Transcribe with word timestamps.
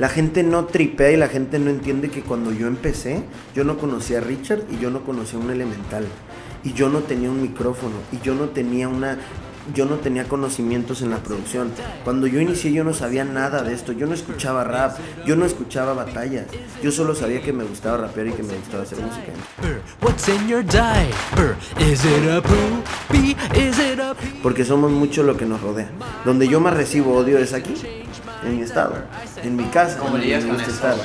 La 0.00 0.08
gente 0.08 0.42
no 0.42 0.64
tripea 0.64 1.12
y 1.12 1.18
la 1.18 1.28
gente 1.28 1.58
no 1.58 1.68
entiende 1.68 2.08
que 2.08 2.22
cuando 2.22 2.52
yo 2.52 2.66
empecé, 2.66 3.22
yo 3.54 3.64
no 3.64 3.76
conocía 3.76 4.16
a 4.16 4.20
Richard 4.22 4.62
y 4.70 4.78
yo 4.78 4.90
no 4.90 5.04
conocía 5.04 5.38
un 5.38 5.50
elemental. 5.50 6.06
Y 6.64 6.72
yo 6.72 6.88
no 6.88 7.00
tenía 7.00 7.30
un 7.30 7.42
micrófono 7.42 7.96
y 8.10 8.18
yo 8.24 8.34
no 8.34 8.48
tenía 8.48 8.88
una 8.88 9.18
yo 9.74 9.84
no 9.84 9.96
tenía 9.96 10.24
conocimientos 10.24 11.02
en 11.02 11.10
la 11.10 11.18
producción. 11.18 11.70
Cuando 12.02 12.26
yo 12.26 12.40
inicié 12.40 12.72
yo 12.72 12.82
no 12.82 12.94
sabía 12.94 13.26
nada 13.26 13.62
de 13.62 13.74
esto. 13.74 13.92
Yo 13.92 14.06
no 14.06 14.14
escuchaba 14.14 14.64
rap, 14.64 14.96
yo 15.26 15.36
no 15.36 15.44
escuchaba 15.44 15.92
batallas. 15.92 16.46
Yo 16.82 16.90
solo 16.90 17.14
sabía 17.14 17.42
que 17.42 17.52
me 17.52 17.64
gustaba 17.64 17.98
rapear 17.98 18.28
y 18.28 18.32
que 18.32 18.42
me 18.42 18.54
gustaba 18.56 18.84
hacer 18.84 19.00
música. 19.00 19.32
Porque 24.42 24.64
somos 24.64 24.90
mucho 24.90 25.22
lo 25.24 25.36
que 25.36 25.44
nos 25.44 25.60
rodea. 25.60 25.90
Donde 26.24 26.48
yo 26.48 26.58
más 26.58 26.74
recibo 26.74 27.14
odio 27.14 27.36
es 27.36 27.52
aquí, 27.52 27.74
en 28.44 28.56
mi 28.56 28.62
estado, 28.62 28.94
en 29.42 29.56
mi 29.56 29.64
casa, 29.64 29.98
en, 30.06 30.50
este 30.50 30.70
estado. 30.70 31.00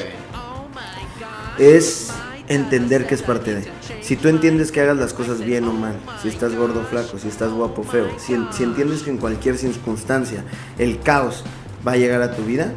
Es 1.58 2.12
entender 2.48 3.08
que 3.08 3.16
es 3.16 3.22
parte 3.22 3.56
de. 3.56 3.72
Si 4.02 4.16
tú 4.16 4.28
entiendes 4.28 4.72
que 4.72 4.82
hagas 4.82 4.98
las 4.98 5.14
cosas 5.14 5.42
bien 5.42 5.66
o 5.68 5.74
mal, 5.74 5.96
si 6.22 6.28
estás 6.28 6.56
gordo 6.56 6.82
o 6.82 6.84
flaco, 6.84 7.18
si 7.18 7.28
estás 7.28 7.52
guapo 7.52 7.82
o 7.82 7.84
feo, 7.84 8.08
si, 8.20 8.36
si 8.52 8.64
entiendes 8.64 9.04
que 9.04 9.10
en 9.10 9.18
cualquier 9.18 9.58
circunstancia 9.58 10.44
el 10.78 11.00
caos 11.00 11.44
va 11.88 11.94
a 11.94 11.98
llegar 11.98 12.22
a 12.22 12.36
tu 12.36 12.44
vida, 12.44 12.74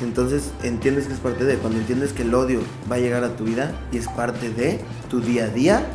entonces 0.00 0.52
entiendes 0.62 1.06
que 1.06 1.14
es 1.14 1.20
parte 1.20 1.44
de. 1.44 1.56
Cuando 1.56 1.78
entiendes 1.78 2.12
que 2.12 2.22
el 2.22 2.34
odio 2.34 2.60
va 2.90 2.96
a 2.96 2.98
llegar 2.98 3.24
a 3.24 3.36
tu 3.36 3.44
vida 3.44 3.72
y 3.92 3.98
es 3.98 4.08
parte 4.08 4.50
de 4.50 4.80
tu 5.08 5.20
día 5.20 5.44
a 5.44 5.48
día, 5.48 5.86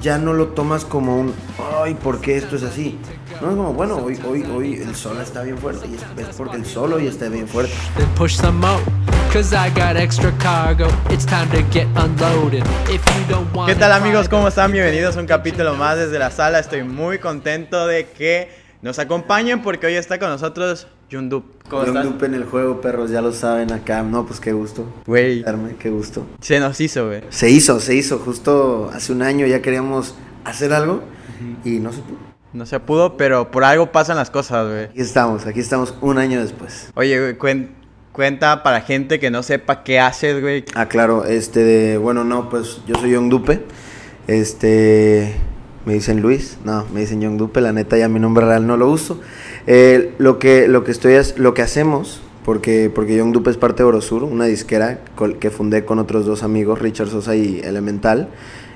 ya 0.00 0.18
no 0.18 0.32
lo 0.32 0.48
tomas 0.48 0.84
como 0.84 1.18
un, 1.18 1.34
ay, 1.82 1.94
¿por 1.94 2.20
qué 2.20 2.36
esto 2.36 2.56
es 2.56 2.62
así? 2.62 2.98
No 3.40 3.48
es 3.48 3.56
como, 3.56 3.72
bueno, 3.72 3.96
hoy, 3.96 4.18
hoy, 4.28 4.42
hoy 4.54 4.74
el 4.74 4.94
sol 4.94 5.16
está 5.22 5.42
bien 5.42 5.56
fuerte 5.56 5.88
y 5.88 5.94
es, 5.94 6.28
es 6.28 6.36
porque 6.36 6.56
el 6.56 6.66
sol 6.66 6.92
hoy 6.92 7.06
está 7.06 7.26
bien 7.30 7.48
fuerte. 7.48 7.72
¿Qué 13.66 13.74
tal 13.76 13.92
amigos? 13.92 14.28
¿Cómo 14.28 14.48
están? 14.48 14.72
Bienvenidos 14.72 15.16
a 15.16 15.20
un 15.20 15.26
capítulo 15.26 15.74
más 15.74 15.96
desde 15.96 16.18
la 16.18 16.30
sala. 16.30 16.58
Estoy 16.58 16.82
muy 16.82 17.18
contento 17.18 17.86
de 17.86 18.08
que 18.08 18.50
nos 18.82 18.98
acompañen 18.98 19.62
porque 19.62 19.86
hoy 19.86 19.94
está 19.94 20.18
con 20.18 20.28
nosotros 20.28 20.86
Yundup. 21.08 21.44
¿Cómo 21.70 21.86
Yundup 21.86 22.22
en 22.24 22.34
el 22.34 22.44
juego, 22.44 22.82
perros, 22.82 23.10
ya 23.10 23.22
lo 23.22 23.32
saben 23.32 23.72
acá. 23.72 24.02
No, 24.02 24.26
pues 24.26 24.38
qué 24.38 24.52
gusto. 24.52 24.84
Güey. 25.06 25.42
Qué 25.78 25.88
gusto. 25.88 26.26
Se 26.42 26.60
nos 26.60 26.78
hizo, 26.78 27.06
güey. 27.06 27.22
Se 27.30 27.48
hizo, 27.48 27.80
se 27.80 27.94
hizo. 27.94 28.18
Justo 28.18 28.90
hace 28.92 29.12
un 29.12 29.22
año 29.22 29.46
ya 29.46 29.62
queríamos 29.62 30.14
hacer 30.44 30.74
algo 30.74 31.02
y 31.64 31.78
no 31.78 31.90
se 31.90 32.02
pudo. 32.02 32.29
No 32.52 32.66
se 32.66 32.80
pudo, 32.80 33.16
pero 33.16 33.50
por 33.50 33.64
algo 33.64 33.92
pasan 33.92 34.16
las 34.16 34.30
cosas, 34.30 34.68
güey. 34.68 34.84
Aquí 34.84 35.00
estamos, 35.00 35.46
aquí 35.46 35.60
estamos 35.60 35.94
un 36.00 36.18
año 36.18 36.40
después. 36.40 36.90
Oye, 36.94 37.20
güey, 37.20 37.38
cuen 37.38 37.80
Cuenta 38.12 38.64
para 38.64 38.80
gente 38.80 39.20
que 39.20 39.30
no 39.30 39.44
sepa 39.44 39.84
qué 39.84 40.00
haces, 40.00 40.40
güey. 40.40 40.64
Ah, 40.74 40.86
claro, 40.86 41.24
este, 41.26 41.96
bueno, 41.96 42.24
no, 42.24 42.50
pues 42.50 42.80
yo 42.88 42.96
soy 42.96 43.12
Young 43.12 43.30
Dupe. 43.30 43.62
Este, 44.26 45.36
me 45.86 45.94
dicen 45.94 46.20
Luis, 46.20 46.58
no, 46.64 46.86
me 46.92 47.00
dicen 47.00 47.20
Young 47.20 47.36
Dupe, 47.36 47.60
la 47.60 47.72
neta 47.72 47.96
ya 47.96 48.08
mi 48.08 48.18
nombre 48.18 48.44
real 48.44 48.66
no 48.66 48.76
lo 48.76 48.90
uso. 48.90 49.20
Eh, 49.68 50.12
lo 50.18 50.40
que 50.40 50.66
lo 50.66 50.82
que 50.82 50.90
estoy 50.90 51.14
lo 51.36 51.54
que 51.54 51.62
hacemos 51.62 52.20
porque 52.44 52.90
porque 52.92 53.16
Young 53.16 53.32
Dupe 53.32 53.50
es 53.50 53.56
parte 53.56 53.84
de 53.84 53.88
Orosur, 53.88 54.24
una 54.24 54.46
disquera 54.46 54.98
que 55.38 55.50
fundé 55.50 55.84
con 55.84 56.00
otros 56.00 56.26
dos 56.26 56.42
amigos, 56.42 56.80
Richard 56.80 57.08
Sosa 57.08 57.36
y 57.36 57.60
Elemental. 57.60 58.28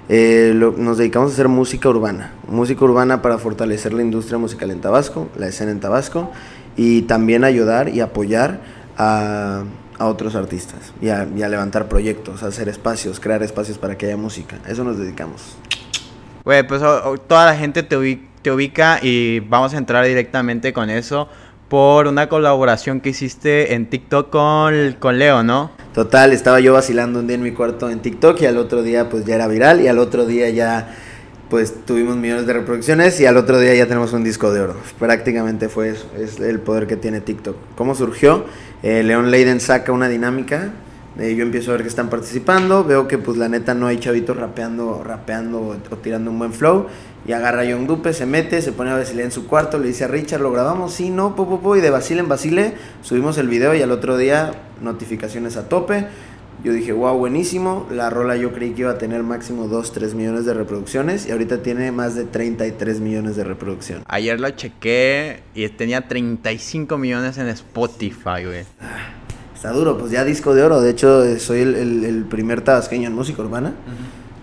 Eh, 0.09 0.53
nos 0.55 0.99
dedicamos 0.99 1.31
a 1.31 1.33
hacer 1.33 1.49
música 1.49 1.89
urbana, 1.89 2.33
música 2.47 2.85
urbana 2.85 3.23
para 3.23 3.39
fortalecer 3.39 3.95
la 3.95 4.03
industria 4.03 4.37
musical 4.37 4.71
en 4.71 4.81
Tabasco, 4.81 5.29
la 5.37 5.47
escena 5.47 5.71
en 5.71 5.81
Tabasco 5.81 6.31
y 6.77 7.03
también 7.03 7.43
ayudar 7.43 7.89
y 7.89 8.01
apoyar 8.01 8.61
a, 8.99 9.65
otros 9.99 10.35
artistas 10.35 10.93
y 11.01 11.09
a, 11.09 11.25
levantar 11.25 11.89
proyectos, 11.89 12.43
a 12.43 12.49
hacer 12.49 12.69
espacios, 12.69 13.19
crear 13.19 13.43
espacios 13.43 13.79
para 13.79 13.97
que 13.97 14.07
haya 14.07 14.19
música. 14.19 14.59
Eso 14.69 14.85
nos 14.85 14.99
dedicamos. 14.99 15.57
Pues 16.43 16.83
toda 17.27 17.47
la 17.47 17.57
gente 17.57 17.83
te, 17.83 17.97
ubica, 17.97 18.99
y 19.01 19.41
vamos 19.41 19.73
a 19.73 19.79
entrar 19.79 20.05
directamente 20.05 20.75
con 20.75 20.91
eso 20.91 21.29
por 21.75 22.07
una 22.07 22.29
colaboración 22.29 23.01
que 23.01 23.09
hiciste 23.09 23.75
en 23.75 23.91
TikTok 23.91 24.31
con, 24.31 24.93
con 25.01 25.19
Leo, 25.19 25.43
¿no? 25.43 25.73
Total, 25.93 26.33
estaba 26.33 26.61
yo 26.61 26.73
vacilando 26.73 27.19
un 27.19 27.27
día 27.27 27.35
en 27.35 27.43
mi 27.43 27.51
cuarto 27.51 27.91
en 27.91 27.99
TikTok 27.99 28.43
y 28.43 28.47
al 28.47 28.59
otro 28.59 28.85
día 28.85 29.09
pues 29.09 29.25
ya 29.25 29.35
era 29.35 29.49
viral 29.49 29.81
y 29.81 29.89
al 29.89 29.99
otro 29.99 30.25
día 30.25 30.49
ya 30.51 30.95
pues 31.51 31.85
tuvimos 31.85 32.15
millones 32.15 32.47
de 32.47 32.53
reproducciones 32.53 33.19
y 33.21 33.27
al 33.27 33.37
otro 33.37 33.59
día 33.59 33.75
ya 33.75 33.89
tenemos 33.89 34.13
un 34.13 34.23
disco 34.23 34.53
de 34.53 34.61
oro. 34.61 34.77
Prácticamente 35.01 35.69
fue 35.69 35.89
eso, 35.89 36.07
es 36.17 36.39
el 36.39 36.61
poder 36.61 36.87
que 36.87 36.95
tiene 36.95 37.21
TikTok. 37.21 37.57
¿Cómo 37.75 37.97
surgió? 37.97 38.45
Eh, 38.85 39.03
León 39.03 39.33
Leiden 39.33 39.59
saca 39.59 39.91
una 39.91 40.07
dinámica, 40.07 40.71
eh, 41.19 41.35
yo 41.37 41.45
empiezo 41.45 41.71
a 41.71 41.75
ver 41.75 41.83
que 41.83 41.89
están 41.89 42.11
participando, 42.11 42.85
veo 42.85 43.07
que 43.07 43.19
pues 43.19 43.37
la 43.37 43.49
neta 43.49 43.75
no 43.75 43.87
hay 43.87 43.99
chavitos 43.99 44.37
rapeando, 44.37 45.03
rapeando 45.05 45.61
o, 45.61 45.97
tirando 45.97 46.31
un 46.31 46.39
buen 46.39 46.53
flow, 46.53 46.87
y 47.27 47.33
agarra 47.33 47.61
a 47.61 47.65
Young 47.65 47.87
Dupe, 47.87 48.13
se 48.13 48.27
mete, 48.27 48.61
se 48.63 48.73
pone 48.73 48.91
a 48.91 48.97
vacilar 48.97 49.25
en 49.25 49.31
su 49.33 49.47
cuarto, 49.47 49.79
le 49.79 49.89
dice 49.89 50.05
a 50.05 50.09
Richard, 50.09 50.41
lo 50.41 50.53
grabamos, 50.53 50.93
sí, 50.93 51.11
no, 51.11 51.37
po, 51.37 51.77
y 51.77 51.81
de 51.81 51.91
vacile 51.91 52.21
en 52.21 52.29
vacile 52.29 52.75
subimos 53.03 53.39
el 53.39 53.49
video 53.49 53.75
y 53.75 53.83
al 53.83 53.93
otro 53.93 54.17
día 54.17 54.53
notificaciones 54.83 55.57
a 55.57 55.69
tope, 55.69 56.07
yo 56.65 56.73
dije, 56.73 56.93
wow, 56.93 57.19
buenísimo. 57.19 57.87
La 57.91 58.09
rola 58.09 58.37
yo 58.37 58.53
creí 58.53 58.73
que 58.73 58.83
iba 58.83 58.93
a 58.93 58.97
tener 58.97 59.23
máximo 59.23 59.69
2, 59.69 59.93
3 59.93 60.15
millones 60.15 60.47
de 60.47 60.55
reproducciones 60.55 61.27
y 61.27 61.31
ahorita 61.31 61.63
tiene 61.63 61.93
más 61.93 62.15
de 62.15 62.25
33 62.25 63.01
millones 63.01 63.37
de 63.37 63.45
reproducción. 63.45 64.03
Ayer 64.07 64.41
la 64.41 64.57
chequé 64.57 65.43
y 65.55 65.69
tenía 65.69 66.09
35 66.09 66.97
millones 66.97 67.37
en 67.37 67.49
Spotify, 67.49 68.45
güey. 68.47 68.65
Está 69.65 69.75
duro, 69.75 69.97
pues 69.97 70.13
ya 70.13 70.27
disco 70.27 70.55
de 70.55 70.63
oro. 70.63 70.83
De 70.83 70.91
hecho, 70.91 71.39
soy 71.39 71.63
el, 71.63 72.27
primer 72.29 72.61
tabasqueño 72.61 73.09
en 73.09 73.15
música 73.15 73.41
urbana 73.41 73.73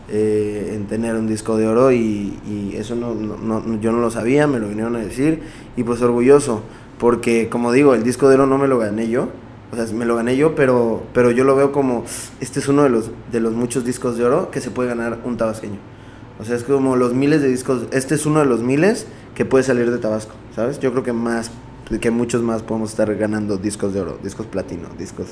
eh, 0.09 0.71
en 0.73 0.87
tener 0.87 1.13
un 1.13 1.27
disco 1.27 1.57
de 1.57 1.67
oro 1.67 1.91
y, 1.91 2.73
eso 2.75 2.95
no, 2.95 3.79
yo 3.79 3.91
no 3.91 3.99
lo 3.99 4.09
sabía, 4.09 4.47
me 4.47 4.57
lo 4.57 4.67
vinieron 4.67 4.95
a 4.95 4.99
decir 4.99 5.43
y 5.77 5.83
pues 5.83 6.01
orgulloso. 6.01 6.63
Porque 6.97 7.49
como 7.49 7.71
digo, 7.71 7.93
el 7.93 8.01
disco 8.01 8.29
de 8.29 8.33
oro 8.33 8.47
no 8.47 8.57
me 8.57 8.67
lo 8.67 8.79
gané 8.79 9.09
yo 9.09 9.29
o 9.71 9.75
sea, 9.75 9.85
me 9.95 10.05
lo 10.05 10.15
gané 10.15 10.37
yo, 10.37 10.55
pero, 10.55 11.03
pero 11.13 11.29
yo 11.29 11.43
lo 11.43 11.55
veo 11.55 11.71
como, 11.71 12.03
este 12.39 12.59
es 12.59 12.67
uno 12.67 12.81
de 12.81 12.89
los, 12.89 13.11
de 13.31 13.39
los 13.41 13.53
muchos 13.53 13.85
discos 13.85 14.17
de 14.17 14.25
oro 14.25 14.49
que 14.49 14.59
se 14.59 14.71
puede 14.71 14.89
ganar 14.89 15.19
un 15.23 15.37
tabasqueño. 15.37 15.77
O 16.39 16.45
sea, 16.45 16.55
es 16.55 16.63
como 16.63 16.95
los 16.95 17.13
miles 17.13 17.43
de 17.43 17.47
discos, 17.47 17.83
este 17.91 18.15
es 18.15 18.25
uno 18.25 18.39
de 18.39 18.47
los 18.47 18.63
miles 18.63 19.05
que 19.35 19.45
puede 19.45 19.63
salir 19.63 19.91
de 19.91 19.99
Tabasco, 19.99 20.33
¿sabes? 20.55 20.79
Yo 20.79 20.91
creo 20.91 21.03
que 21.03 21.13
más, 21.13 21.51
que 21.99 22.11
muchos 22.11 22.41
más 22.41 22.63
podemos 22.63 22.91
estar 22.91 23.13
ganando 23.15 23.57
discos 23.57 23.93
de 23.93 24.01
oro, 24.01 24.19
discos 24.23 24.45
platino, 24.45 24.89
discos 24.97 25.27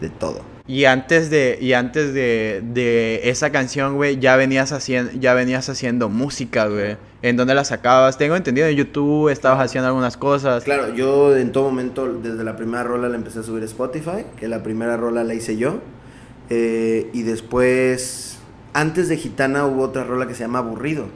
de 0.00 0.10
todo. 0.10 0.40
Y 0.66 0.84
antes 0.84 1.30
de, 1.30 1.58
y 1.60 1.72
antes 1.72 2.12
de, 2.12 2.62
de 2.64 3.28
esa 3.30 3.50
canción, 3.50 3.96
güey, 3.96 4.18
ya 4.18 4.36
venías 4.36 4.72
haciendo, 4.72 5.12
ya 5.12 5.34
venías 5.34 5.68
haciendo 5.68 6.08
música, 6.08 6.66
güey. 6.66 6.96
¿En 7.22 7.36
dónde 7.36 7.54
la 7.54 7.64
sacabas? 7.64 8.18
Tengo 8.18 8.34
entendido 8.34 8.66
en 8.66 8.76
YouTube 8.76 9.28
estabas 9.28 9.64
haciendo 9.64 9.88
algunas 9.88 10.16
cosas. 10.16 10.64
Claro, 10.64 10.92
yo 10.94 11.36
en 11.36 11.52
todo 11.52 11.64
momento, 11.64 12.12
desde 12.12 12.42
la 12.42 12.56
primera 12.56 12.82
rola 12.82 13.08
la 13.08 13.16
empecé 13.16 13.38
a 13.38 13.42
subir 13.44 13.62
a 13.62 13.66
Spotify, 13.66 14.24
que 14.36 14.48
la 14.48 14.62
primera 14.62 14.96
rola 14.96 15.22
la 15.22 15.34
hice 15.34 15.56
yo. 15.56 15.80
Eh, 16.50 17.08
y 17.12 17.22
después, 17.22 18.38
antes 18.72 19.08
de 19.08 19.16
Gitana 19.16 19.66
hubo 19.66 19.82
otra 19.82 20.04
rola 20.04 20.26
que 20.26 20.34
se 20.34 20.40
llama 20.40 20.58
Aburrido. 20.58 21.06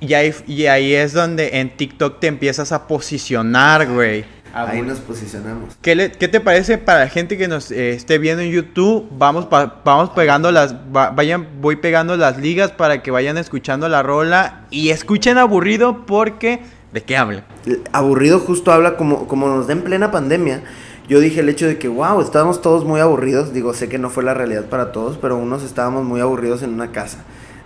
Y 0.00 0.14
ahí, 0.14 0.34
y 0.46 0.66
ahí 0.66 0.94
es 0.94 1.12
donde 1.12 1.60
en 1.60 1.76
TikTok 1.76 2.20
te 2.20 2.26
empiezas 2.26 2.72
a 2.72 2.86
posicionar, 2.86 3.86
güey. 3.86 4.24
Ahí 4.52 4.82
nos 4.82 4.98
posicionamos. 4.98 5.76
¿Qué, 5.80 5.94
te 6.10 6.40
parece 6.40 6.78
para 6.78 7.00
la 7.00 7.08
gente 7.08 7.38
que 7.38 7.46
nos 7.46 7.70
eh, 7.70 7.92
esté 7.92 8.18
viendo 8.18 8.42
en 8.42 8.50
YouTube? 8.50 9.08
Vamos, 9.16 9.46
vamos 9.48 10.10
pegando 10.10 10.50
las, 10.50 10.74
vayan, 10.90 11.46
voy 11.60 11.76
pegando 11.76 12.16
las 12.16 12.38
ligas 12.38 12.72
para 12.72 13.02
que 13.02 13.10
vayan 13.10 13.38
escuchando 13.38 13.88
la 13.88 14.02
rola 14.02 14.62
y 14.70 14.90
escuchen 14.90 15.38
aburrido 15.38 16.04
porque, 16.04 16.60
¿de 16.92 17.02
qué 17.02 17.16
habla? 17.16 17.44
Aburrido 17.92 18.40
justo 18.40 18.72
habla 18.72 18.96
como, 18.96 19.28
como 19.28 19.46
nos 19.46 19.68
da 19.68 19.74
en 19.74 19.82
plena 19.82 20.10
pandemia. 20.10 20.62
Yo 21.08 21.20
dije 21.20 21.40
el 21.40 21.48
hecho 21.48 21.66
de 21.66 21.78
que, 21.78 21.88
wow, 21.88 22.20
estábamos 22.20 22.60
todos 22.60 22.84
muy 22.84 23.00
aburridos. 23.00 23.52
Digo, 23.52 23.72
sé 23.74 23.88
que 23.88 23.98
no 23.98 24.10
fue 24.10 24.24
la 24.24 24.34
realidad 24.34 24.66
para 24.66 24.90
todos, 24.90 25.16
pero 25.16 25.36
unos 25.36 25.62
estábamos 25.62 26.04
muy 26.04 26.20
aburridos 26.20 26.62
en 26.62 26.70
una 26.70 26.90
casa. 26.90 27.18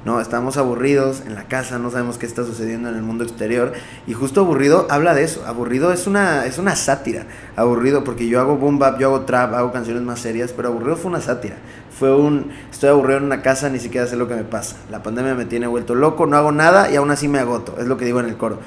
¿No? 0.05 0.21
Estamos 0.21 0.57
aburridos 0.57 1.23
en 1.27 1.35
la 1.35 1.45
casa, 1.45 1.79
no 1.79 1.91
sabemos 1.91 2.19
qué 2.19 2.27
está 2.27 2.45
sucediendo 2.45 2.89
en 2.89 2.97
el 2.97 3.03
mundo 3.03 3.25
exterior. 3.25 3.73
Y 4.07 4.13
justo 4.13 4.41
aburrido 4.41 4.87
habla 4.91 5.15
de 5.15 5.25
eso. 5.25 5.45
Aburrido 5.47 5.93
es 5.93 6.07
una, 6.07 6.47
es 6.47 6.59
una 6.59 6.77
sátira. 6.77 7.27
Aburrido, 7.57 8.05
porque 8.05 8.27
yo 8.29 8.41
hago 8.41 8.57
boom 8.57 8.79
bap, 8.79 8.99
yo 8.99 9.09
hago 9.09 9.21
trap, 9.23 9.55
hago 9.55 9.73
canciones 9.73 10.03
más 10.03 10.21
serias, 10.21 10.53
pero 10.53 10.69
aburrido 10.69 10.97
fue 10.97 11.11
una 11.11 11.21
sátira. 11.21 11.57
Fue 11.99 12.15
un, 12.15 12.51
estoy 12.71 12.91
aburrido 12.91 13.19
en 13.19 13.25
una 13.25 13.43
casa, 13.43 13.71
ni 13.71 13.79
siquiera 13.79 14.07
sé 14.07 14.17
lo 14.17 14.29
que 14.29 14.35
me 14.35 14.45
pasa. 14.45 14.77
La 14.91 15.03
pandemia 15.03 15.35
me 15.35 15.45
tiene 15.45 15.67
vuelto 15.67 15.95
loco, 15.95 16.27
no 16.27 16.37
hago 16.37 16.53
nada 16.53 16.91
y 16.91 16.97
aún 16.97 17.11
así 17.11 17.29
me 17.29 17.39
agoto. 17.39 17.77
Es 17.79 17.87
lo 17.87 17.97
que 17.97 18.05
digo 18.05 18.21
en 18.21 18.27
el 18.27 18.37
coro. 18.37 18.59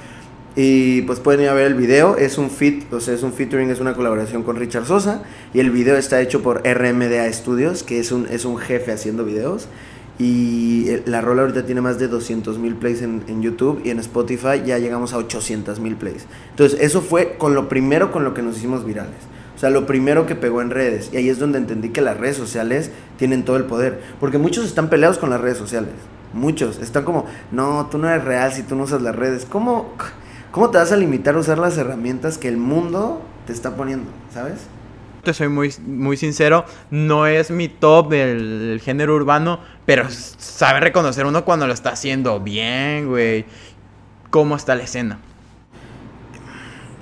Y 0.59 1.03
pues 1.03 1.19
pueden 1.19 1.41
ir 1.41 1.49
a 1.49 1.53
ver 1.53 1.67
el 1.67 1.75
video, 1.75 2.17
es 2.17 2.39
un 2.39 2.49
fit, 2.49 2.91
o 2.91 2.99
sea, 2.99 3.13
es 3.13 3.21
un 3.21 3.31
featuring, 3.31 3.69
es 3.69 3.79
una 3.79 3.93
colaboración 3.93 4.41
con 4.41 4.55
Richard 4.55 4.87
Sosa. 4.87 5.21
Y 5.53 5.59
el 5.59 5.69
video 5.69 5.97
está 5.97 6.19
hecho 6.19 6.41
por 6.41 6.63
RMDA 6.67 7.31
Studios, 7.31 7.83
que 7.83 7.99
es 7.99 8.11
un, 8.11 8.27
es 8.31 8.43
un 8.43 8.57
jefe 8.57 8.91
haciendo 8.91 9.23
videos. 9.23 9.67
Y 10.19 10.87
la 11.05 11.21
rola 11.21 11.43
ahorita 11.43 11.65
tiene 11.65 11.81
más 11.81 11.99
de 11.99 12.07
200 12.07 12.57
mil 12.57 12.75
plays 12.75 13.01
en, 13.03 13.23
en, 13.27 13.41
YouTube 13.43 13.81
y 13.83 13.91
en 13.91 13.99
Spotify 13.99 14.63
ya 14.65 14.79
llegamos 14.79 15.13
a 15.13 15.17
800 15.17 15.79
mil 15.79 15.95
plays. 15.95 16.25
Entonces, 16.49 16.79
eso 16.81 17.01
fue 17.01 17.37
con 17.37 17.53
lo 17.53 17.69
primero 17.69 18.11
con 18.11 18.23
lo 18.23 18.33
que 18.33 18.41
nos 18.41 18.57
hicimos 18.57 18.83
virales. 18.83 19.15
O 19.57 19.59
sea, 19.59 19.71
lo 19.71 19.87
primero 19.87 20.27
que 20.27 20.35
pegó 20.35 20.61
en 20.61 20.69
redes. 20.69 21.09
Y 21.11 21.17
ahí 21.17 21.29
es 21.29 21.39
donde 21.39 21.57
entendí 21.57 21.89
que 21.89 22.01
las 22.01 22.15
redes 22.15 22.37
sociales 22.37 22.91
tienen 23.17 23.43
todo 23.43 23.57
el 23.57 23.63
poder. 23.63 23.99
Porque 24.19 24.37
muchos 24.37 24.65
están 24.65 24.87
peleados 24.87 25.17
con 25.17 25.31
las 25.31 25.41
redes 25.41 25.57
sociales. 25.57 25.89
Muchos. 26.31 26.77
Están 26.77 27.03
como, 27.03 27.25
no, 27.51 27.87
tú 27.89 27.97
no 27.97 28.07
eres 28.07 28.23
real 28.23 28.53
si 28.53 28.61
tú 28.61 28.75
no 28.75 28.83
usas 28.83 29.01
las 29.01 29.15
redes. 29.15 29.47
¿Cómo, 29.49 29.95
cómo 30.51 30.69
te 30.69 30.77
vas 30.77 30.91
a 30.91 30.95
limitar 30.95 31.33
a 31.33 31.39
usar 31.39 31.57
las 31.57 31.75
herramientas 31.75 32.37
que 32.37 32.49
el 32.49 32.57
mundo 32.57 33.23
te 33.47 33.53
está 33.53 33.75
poniendo? 33.75 34.11
¿Sabes? 34.31 34.59
Te 35.23 35.33
soy 35.33 35.49
muy, 35.49 35.73
muy 35.85 36.17
sincero, 36.17 36.63
no 36.91 37.25
es 37.25 37.49
mi 37.49 37.67
top 37.67 38.09
del 38.09 38.79
género 38.81 39.15
urbano, 39.15 39.59
pero 39.87 40.05
sabe 40.09 40.81
reconocer 40.81 41.25
uno 41.25 41.45
cuando 41.45 41.65
lo 41.65 41.71
está 41.71 41.91
haciendo 41.91 42.41
bien, 42.41 43.07
güey. 43.07 43.45
¿Cómo 44.29 44.57
está 44.57 44.75
la 44.75 44.83
escena? 44.83 45.17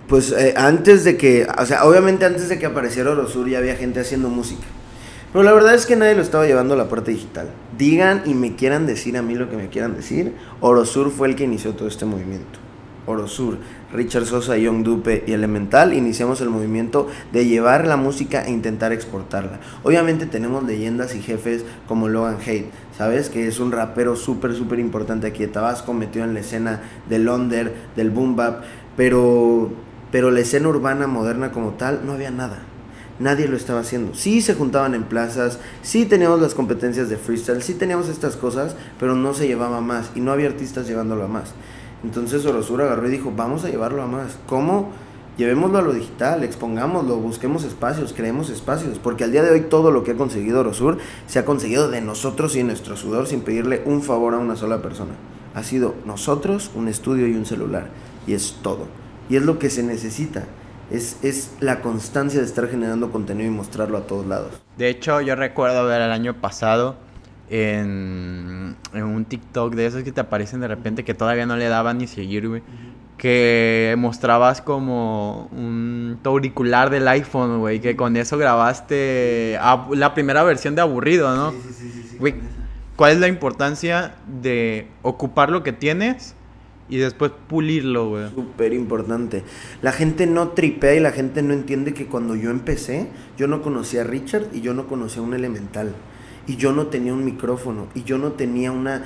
Pues 0.07 0.31
eh, 0.31 0.53
antes 0.55 1.03
de 1.03 1.17
que, 1.17 1.47
o 1.57 1.65
sea, 1.65 1.85
obviamente 1.85 2.25
antes 2.25 2.47
de 2.47 2.59
que 2.59 2.67
apareciera 2.67 3.09
Orosur 3.09 3.49
ya 3.49 3.57
había 3.57 3.75
gente 3.75 4.01
haciendo 4.01 4.29
música. 4.29 4.65
Pero 5.33 5.41
la 5.41 5.51
verdad 5.51 5.73
es 5.73 5.87
que 5.87 5.95
nadie 5.95 6.13
lo 6.13 6.21
estaba 6.21 6.45
llevando 6.45 6.75
a 6.75 6.77
la 6.77 6.87
parte 6.87 7.09
digital. 7.09 7.49
Digan 7.75 8.21
y 8.23 8.35
me 8.35 8.55
quieran 8.55 8.85
decir 8.85 9.17
a 9.17 9.23
mí 9.23 9.33
lo 9.33 9.49
que 9.49 9.57
me 9.57 9.69
quieran 9.69 9.95
decir, 9.95 10.35
Orosur 10.59 11.09
fue 11.09 11.29
el 11.29 11.35
que 11.35 11.45
inició 11.45 11.73
todo 11.73 11.87
este 11.87 12.05
movimiento. 12.05 12.59
Orosur, 13.05 13.57
Richard 13.93 14.25
Sosa, 14.25 14.57
Young 14.57 14.83
Dupe 14.83 15.23
y 15.27 15.33
Elemental 15.33 15.93
iniciamos 15.93 16.41
el 16.41 16.49
movimiento 16.49 17.07
de 17.31 17.45
llevar 17.45 17.87
la 17.87 17.97
música 17.97 18.43
e 18.43 18.51
intentar 18.51 18.91
exportarla. 18.93 19.59
Obviamente 19.83 20.25
tenemos 20.25 20.63
leyendas 20.63 21.15
y 21.15 21.21
jefes 21.21 21.63
como 21.87 22.09
Logan 22.09 22.37
Haidt, 22.45 22.71
¿sabes? 22.97 23.29
Que 23.29 23.47
es 23.47 23.59
un 23.59 23.71
rapero 23.71 24.15
súper, 24.15 24.53
súper 24.55 24.79
importante 24.79 25.27
aquí 25.27 25.43
de 25.43 25.49
Tabasco, 25.49 25.93
metido 25.93 26.25
en 26.25 26.33
la 26.33 26.39
escena 26.39 26.81
del 27.09 27.27
under, 27.27 27.73
del 27.95 28.09
boom 28.09 28.35
bap, 28.35 28.63
pero, 28.97 29.71
pero 30.11 30.31
la 30.31 30.39
escena 30.39 30.67
urbana 30.67 31.07
moderna 31.07 31.51
como 31.51 31.71
tal 31.71 32.01
no 32.05 32.13
había 32.13 32.31
nada. 32.31 32.59
Nadie 33.17 33.47
lo 33.47 33.55
estaba 33.55 33.79
haciendo. 33.79 34.13
Sí 34.13 34.41
se 34.41 34.55
juntaban 34.55 34.93
en 34.93 35.03
plazas, 35.03 35.59
sí 35.81 36.05
teníamos 36.05 36.41
las 36.41 36.53
competencias 36.53 37.07
de 37.07 37.15
freestyle, 37.15 37.63
sí 37.63 37.73
teníamos 37.73 38.09
estas 38.09 38.35
cosas, 38.35 38.75
pero 38.99 39.15
no 39.15 39.33
se 39.33 39.47
llevaba 39.47 39.79
más 39.79 40.11
y 40.15 40.19
no 40.19 40.33
había 40.33 40.47
artistas 40.47 40.87
llevándolo 40.87 41.23
a 41.23 41.27
más. 41.29 41.53
Entonces 42.05 42.45
Orosura 42.45 42.85
agarró 42.85 43.07
y 43.07 43.11
dijo, 43.11 43.33
vamos 43.35 43.65
a 43.65 43.69
llevarlo 43.69 44.03
a 44.03 44.05
más. 44.05 44.37
¿Cómo? 44.45 44.91
Llevémoslo 45.37 45.79
a 45.79 45.81
lo 45.81 45.91
digital, 45.91 46.43
expongámoslo, 46.43 47.17
busquemos 47.17 47.63
espacios, 47.63 48.13
creemos 48.13 48.49
espacios, 48.49 48.99
porque 48.99 49.23
al 49.23 49.31
día 49.31 49.43
de 49.43 49.49
hoy 49.49 49.61
todo 49.61 49.91
lo 49.91 50.03
que 50.03 50.11
ha 50.11 50.15
conseguido 50.15 50.59
Orosur 50.59 50.99
se 51.25 51.39
ha 51.39 51.45
conseguido 51.45 51.89
de 51.89 51.99
nosotros 51.99 52.55
y 52.55 52.63
nuestro 52.63 52.95
sudor 52.95 53.27
sin 53.27 53.41
pedirle 53.41 53.81
un 53.85 54.03
favor 54.03 54.35
a 54.35 54.37
una 54.37 54.55
sola 54.55 54.81
persona. 54.83 55.13
Ha 55.55 55.63
sido 55.63 55.95
nosotros, 56.05 56.69
un 56.75 56.87
estudio 56.87 57.27
y 57.27 57.33
un 57.33 57.45
celular, 57.45 57.89
y 58.27 58.33
es 58.33 58.59
todo. 58.61 58.85
Y 59.27 59.35
es 59.35 59.43
lo 59.43 59.57
que 59.57 59.71
se 59.71 59.81
necesita. 59.81 60.45
Es, 60.91 61.17
es 61.23 61.53
la 61.59 61.81
constancia 61.81 62.39
de 62.39 62.45
estar 62.45 62.69
generando 62.69 63.11
contenido 63.11 63.51
y 63.51 63.53
mostrarlo 63.53 63.97
a 63.97 64.01
todos 64.01 64.27
lados. 64.27 64.51
De 64.77 64.89
hecho, 64.89 65.19
yo 65.21 65.35
recuerdo 65.35 65.85
ver 65.85 66.01
el 66.01 66.11
año 66.11 66.39
pasado 66.39 66.95
en, 67.49 68.75
un 68.93 69.25
TikTok 69.25 69.75
de 69.75 69.85
esos 69.85 70.03
que 70.03 70.11
te 70.11 70.21
aparecen 70.21 70.61
de 70.61 70.67
repente 70.67 71.03
que 71.03 71.13
todavía 71.13 71.45
no 71.45 71.55
le 71.55 71.67
daban 71.67 71.97
ni 71.97 72.07
seguir, 72.07 72.47
güey. 72.47 72.63
Que 73.17 73.95
mostrabas 73.97 74.61
como 74.61 75.47
un 75.51 76.19
auricular 76.23 76.89
del 76.89 77.07
iPhone, 77.07 77.59
güey. 77.59 77.79
Que 77.79 77.95
con 77.95 78.17
eso 78.17 78.37
grabaste 78.37 79.57
la 79.91 80.13
primera 80.13 80.43
versión 80.43 80.75
de 80.75 80.81
Aburrido, 80.81 81.35
¿no? 81.35 81.51
Sí, 81.51 81.57
sí, 81.71 82.03
sí, 82.09 82.17
güey, 82.17 82.35
¿cuál 82.95 83.13
es 83.13 83.19
la 83.19 83.27
importancia 83.27 84.15
de 84.27 84.87
ocupar 85.01 85.49
lo 85.49 85.63
que 85.63 85.71
tienes 85.71 86.35
y 86.89 86.97
después 86.97 87.31
pulirlo, 87.47 88.09
güey? 88.09 88.29
Súper 88.31 88.73
importante. 88.73 89.43
La 89.81 89.91
gente 89.91 90.27
no 90.27 90.49
tripea 90.49 90.95
y 90.95 90.99
la 90.99 91.11
gente 91.11 91.41
no 91.41 91.53
entiende 91.53 91.93
que 91.93 92.07
cuando 92.07 92.35
yo 92.35 92.49
empecé, 92.49 93.07
yo 93.37 93.47
no 93.47 93.61
conocía 93.61 94.01
a 94.01 94.03
Richard 94.03 94.47
y 94.53 94.61
yo 94.61 94.73
no 94.73 94.87
conocía 94.87 95.21
a 95.21 95.25
un 95.25 95.33
elemental 95.33 95.93
y 96.47 96.55
yo 96.57 96.71
no 96.71 96.87
tenía 96.87 97.13
un 97.13 97.25
micrófono 97.25 97.87
y 97.95 98.03
yo 98.03 98.17
no 98.17 98.33
tenía 98.33 98.71
una 98.71 99.03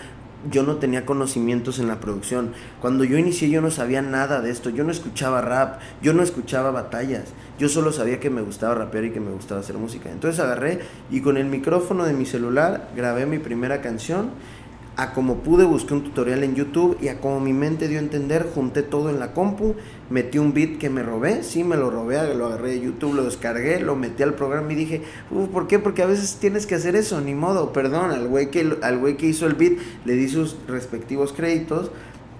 yo 0.49 0.63
no 0.63 0.77
tenía 0.77 1.05
conocimientos 1.05 1.79
en 1.79 1.87
la 1.87 1.99
producción. 1.99 2.53
Cuando 2.79 3.03
yo 3.03 3.17
inicié 3.17 3.49
yo 3.49 3.61
no 3.61 3.71
sabía 3.71 4.01
nada 4.01 4.41
de 4.41 4.51
esto, 4.51 4.69
yo 4.69 4.85
no 4.85 4.91
escuchaba 4.91 5.41
rap, 5.41 5.81
yo 6.01 6.13
no 6.13 6.23
escuchaba 6.23 6.71
batallas, 6.71 7.25
yo 7.57 7.67
solo 7.67 7.91
sabía 7.91 8.21
que 8.21 8.29
me 8.29 8.41
gustaba 8.41 8.73
rapear 8.75 9.05
y 9.05 9.11
que 9.11 9.19
me 9.19 9.31
gustaba 9.31 9.59
hacer 9.59 9.77
música. 9.77 10.09
Entonces 10.09 10.39
agarré 10.39 10.79
y 11.11 11.21
con 11.21 11.35
el 11.35 11.45
micrófono 11.45 12.05
de 12.05 12.13
mi 12.13 12.25
celular 12.25 12.89
grabé 12.95 13.25
mi 13.25 13.39
primera 13.39 13.81
canción 13.81 14.29
a 14.99 15.13
como 15.13 15.35
pude 15.35 15.63
busqué 15.63 15.93
un 15.93 16.03
tutorial 16.03 16.43
en 16.43 16.55
YouTube 16.55 16.97
y 16.99 17.07
a 17.07 17.21
como 17.21 17.39
mi 17.39 17.53
mente 17.53 17.87
dio 17.87 17.99
a 17.99 18.01
entender, 18.01 18.49
junté 18.53 18.83
todo 18.83 19.09
en 19.09 19.17
la 19.17 19.31
compu, 19.31 19.75
metí 20.09 20.39
un 20.39 20.53
beat 20.53 20.77
que 20.77 20.89
me 20.89 21.03
robé, 21.03 21.41
sí 21.43 21.63
me 21.63 21.77
lo 21.77 21.89
robé, 21.89 22.35
lo 22.35 22.47
agarré 22.47 22.71
de 22.71 22.81
YouTube, 22.81 23.13
lo 23.13 23.23
descargué, 23.23 23.79
lo 23.79 23.95
metí 23.95 24.23
al 24.23 24.33
programa 24.33 24.73
y 24.73 24.75
dije, 24.75 25.01
¿por 25.53 25.67
qué? 25.67 25.79
Porque 25.79 26.03
a 26.03 26.05
veces 26.05 26.35
tienes 26.41 26.65
que 26.65 26.75
hacer 26.75 26.97
eso, 26.97 27.21
ni 27.21 27.33
modo, 27.33 27.71
perdón, 27.71 28.11
al 28.11 28.27
güey 28.27 28.51
que, 28.51 28.77
al 28.81 28.97
güey 28.97 29.15
que 29.15 29.27
hizo 29.27 29.47
el 29.47 29.53
beat 29.53 29.77
le 30.03 30.15
di 30.15 30.27
sus 30.27 30.57
respectivos 30.67 31.31
créditos, 31.31 31.91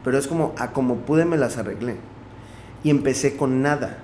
pero 0.04 0.18
es 0.18 0.28
como 0.28 0.54
a 0.58 0.72
como 0.72 0.98
pude 0.98 1.24
me 1.24 1.38
las 1.38 1.58
arreglé. 1.58 1.96
Y 2.84 2.90
empecé 2.90 3.38
con 3.38 3.62
nada. 3.62 4.00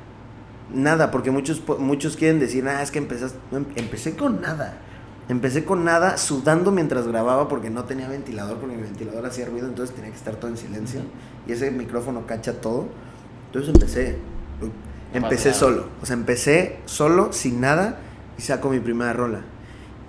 Nada, 0.74 1.12
porque 1.12 1.30
muchos, 1.30 1.62
muchos 1.80 2.16
quieren 2.16 2.40
decir, 2.40 2.66
ah, 2.70 2.82
es 2.82 2.90
que 2.90 3.00
empezaste, 3.00 3.38
empecé 3.76 4.16
con 4.16 4.40
nada 4.40 4.80
Empecé 5.28 5.66
con 5.66 5.84
nada, 5.84 6.18
sudando 6.18 6.72
mientras 6.72 7.08
grababa 7.08 7.48
porque 7.48 7.72
no 7.72 7.86
tenía 7.86 8.08
ventilador, 8.08 8.58
porque 8.58 8.76
mi 8.76 8.84
ventilador 8.84 9.26
hacía 9.26 9.48
ruido, 9.48 9.68
entonces 9.68 9.96
tenía 9.96 10.12
que 10.12 10.18
estar 10.18 10.36
todo 10.36 10.52
en 10.52 10.58
silencio. 10.58 11.02
Y 11.48 11.54
ese 11.54 11.72
micrófono 11.72 12.28
cacha 12.28 12.62
todo. 12.62 12.88
Entonces 13.48 13.74
empecé. 13.74 14.18
Empecé 15.14 15.54
solo. 15.54 15.88
O 16.02 16.06
sea, 16.06 16.16
empecé 16.16 16.78
solo, 16.86 17.34
sin 17.34 17.60
nada, 17.60 18.00
y 18.38 18.42
saco 18.42 18.70
mi 18.70 18.80
primera 18.80 19.14
rola. 19.14 19.42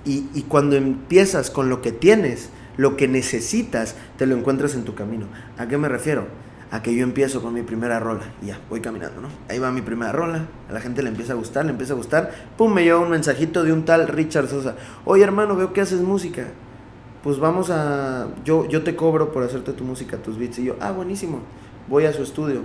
Y, 0.04 0.28
y 0.34 0.42
cuando 0.42 0.76
empiezas 0.76 1.50
con 1.50 1.70
lo 1.70 1.80
que 1.80 1.92
tienes, 1.92 2.50
lo 2.76 2.96
que 2.96 3.08
necesitas, 3.08 3.94
te 4.18 4.26
lo 4.26 4.36
encuentras 4.36 4.74
en 4.74 4.84
tu 4.84 4.94
camino. 4.94 5.26
¿A 5.56 5.66
qué 5.66 5.78
me 5.78 5.88
refiero? 5.88 6.26
A 6.76 6.82
que 6.82 6.94
yo 6.94 7.02
empiezo 7.02 7.40
con 7.40 7.54
mi 7.54 7.62
primera 7.62 7.98
rola. 7.98 8.24
Y 8.42 8.46
ya, 8.46 8.60
voy 8.68 8.80
caminando, 8.80 9.22
¿no? 9.22 9.28
Ahí 9.48 9.58
va 9.58 9.72
mi 9.72 9.80
primera 9.80 10.12
rola, 10.12 10.46
a 10.68 10.72
la 10.72 10.80
gente 10.80 11.02
le 11.02 11.08
empieza 11.08 11.32
a 11.32 11.36
gustar, 11.36 11.64
le 11.64 11.70
empieza 11.70 11.94
a 11.94 11.96
gustar. 11.96 12.30
Pum, 12.58 12.72
me 12.72 12.84
llega 12.84 12.98
un 12.98 13.08
mensajito 13.08 13.64
de 13.64 13.72
un 13.72 13.86
tal 13.86 14.06
Richard 14.08 14.48
Sosa. 14.48 14.76
Oye, 15.06 15.24
hermano, 15.24 15.56
veo 15.56 15.72
que 15.72 15.80
haces 15.80 16.02
música. 16.02 16.48
Pues 17.22 17.38
vamos 17.38 17.70
a. 17.70 18.28
Yo, 18.44 18.68
yo 18.68 18.84
te 18.84 18.94
cobro 18.94 19.32
por 19.32 19.42
hacerte 19.42 19.72
tu 19.72 19.84
música, 19.84 20.18
tus 20.18 20.38
beats. 20.38 20.58
Y 20.58 20.64
yo, 20.64 20.76
ah, 20.80 20.92
buenísimo. 20.92 21.40
Voy 21.88 22.04
a 22.04 22.12
su 22.12 22.22
estudio. 22.22 22.60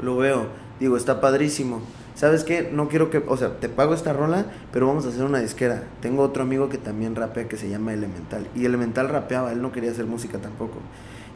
Lo 0.00 0.16
veo. 0.16 0.46
Digo, 0.78 0.96
está 0.96 1.20
padrísimo. 1.20 1.80
¿Sabes 2.14 2.44
qué? 2.44 2.70
No 2.72 2.88
quiero 2.88 3.10
que. 3.10 3.24
O 3.26 3.36
sea, 3.36 3.58
te 3.58 3.68
pago 3.68 3.92
esta 3.92 4.12
rola, 4.12 4.46
pero 4.72 4.86
vamos 4.86 5.04
a 5.04 5.08
hacer 5.08 5.24
una 5.24 5.40
disquera. 5.40 5.82
Tengo 6.00 6.22
otro 6.22 6.44
amigo 6.44 6.68
que 6.68 6.78
también 6.78 7.16
rapea 7.16 7.48
que 7.48 7.56
se 7.56 7.68
llama 7.68 7.92
Elemental. 7.92 8.46
Y 8.54 8.64
Elemental 8.66 9.08
rapeaba, 9.08 9.50
él 9.52 9.60
no 9.60 9.72
quería 9.72 9.90
hacer 9.90 10.06
música 10.06 10.38
tampoco. 10.38 10.78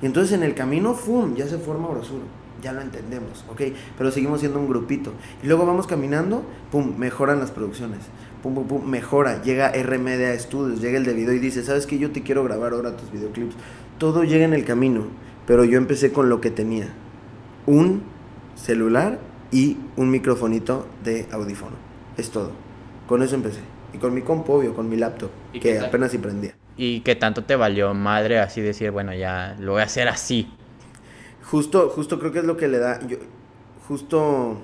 Y 0.02 0.07
entonces 0.07 0.33
en 0.33 0.42
el 0.42 0.54
camino, 0.54 0.95
¡fum! 0.95 1.35
Ya 1.35 1.47
se 1.47 1.59
forma 1.59 1.88
Orosuro. 1.88 2.25
Ya 2.62 2.73
lo 2.73 2.83
entendemos, 2.83 3.45
¿ok? 3.49 3.62
Pero 3.97 4.11
seguimos 4.11 4.40
siendo 4.40 4.59
un 4.59 4.69
grupito. 4.69 5.12
Y 5.42 5.47
luego 5.47 5.64
vamos 5.64 5.87
caminando, 5.87 6.42
¡pum! 6.71 6.95
Mejoran 6.99 7.38
las 7.38 7.50
producciones. 7.50 8.00
Pum, 8.42 8.54
pum, 8.54 8.66
pum, 8.66 8.87
mejora. 8.87 9.42
Llega 9.42 9.73
RMDA 9.73 10.38
Studios, 10.38 10.80
llega 10.80 10.99
el 10.99 11.04
de 11.04 11.14
video 11.14 11.35
y 11.35 11.38
dice, 11.38 11.62
¿sabes 11.62 11.87
qué? 11.87 11.99
Yo 11.99 12.11
te 12.11 12.23
quiero 12.23 12.45
grabar 12.45 12.73
ahora 12.73 12.97
tus 12.97 13.11
videoclips. 13.11 13.54
Todo 13.99 14.25
llega 14.25 14.45
en 14.45 14.54
el 14.54 14.64
camino, 14.64 15.07
pero 15.47 15.64
yo 15.64 15.78
empecé 15.78 16.12
con 16.12 16.28
lo 16.28 16.40
que 16.40 16.50
tenía. 16.50 16.88
Un 17.66 18.02
celular 18.57 19.19
y 19.50 19.78
un 19.97 20.11
microfonito 20.11 20.87
de 21.04 21.26
audífono. 21.33 21.76
Es 22.16 22.30
todo. 22.30 22.52
Con 23.07 23.23
eso 23.23 23.35
empecé. 23.35 23.61
Y 23.92 23.99
con 23.99 24.14
mi 24.14 24.23
compu, 24.23 24.52
obvio, 24.52 24.75
con 24.75 24.88
mi 24.88 24.97
laptop, 24.97 25.30
que 25.61 25.78
apenas 25.78 26.12
si 26.12 26.19
prendía. 26.19 26.54
¿Y 26.82 27.00
que 27.00 27.14
tanto 27.14 27.44
te 27.44 27.56
valió 27.56 27.92
madre 27.92 28.38
así 28.38 28.62
decir, 28.62 28.90
bueno, 28.90 29.12
ya 29.12 29.54
lo 29.60 29.72
voy 29.72 29.82
a 29.82 29.84
hacer 29.84 30.08
así? 30.08 30.50
Justo, 31.42 31.90
justo 31.90 32.18
creo 32.18 32.32
que 32.32 32.38
es 32.38 32.46
lo 32.46 32.56
que 32.56 32.68
le 32.68 32.78
da. 32.78 33.06
Yo, 33.06 33.18
justo, 33.87 34.56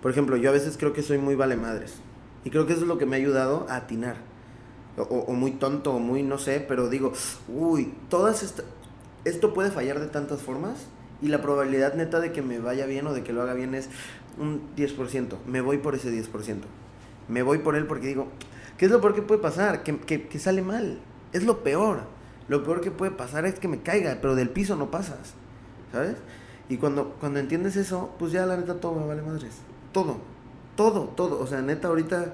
por 0.00 0.10
ejemplo, 0.10 0.38
yo 0.38 0.48
a 0.48 0.52
veces 0.54 0.78
creo 0.78 0.94
que 0.94 1.02
soy 1.02 1.18
muy 1.18 1.34
vale 1.34 1.56
madres. 1.56 1.96
Y 2.42 2.48
creo 2.48 2.64
que 2.64 2.72
eso 2.72 2.80
es 2.80 2.88
lo 2.88 2.96
que 2.96 3.04
me 3.04 3.16
ha 3.16 3.18
ayudado 3.18 3.66
a 3.68 3.76
atinar. 3.76 4.16
O, 4.96 5.34
muy 5.34 5.50
tonto, 5.50 5.92
o 5.92 5.98
muy 5.98 6.22
no 6.22 6.38
sé, 6.38 6.64
pero 6.66 6.88
digo, 6.88 7.12
uy, 7.48 7.92
todas 8.08 8.42
estas. 8.42 8.64
Esto 9.26 9.52
puede 9.52 9.70
fallar 9.70 10.00
de 10.00 10.06
tantas 10.06 10.40
formas. 10.40 10.86
Y 11.20 11.28
la 11.28 11.42
probabilidad 11.42 11.92
neta 11.92 12.18
de 12.20 12.32
que 12.32 12.40
me 12.40 12.60
vaya 12.60 12.86
bien 12.86 13.06
o 13.06 13.12
de 13.12 13.24
que 13.24 13.34
lo 13.34 13.42
haga 13.42 13.52
bien 13.52 13.74
es 13.74 13.90
un 14.38 14.74
10%. 14.74 15.36
Me 15.46 15.60
voy 15.60 15.76
por 15.76 15.96
ese 15.96 16.10
10%. 16.10 16.62
Me 17.28 17.42
voy 17.42 17.58
por 17.58 17.76
él 17.76 17.86
porque 17.86 18.06
digo, 18.06 18.28
¿qué 18.78 18.86
es 18.86 18.90
lo 18.90 19.02
peor 19.02 19.14
que 19.14 19.20
puede 19.20 19.42
pasar? 19.42 19.82
Que, 19.82 19.98
que, 19.98 20.28
que 20.28 20.38
sale 20.38 20.62
mal. 20.62 20.98
Es 21.32 21.44
lo 21.44 21.62
peor. 21.62 22.02
Lo 22.48 22.64
peor 22.64 22.80
que 22.80 22.90
puede 22.90 23.12
pasar 23.12 23.46
es 23.46 23.58
que 23.58 23.68
me 23.68 23.80
caiga, 23.80 24.18
pero 24.20 24.34
del 24.34 24.50
piso 24.50 24.76
no 24.76 24.90
pasas. 24.90 25.34
¿Sabes? 25.92 26.16
Y 26.68 26.76
cuando, 26.76 27.16
cuando 27.20 27.38
entiendes 27.38 27.76
eso, 27.76 28.14
pues 28.18 28.32
ya 28.32 28.46
la 28.46 28.56
neta 28.56 28.80
todo 28.80 28.94
me 28.94 29.06
vale 29.06 29.22
madres. 29.22 29.58
Todo. 29.92 30.18
Todo, 30.76 31.08
todo. 31.08 31.40
O 31.40 31.46
sea, 31.46 31.60
neta, 31.60 31.88
ahorita 31.88 32.32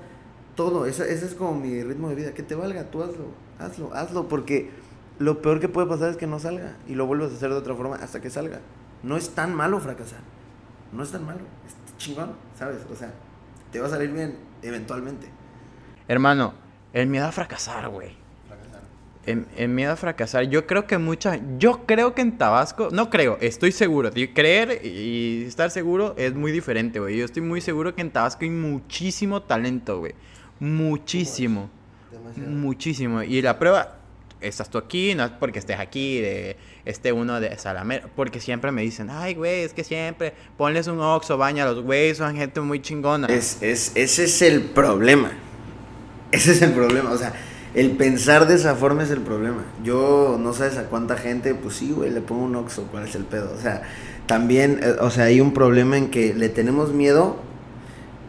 todo. 0.55 0.87
Ese, 0.87 1.12
ese 1.12 1.26
es 1.26 1.35
como 1.35 1.55
mi 1.55 1.83
ritmo 1.83 2.09
de 2.09 2.14
vida. 2.14 2.35
Que 2.35 2.43
te 2.43 2.55
valga, 2.55 2.90
tú 2.90 3.02
hazlo. 3.02 3.26
Hazlo, 3.59 3.93
hazlo. 3.95 4.28
Porque 4.28 4.71
lo 5.19 5.43
peor 5.43 5.61
que 5.61 5.69
puede 5.69 5.87
pasar 5.87 6.11
es 6.11 6.17
que 6.17 6.26
no 6.26 6.38
salga. 6.38 6.76
Y 6.87 6.95
lo 6.95 7.07
vuelves 7.07 7.33
a 7.33 7.35
hacer 7.35 7.50
de 7.50 7.57
otra 7.57 7.75
forma 7.75 7.97
hasta 7.97 8.21
que 8.21 8.31
salga. 8.31 8.61
No 9.02 9.17
es 9.17 9.31
tan 9.31 9.55
malo 9.55 9.81
fracasar. 9.81 10.21
No 10.93 11.02
es 11.02 11.11
tan 11.11 11.25
malo. 11.25 11.40
Es 11.67 11.97
chingón, 11.99 12.33
¿sabes? 12.57 12.78
O 12.93 12.97
sea, 12.97 13.12
te 13.73 13.81
va 13.81 13.87
a 13.87 13.90
salir 13.90 14.11
bien 14.11 14.37
eventualmente. 14.62 15.28
Hermano, 16.07 16.55
el 16.93 17.09
miedo 17.09 17.26
a 17.26 17.33
fracasar, 17.33 17.88
güey. 17.88 18.27
El, 19.28 19.68
miedo 19.68 19.92
a 19.92 19.97
fracasar. 19.97 20.44
Yo 20.44 20.66
creo 20.66 20.87
que 20.87 20.97
mucha. 20.97 21.38
Yo 21.58 21.85
creo 21.85 22.14
que 22.14 22.23
en 22.23 22.38
Tabasco. 22.38 22.88
No 22.90 23.11
creo, 23.11 23.37
estoy 23.42 23.73
seguro. 23.73 24.11
Creer 24.35 24.80
y 24.85 25.44
estar 25.47 25.70
seguro 25.70 26.14
es 26.16 26.35
muy 26.35 26.50
diferente, 26.50 26.99
güey. 26.99 27.18
Yo 27.18 27.26
estoy 27.26 27.42
muy 27.42 27.61
seguro 27.61 27.94
que 27.94 28.00
en 28.00 28.11
Tabasco 28.11 28.44
hay 28.44 28.50
muchísimo 28.50 29.42
talento, 29.42 29.99
güey. 29.99 30.14
Muchísimo. 30.61 31.68
Muchísimo. 32.37 33.23
Y 33.23 33.42
la 33.42 33.58
prueba. 33.58 33.97
Estás 34.40 34.70
tú 34.70 34.78
aquí, 34.78 35.16
no 35.16 35.25
es 35.25 35.32
porque 35.32 35.58
estés 35.58 35.80
aquí, 35.80 36.20
de 36.20 36.56
este 36.85 37.12
uno 37.12 37.40
de 37.40 37.58
Salamero. 37.58 38.08
Porque 38.14 38.40
siempre 38.40 38.70
me 38.70 38.82
dicen, 38.82 39.11
ay, 39.11 39.35
güey, 39.35 39.62
es 39.62 39.75
que 39.75 39.82
siempre 39.82 40.32
ponles 40.56 40.87
un 40.87 41.00
oxo, 41.00 41.37
baña 41.37 41.64
los 41.64 41.82
güeyes, 41.82 42.18
son 42.18 42.37
gente 42.37 42.61
muy 42.61 42.80
chingona. 42.80 43.26
Es, 43.26 43.61
es, 43.62 43.90
ese 43.97 44.25
es 44.25 44.42
el 44.42 44.62
problema. 44.62 45.32
Ese 46.30 46.52
es 46.52 46.62
el 46.62 46.70
problema. 46.70 47.11
O 47.11 47.18
sea, 47.18 47.35
el 47.75 47.92
pensar 47.92 48.48
de 48.48 48.54
esa 48.54 48.75
forma 48.75 49.02
es 49.02 49.10
el 49.10 49.20
problema. 49.20 49.64
Yo 49.84 50.38
no 50.40 50.52
sabes 50.52 50.76
a 50.78 50.84
cuánta 50.84 51.16
gente, 51.16 51.54
pues 51.54 51.76
sí, 51.76 51.92
güey, 51.92 52.10
le 52.10 52.20
pongo 52.20 52.44
un 52.44 52.56
oxo, 52.56 52.88
¿cuál 52.90 53.04
es 53.04 53.14
el 53.14 53.25
pedo? 53.25 53.52
O 53.56 53.60
sea, 53.60 53.82
también, 54.26 54.80
eh, 54.82 54.96
o 55.00 55.10
sea, 55.10 55.25
hay 55.25 55.40
un 55.40 55.52
problema 55.52 55.96
en 55.96 56.10
que 56.10 56.34
le 56.34 56.48
tenemos 56.48 56.92
miedo, 56.92 57.37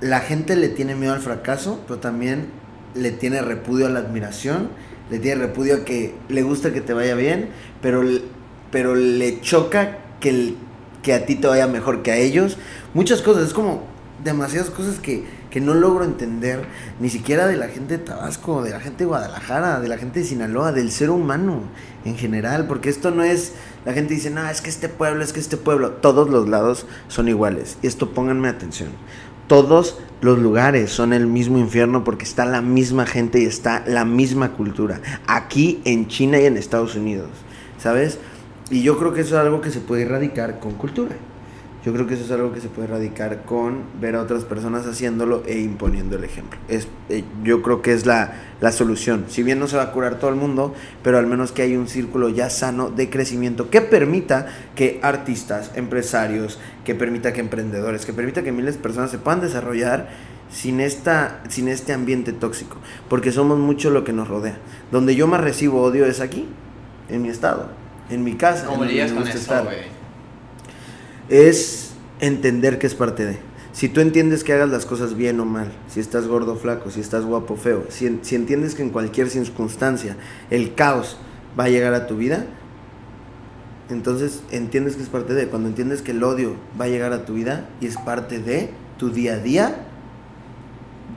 la 0.01 0.19
gente 0.19 0.55
le 0.55 0.69
tiene 0.69 0.95
miedo 0.95 1.13
al 1.13 1.19
fracaso, 1.19 1.81
pero 1.87 1.99
también 1.99 2.47
le 2.95 3.11
tiene 3.11 3.41
repudio 3.41 3.87
a 3.87 3.89
la 3.89 3.99
admiración, 3.99 4.69
le 5.09 5.19
tiene 5.19 5.41
repudio 5.41 5.75
a 5.75 5.85
que 5.85 6.15
le 6.27 6.43
gusta 6.43 6.71
que 6.71 6.81
te 6.81 6.93
vaya 6.93 7.15
bien, 7.15 7.49
pero, 7.81 8.03
pero 8.71 8.95
le 8.95 9.41
choca 9.41 9.97
que, 10.19 10.55
que 11.01 11.13
a 11.13 11.25
ti 11.25 11.35
te 11.35 11.47
vaya 11.47 11.67
mejor 11.67 12.03
que 12.03 12.11
a 12.11 12.17
ellos. 12.17 12.57
Muchas 12.93 13.21
cosas, 13.21 13.47
es 13.47 13.53
como 13.53 13.83
demasiadas 14.23 14.69
cosas 14.69 14.99
que 14.99 15.23
que 15.49 15.61
no 15.61 15.73
logro 15.73 16.03
entender 16.03 16.65
ni 16.99 17.09
siquiera 17.09 17.47
de 17.47 17.57
la 17.57 17.67
gente 17.67 17.97
de 17.97 18.03
Tabasco, 18.03 18.61
de 18.61 18.71
la 18.71 18.79
gente 18.79 18.99
de 18.99 19.05
Guadalajara, 19.05 19.79
de 19.79 19.87
la 19.87 19.97
gente 19.97 20.19
de 20.19 20.25
Sinaloa, 20.25 20.71
del 20.71 20.91
ser 20.91 21.09
humano 21.09 21.63
en 22.05 22.15
general, 22.15 22.67
porque 22.67 22.89
esto 22.89 23.11
no 23.11 23.23
es, 23.23 23.53
la 23.85 23.93
gente 23.93 24.13
dice, 24.13 24.29
no, 24.29 24.47
es 24.47 24.61
que 24.61 24.69
este 24.69 24.89
pueblo, 24.89 25.23
es 25.23 25.33
que 25.33 25.39
este 25.39 25.57
pueblo, 25.57 25.91
todos 25.91 26.29
los 26.29 26.47
lados 26.47 26.85
son 27.07 27.27
iguales. 27.27 27.77
Y 27.81 27.87
esto 27.87 28.11
pónganme 28.11 28.47
atención, 28.47 28.89
todos 29.47 29.97
los 30.21 30.37
lugares 30.37 30.91
son 30.91 31.13
el 31.13 31.25
mismo 31.25 31.57
infierno 31.57 32.03
porque 32.03 32.25
está 32.25 32.45
la 32.45 32.61
misma 32.61 33.05
gente 33.05 33.39
y 33.39 33.45
está 33.45 33.83
la 33.87 34.05
misma 34.05 34.53
cultura, 34.53 35.01
aquí 35.27 35.81
en 35.85 36.07
China 36.07 36.39
y 36.39 36.45
en 36.45 36.57
Estados 36.57 36.95
Unidos, 36.95 37.29
¿sabes? 37.79 38.19
Y 38.69 38.83
yo 38.83 38.99
creo 38.99 39.13
que 39.13 39.21
eso 39.21 39.35
es 39.35 39.41
algo 39.41 39.61
que 39.61 39.71
se 39.71 39.79
puede 39.79 40.03
erradicar 40.03 40.59
con 40.59 40.73
cultura. 40.73 41.15
Yo 41.89 41.93
creo 41.95 42.05
que 42.05 42.13
eso 42.13 42.23
es 42.23 42.29
algo 42.29 42.53
que 42.53 42.61
se 42.61 42.67
puede 42.67 42.87
erradicar 42.87 43.45
con 43.45 43.81
ver 43.99 44.15
a 44.15 44.21
otras 44.21 44.43
personas 44.43 44.85
haciéndolo 44.85 45.41
e 45.47 45.57
imponiendo 45.61 46.17
el 46.17 46.23
ejemplo. 46.23 46.59
Es, 46.67 46.87
eh, 47.09 47.23
yo 47.43 47.63
creo 47.63 47.81
que 47.81 47.93
es 47.93 48.05
la, 48.05 48.33
la, 48.61 48.71
solución. 48.71 49.25
Si 49.27 49.41
bien 49.41 49.57
no 49.57 49.67
se 49.67 49.75
va 49.75 49.81
a 49.81 49.91
curar 49.91 50.19
todo 50.19 50.29
el 50.29 50.35
mundo, 50.35 50.75
pero 51.01 51.17
al 51.17 51.25
menos 51.25 51.51
que 51.51 51.63
hay 51.63 51.75
un 51.75 51.87
círculo 51.87 52.29
ya 52.29 52.51
sano 52.51 52.91
de 52.91 53.09
crecimiento 53.09 53.71
que 53.71 53.81
permita 53.81 54.45
que 54.75 54.99
artistas, 55.01 55.71
empresarios, 55.73 56.59
que 56.85 56.93
permita 56.93 57.33
que 57.33 57.39
emprendedores, 57.39 58.05
que 58.05 58.13
permita 58.13 58.43
que 58.43 58.51
miles 58.51 58.75
de 58.75 58.81
personas 58.83 59.09
se 59.09 59.17
puedan 59.17 59.41
desarrollar 59.41 60.09
sin, 60.51 60.81
esta, 60.81 61.41
sin 61.49 61.67
este 61.67 61.91
ambiente 61.91 62.33
tóxico. 62.33 62.77
Porque 63.09 63.31
somos 63.31 63.57
mucho 63.57 63.89
lo 63.89 64.03
que 64.03 64.13
nos 64.13 64.27
rodea. 64.27 64.59
Donde 64.91 65.15
yo 65.15 65.25
más 65.25 65.41
recibo 65.41 65.81
odio 65.81 66.05
es 66.05 66.19
aquí, 66.19 66.47
en 67.09 67.23
mi 67.23 67.29
estado, 67.29 67.65
en 68.11 68.23
mi 68.23 68.35
casa. 68.35 68.67
¿Cómo 68.67 68.81
con 68.81 68.89
eso, 68.89 69.15
güey? 69.63 69.98
Es 71.29 71.91
entender 72.19 72.79
que 72.79 72.87
es 72.87 72.95
parte 72.95 73.25
de. 73.25 73.37
Si 73.71 73.87
tú 73.87 74.01
entiendes 74.01 74.43
que 74.43 74.53
hagas 74.53 74.69
las 74.69 74.85
cosas 74.85 75.15
bien 75.15 75.39
o 75.39 75.45
mal, 75.45 75.71
si 75.87 75.99
estás 75.99 76.27
gordo 76.27 76.53
o 76.53 76.55
flaco, 76.55 76.89
si 76.89 76.99
estás 76.99 77.23
guapo 77.23 77.53
o 77.53 77.57
feo, 77.57 77.85
si, 77.89 78.07
entiendes 78.07 78.75
que 78.75 78.81
en 78.81 78.89
cualquier 78.89 79.29
circunstancia 79.29 80.17
el 80.49 80.73
caos 80.73 81.17
va 81.57 81.65
a 81.65 81.69
llegar 81.69 81.93
a 81.93 82.07
tu 82.07 82.17
vida, 82.17 82.45
entonces 83.89 84.43
entiendes 84.51 84.95
que 84.95 85.03
es 85.03 85.09
parte 85.09 85.33
de. 85.33 85.47
Cuando 85.47 85.69
entiendes 85.69 86.01
que 86.01 86.11
el 86.11 86.23
odio 86.23 86.55
va 86.79 86.85
a 86.85 86.89
llegar 86.89 87.13
a 87.13 87.25
tu 87.25 87.33
vida 87.35 87.69
y 87.79 87.85
es 87.85 87.97
parte 87.97 88.39
de 88.39 88.71
tu 88.97 89.11
día 89.11 89.35
a 89.35 89.37
día, 89.37 89.85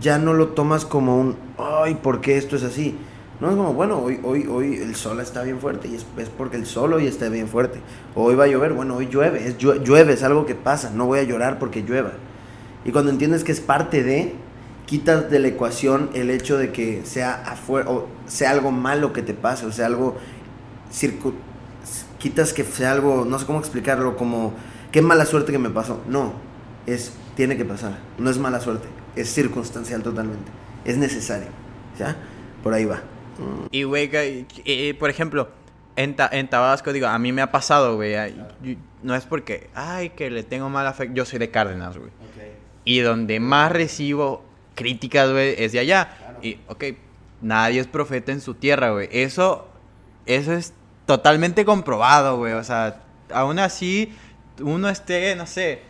ya 0.01 0.19
no 0.19 0.35
lo 0.35 0.49
tomas 0.49 0.85
como 0.85 1.19
un, 1.19 1.37
ay, 1.59 1.97
¿por 1.97 2.21
qué 2.21 2.37
esto 2.37 2.57
es 2.57 2.63
así? 2.63 2.97
No 3.43 3.51
es 3.51 3.57
como, 3.57 3.75
bueno, 3.75 3.99
hoy, 3.99 4.21
hoy, 4.23 4.47
hoy 4.47 4.77
el 4.77 4.95
sol 4.95 5.19
está 5.19 5.43
bien 5.43 5.59
fuerte 5.59 5.89
y 5.89 5.97
es, 5.97 6.07
porque 6.39 6.57
el 6.57 6.65
sol 6.65 6.93
hoy 6.93 7.09
está 7.09 7.29
bien 7.29 7.49
fuerte. 7.49 7.81
hoy 8.15 8.37
va 8.37 8.45
a 8.45 8.47
llover, 8.47 8.73
bueno, 8.73 8.95
hoy 8.95 9.09
llueve, 9.09 9.45
es, 9.45 9.59
llueve, 9.59 10.13
es 10.13 10.23
algo 10.23 10.47
que 10.47 10.55
pasa, 10.55 10.91
no 10.91 11.07
voy 11.07 11.19
a 11.19 11.25
llorar 11.25 11.59
porque 11.59 11.83
llueva. 11.83 12.13
Y 12.85 12.93
cuando 12.93 13.11
entiendes 13.11 13.43
que 13.43 13.51
es 13.51 13.61
parte 13.61 14.05
de, 14.05 14.33
quitas 14.87 15.29
de 15.29 15.41
la 15.41 15.49
ecuación 15.49 16.11
el 16.15 16.31
hecho 16.31 16.57
de 16.57 16.71
que 16.71 17.03
sea 17.05 17.35
afuera, 17.45 17.91
o 17.91 18.07
sea 18.29 18.53
algo 18.53 18.71
malo 18.71 19.13
que 19.13 19.23
te 19.23 19.35
pase, 19.35 19.67
o 19.67 19.73
sea 19.73 19.87
algo, 19.87 20.17
circu 20.93 21.35
quitas 22.21 22.53
que 22.53 22.63
sea 22.63 22.93
algo, 22.93 23.25
no 23.25 23.41
sé 23.41 23.47
cómo 23.47 23.59
explicarlo, 23.59 24.17
como, 24.17 24.55
qué 24.93 25.03
mala 25.03 25.27
suerte 25.27 25.51
que 25.51 25.59
me 25.59 25.71
pasó. 25.71 26.01
No, 26.07 26.35
es, 26.87 27.13
tiene 27.35 27.57
que 27.57 27.65
pasar, 27.65 27.99
no 28.19 28.31
es 28.31 28.39
mala 28.39 28.61
suerte, 28.61 28.87
es 29.17 29.35
circunstancial 29.35 30.05
totalmente, 30.05 30.53
es 30.85 30.97
necesario, 30.97 31.49
¿ya? 31.99 32.17
Por 32.63 32.73
ahí 32.73 32.85
va. 32.85 33.03
Y, 33.71 33.85
güey, 33.85 34.11
por 34.99 35.11
ejemplo, 35.11 35.49
en, 35.97 36.17
en, 36.31 36.49
Tabasco, 36.49 36.93
digo, 36.93 37.07
a 37.07 37.19
mí 37.19 37.33
me 37.33 37.43
ha 37.43 37.51
pasado, 37.51 37.97
güey. 37.97 38.15
No 39.03 39.15
es 39.15 39.25
porque, 39.25 39.71
ay, 39.75 40.11
que 40.11 40.31
le 40.31 40.43
tengo 40.43 40.69
mala 40.69 40.93
fe. 40.93 41.11
Yo 41.13 41.25
soy 41.25 41.39
de 41.39 41.51
Cárdenas, 41.51 41.97
güey. 41.99 42.11
Y 42.85 43.01
donde 43.01 43.41
más 43.41 43.71
recibo 43.73 44.45
críticas, 44.75 45.31
güey, 45.31 45.55
es 45.59 45.73
de 45.73 45.81
allá. 45.81 46.39
Y, 46.43 46.59
ok, 46.69 46.85
nadie 47.41 47.81
es 47.81 47.87
profeta 47.87 48.33
en 48.33 48.41
su 48.41 48.55
tierra, 48.55 48.91
güey. 48.91 49.09
Eso, 49.13 49.69
eso 50.27 50.53
es 50.53 50.73
totalmente 51.07 51.65
comprobado, 51.65 52.39
güey. 52.39 52.55
O 52.55 52.65
sea, 52.65 53.03
aún 53.33 53.59
así, 53.59 54.13
uno 54.61 54.89
esté, 54.89 55.37
no 55.37 55.47
sé. 55.47 55.83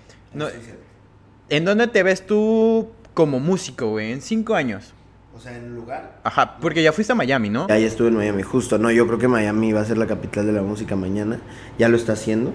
¿En 1.48 1.64
dónde 1.64 1.86
te 1.86 2.02
ves 2.02 2.26
tú 2.26 2.90
como 3.14 3.40
músico, 3.40 3.88
güey? 3.90 4.12
En 4.12 4.22
cinco 4.22 4.54
años. 4.54 4.94
O 5.34 5.40
sea, 5.40 5.56
en 5.56 5.74
lugar. 5.74 6.20
Ajá, 6.24 6.58
porque 6.60 6.82
ya 6.82 6.92
fuiste 6.92 7.12
a 7.12 7.16
Miami, 7.16 7.48
¿no? 7.48 7.66
Ya, 7.68 7.78
ya 7.78 7.86
estuve 7.86 8.08
en 8.08 8.16
Miami, 8.16 8.42
justo. 8.42 8.78
No, 8.78 8.90
yo 8.90 9.06
creo 9.06 9.18
que 9.18 9.28
Miami 9.28 9.72
va 9.72 9.80
a 9.80 9.84
ser 9.84 9.98
la 9.98 10.06
capital 10.06 10.46
de 10.46 10.52
la 10.52 10.62
música 10.62 10.94
mañana. 10.94 11.40
Ya 11.78 11.88
lo 11.88 11.96
está 11.96 12.12
haciendo. 12.12 12.52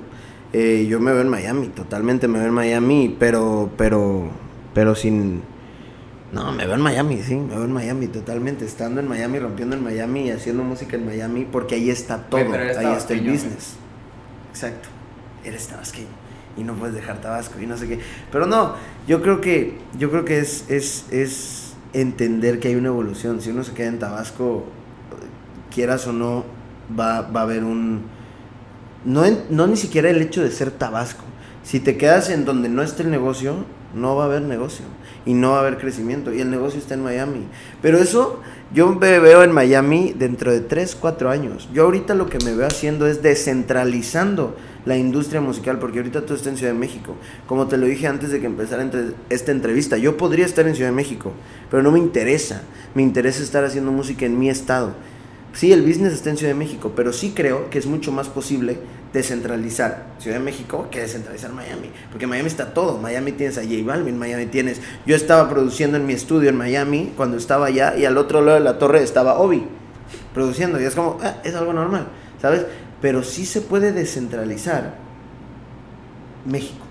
Eh, 0.54 0.86
yo 0.90 1.00
me 1.00 1.12
veo 1.12 1.22
en 1.22 1.30
Miami, 1.30 1.68
totalmente 1.68 2.28
me 2.28 2.40
veo 2.40 2.48
en 2.48 2.54
Miami, 2.54 3.16
pero, 3.20 3.72
pero, 3.78 4.30
pero 4.74 4.96
sin... 4.96 5.42
No, 6.32 6.52
me 6.52 6.66
veo 6.66 6.76
en 6.76 6.82
Miami, 6.82 7.22
sí, 7.22 7.36
me 7.36 7.56
veo 7.56 7.66
en 7.66 7.74
Miami 7.74 8.08
totalmente. 8.08 8.66
Estando 8.66 9.02
en 9.02 9.08
Miami, 9.08 9.40
rompiendo 9.40 9.76
en 9.76 9.84
Miami 9.84 10.28
y 10.28 10.32
haciendo 10.32 10.64
música 10.64 10.96
en 10.96 11.06
Miami, 11.06 11.48
porque 11.50 11.76
ahí 11.76 11.90
está 11.90 12.18
todo, 12.18 12.54
ahí 12.54 12.94
está 12.96 13.14
el 13.14 13.22
business. 13.22 13.76
Exacto, 14.52 14.90
eres 15.44 15.68
tabasqueño 15.68 16.28
y 16.58 16.64
no 16.64 16.74
puedes 16.74 16.96
dejar 16.96 17.22
Tabasco 17.22 17.60
y 17.62 17.68
no 17.68 17.78
sé 17.78 17.88
qué. 17.88 18.00
Pero 18.32 18.46
no, 18.46 18.74
yo 19.08 19.22
creo 19.22 19.40
que, 19.40 19.78
yo 19.98 20.10
creo 20.10 20.26
que 20.26 20.40
es, 20.40 20.66
es, 20.70 21.06
es 21.12 21.67
entender 21.94 22.60
que 22.60 22.70
hay 22.70 22.76
una 22.76 22.90
evolución. 22.90 23.42
Si 23.42 23.50
uno 23.50 23.64
se 23.64 23.74
queda 23.74 23.88
en 23.88 24.00
Tabasco, 24.00 24.66
quieras 25.74 26.08
o 26.08 26.14
no, 26.14 26.46
va, 26.98 27.22
va 27.22 27.42
a 27.42 27.44
haber 27.44 27.64
un... 27.64 28.04
No, 29.06 29.24
no 29.50 29.68
ni 29.68 29.78
siquiera 29.78 30.10
el 30.10 30.22
hecho 30.22 30.44
de 30.44 30.52
ser 30.52 30.72
Tabasco. 30.72 31.24
Si 31.64 31.80
te 31.80 31.98
quedas 31.98 32.30
en 32.30 32.46
donde 32.46 32.70
no 32.70 32.82
esté 32.82 33.04
el 33.04 33.12
negocio, 33.12 33.66
no 33.94 34.16
va 34.16 34.24
a 34.24 34.26
haber 34.28 34.42
negocio 34.42 34.86
y 35.26 35.34
no 35.34 35.52
va 35.52 35.58
a 35.58 35.60
haber 35.60 35.78
crecimiento. 35.78 36.34
Y 36.34 36.42
el 36.42 36.50
negocio 36.50 36.80
está 36.80 36.94
en 36.94 37.04
Miami. 37.04 37.48
Pero 37.82 37.98
eso 37.98 38.42
yo 38.74 38.94
me 38.94 39.20
veo 39.20 39.44
en 39.44 39.52
Miami 39.52 40.14
dentro 40.18 40.52
de 40.52 40.60
3, 40.60 40.98
4 41.00 41.30
años. 41.30 41.70
Yo 41.74 41.84
ahorita 41.84 42.16
lo 42.16 42.30
que 42.30 42.38
me 42.44 42.54
veo 42.54 42.68
haciendo 42.68 43.08
es 43.08 43.22
descentralizando 43.22 44.56
la 44.86 44.98
industria 44.98 45.42
musical, 45.42 45.80
porque 45.80 46.00
ahorita 46.00 46.26
tú 46.26 46.34
estás 46.34 46.48
en 46.48 46.58
Ciudad 46.58 46.74
de 46.74 46.80
México. 46.80 47.16
Como 47.46 47.68
te 47.68 47.78
lo 47.78 47.86
dije 47.86 48.08
antes 48.08 48.30
de 48.30 48.40
que 48.40 48.46
empezara 48.46 48.90
esta 49.30 49.52
entrevista, 49.52 49.98
yo 49.98 50.18
podría 50.18 50.46
estar 50.46 50.68
en 50.68 50.76
Ciudad 50.76 50.90
de 50.90 50.96
México, 50.96 51.32
pero 51.70 51.84
no 51.84 51.92
me 51.92 52.00
interesa. 52.00 52.64
Me 52.94 53.04
interesa 53.04 53.44
estar 53.44 53.64
haciendo 53.64 53.92
música 53.92 54.26
en 54.26 54.40
mi 54.40 54.50
estado. 54.50 54.94
Sí, 55.54 55.72
el 55.72 55.82
business 55.82 56.14
está 56.14 56.30
en 56.30 56.38
Ciudad 56.38 56.54
de 56.54 56.60
México, 56.60 56.94
pero 56.96 57.14
sí 57.14 57.34
creo 57.36 57.70
que 57.70 57.80
es 57.80 57.86
mucho 57.86 58.12
más 58.12 58.28
posible 58.28 58.78
descentralizar 59.14 60.06
Ciudad 60.20 60.38
de 60.38 60.44
México 60.44 60.88
que 60.92 61.02
descentralizar 61.02 61.52
Miami. 61.54 61.92
Porque 62.12 62.28
Miami 62.28 62.48
está 62.48 62.74
todo. 62.74 62.98
Miami 62.98 63.32
tienes 63.32 63.58
a 63.58 63.62
J 63.64 63.76
Balvin, 63.86 64.18
Miami 64.18 64.48
tienes... 64.48 64.82
Yo 65.06 65.16
estaba 65.16 65.50
produciendo 65.50 65.98
en 65.98 66.06
mi 66.06 66.14
estudio 66.14 66.50
en 66.50 66.58
Miami 66.58 67.14
cuando 67.16 67.38
estaba 67.38 67.68
allá 67.68 67.96
y 67.98 68.06
al 68.06 68.18
otro 68.18 68.42
lado 68.42 68.58
de 68.58 68.64
la 68.64 68.78
torre 68.78 69.04
estaba 69.04 69.40
Obi 69.40 69.68
produciendo. 70.34 70.80
Y 70.82 70.86
es 70.86 70.96
como, 70.96 71.20
ah, 71.22 71.38
es 71.44 71.56
algo 71.56 71.74
normal, 71.74 72.08
¿sabes? 72.42 72.66
pero 73.02 73.24
sí 73.24 73.46
se 73.46 73.62
puede 73.62 73.92
descentralizar 73.92 74.96
México. 76.46 76.86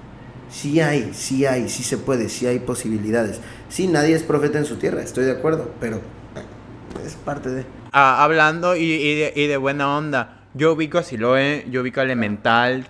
Sí 0.51 0.81
hay, 0.81 1.11
sí 1.13 1.45
hay, 1.45 1.69
sí 1.69 1.83
se 1.83 1.99
puede, 1.99 2.29
sí 2.29 2.47
hay 2.47 2.61
posibilidades. 2.61 3.41
Sí, 3.69 3.89
nadie 3.89 4.15
es 4.15 4.23
profeta 4.23 4.59
en 4.59 4.65
su 4.65 4.77
tierra, 4.77 5.03
estoy 5.03 5.25
de 5.25 5.33
acuerdo, 5.33 5.73
pero 5.81 6.01
es 7.05 7.15
parte 7.15 7.51
de... 7.51 7.67
Ah, 7.93 8.23
hablando 8.23 8.77
y, 8.77 9.15
de, 9.15 9.57
buena 9.57 9.97
onda, 9.97 10.36
yo 10.57 10.73
ubico 10.73 10.97
a 10.97 11.03
Siloe, 11.03 11.67
yo 11.71 11.83
ubico 11.83 12.01
a 12.01 12.05
Elemental, 12.05 12.87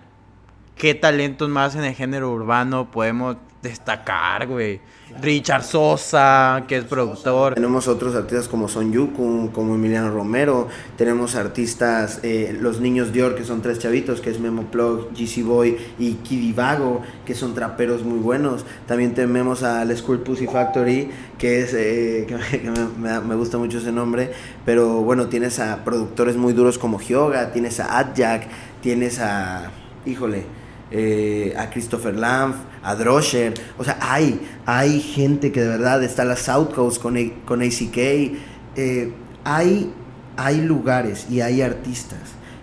qué 0.77 0.95
talentos 0.95 1.49
más 1.49 1.75
en 1.75 1.83
el 1.83 1.95
género 1.95 2.31
urbano 2.31 2.93
podemos 2.93 3.39
destacar, 3.69 4.47
güey. 4.47 4.81
Richard 5.21 5.63
Sosa, 5.63 6.65
que 6.67 6.79
es 6.79 6.85
productor. 6.85 7.55
Tenemos 7.55 7.87
otros 7.87 8.15
artistas 8.15 8.49
como 8.49 8.69
Son 8.69 8.93
Yukun, 8.93 9.49
como 9.49 9.77
Emiliano 9.77 10.11
Romero. 10.11 10.69
Tenemos 10.97 11.37
artistas, 11.37 12.21
eh, 12.25 12.57
los 12.61 12.81
niños 12.81 13.13
Dior, 13.13 13.37
que 13.37 13.45
son 13.45 13.63
tres 13.63 13.79
chavitos, 13.79 14.21
que 14.21 14.31
es 14.31 14.41
Memo 14.41 14.65
Plug, 14.65 15.11
GC 15.15 15.45
Boy 15.45 15.77
y 15.99 16.15
Kiddy 16.15 16.53
Vago, 16.53 17.03
que 17.25 17.35
son 17.35 17.55
traperos 17.55 18.03
muy 18.03 18.19
buenos. 18.19 18.65
También 18.87 19.15
tenemos 19.15 19.63
a 19.63 19.85
La 19.85 19.97
School 19.97 20.21
Pussy 20.21 20.47
Factory, 20.47 21.09
que 21.39 21.61
es, 21.63 21.73
eh, 21.75 22.27
que 22.51 22.71
me, 22.99 23.21
me, 23.21 23.35
gusta 23.37 23.59
mucho 23.59 23.79
ese 23.79 23.93
nombre. 23.93 24.33
Pero 24.65 25.03
bueno, 25.03 25.29
tienes 25.29 25.61
a 25.61 25.85
productores 25.85 26.37
muy 26.37 26.53
duros 26.53 26.79
como 26.79 26.99
Hyoga, 26.99 27.53
tienes 27.53 27.79
a 27.79 27.99
Adjack, 27.99 28.49
tienes 28.83 29.21
a, 29.21 29.71
híjole, 30.05 30.45
eh, 30.91 31.53
a 31.59 31.69
Christopher 31.71 32.15
Lampf, 32.15 32.57
a 32.87 32.95
Drosher. 32.95 33.53
O 33.79 33.85
sea, 33.85 33.99
hay, 34.01 34.41
hay 34.65 35.01
gente 35.01 35.51
que 35.51 35.61
de 35.61 35.69
verdad 35.69 36.03
está 36.05 36.25
la 36.25 36.37
South 36.37 36.73
Coast 36.73 37.03
con, 37.03 37.17
con 37.45 37.61
ACK. 37.61 37.97
Eh, 37.97 39.13
hay, 39.43 39.93
hay 40.37 40.61
lugares 40.61 41.27
y 41.29 41.41
hay 41.41 41.63
artistas. 41.63 42.21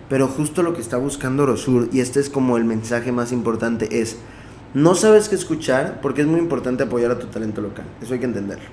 Pero 0.08 0.26
justo 0.28 0.62
lo 0.62 0.72
que 0.74 0.80
está 0.80 0.96
buscando 0.96 1.44
Rosur, 1.44 1.90
y 1.92 2.00
este 2.00 2.20
es 2.20 2.30
como 2.30 2.56
el 2.56 2.64
mensaje 2.64 3.12
más 3.12 3.32
importante, 3.32 4.00
es 4.00 4.16
no 4.72 4.94
sabes 4.94 5.28
qué 5.28 5.34
escuchar 5.34 6.00
porque 6.00 6.22
es 6.22 6.26
muy 6.26 6.40
importante 6.40 6.84
apoyar 6.84 7.10
a 7.10 7.18
tu 7.18 7.26
talento 7.26 7.60
local. 7.60 7.84
Eso 8.00 8.14
hay 8.14 8.20
que 8.20 8.26
entenderlo. 8.26 8.64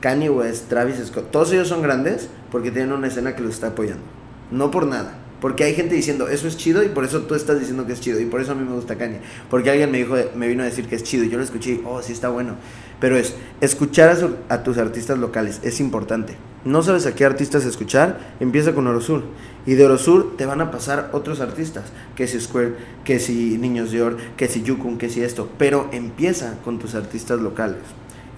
Kanye 0.00 0.30
West, 0.30 0.68
Travis 0.68 1.04
Scott, 1.06 1.30
todos 1.30 1.52
ellos 1.52 1.68
son 1.68 1.82
grandes 1.82 2.30
porque 2.50 2.70
tienen 2.70 2.92
una 2.92 3.08
escena 3.08 3.36
que 3.36 3.42
los 3.42 3.54
está 3.54 3.68
apoyando. 3.68 4.04
No 4.50 4.70
por 4.70 4.86
nada. 4.86 5.18
Porque 5.40 5.62
hay 5.62 5.74
gente 5.74 5.94
diciendo, 5.94 6.28
eso 6.28 6.48
es 6.48 6.56
chido 6.56 6.82
y 6.82 6.88
por 6.88 7.04
eso 7.04 7.22
tú 7.22 7.34
estás 7.34 7.60
diciendo 7.60 7.86
que 7.86 7.92
es 7.92 8.00
chido. 8.00 8.20
Y 8.20 8.24
por 8.24 8.40
eso 8.40 8.52
a 8.52 8.54
mí 8.56 8.64
me 8.64 8.74
gusta 8.74 8.96
Kanye. 8.96 9.20
Porque 9.48 9.70
alguien 9.70 9.90
me 9.90 9.98
dijo, 9.98 10.16
me 10.34 10.48
vino 10.48 10.62
a 10.62 10.66
decir 10.66 10.86
que 10.86 10.96
es 10.96 11.04
chido 11.04 11.24
y 11.24 11.28
yo 11.28 11.38
lo 11.38 11.44
escuché 11.44 11.72
y, 11.72 11.82
oh, 11.84 12.02
sí 12.02 12.12
está 12.12 12.28
bueno. 12.28 12.56
Pero 13.00 13.16
es, 13.16 13.34
escuchar 13.60 14.16
a, 14.48 14.62
tus 14.64 14.78
artistas 14.78 15.18
locales 15.18 15.60
es 15.62 15.78
importante. 15.78 16.34
No 16.64 16.82
sabes 16.82 17.06
a 17.06 17.14
qué 17.14 17.24
artistas 17.24 17.64
escuchar, 17.64 18.18
empieza 18.40 18.74
con 18.74 18.88
Orosur. 18.88 19.22
Y 19.64 19.74
de 19.74 19.84
Orosur 19.84 20.36
te 20.36 20.44
van 20.44 20.60
a 20.60 20.72
pasar 20.72 21.10
otros 21.12 21.40
artistas. 21.40 21.84
Que 22.16 22.26
si 22.26 22.40
Square, 22.40 22.74
que 23.04 23.20
si 23.20 23.58
Niños 23.58 23.92
de 23.92 24.02
Or, 24.02 24.16
que 24.36 24.48
si 24.48 24.62
Yukun, 24.62 24.98
que 24.98 25.08
si 25.08 25.22
esto. 25.22 25.48
Pero 25.56 25.88
empieza 25.92 26.58
con 26.64 26.80
tus 26.80 26.96
artistas 26.96 27.40
locales. 27.40 27.78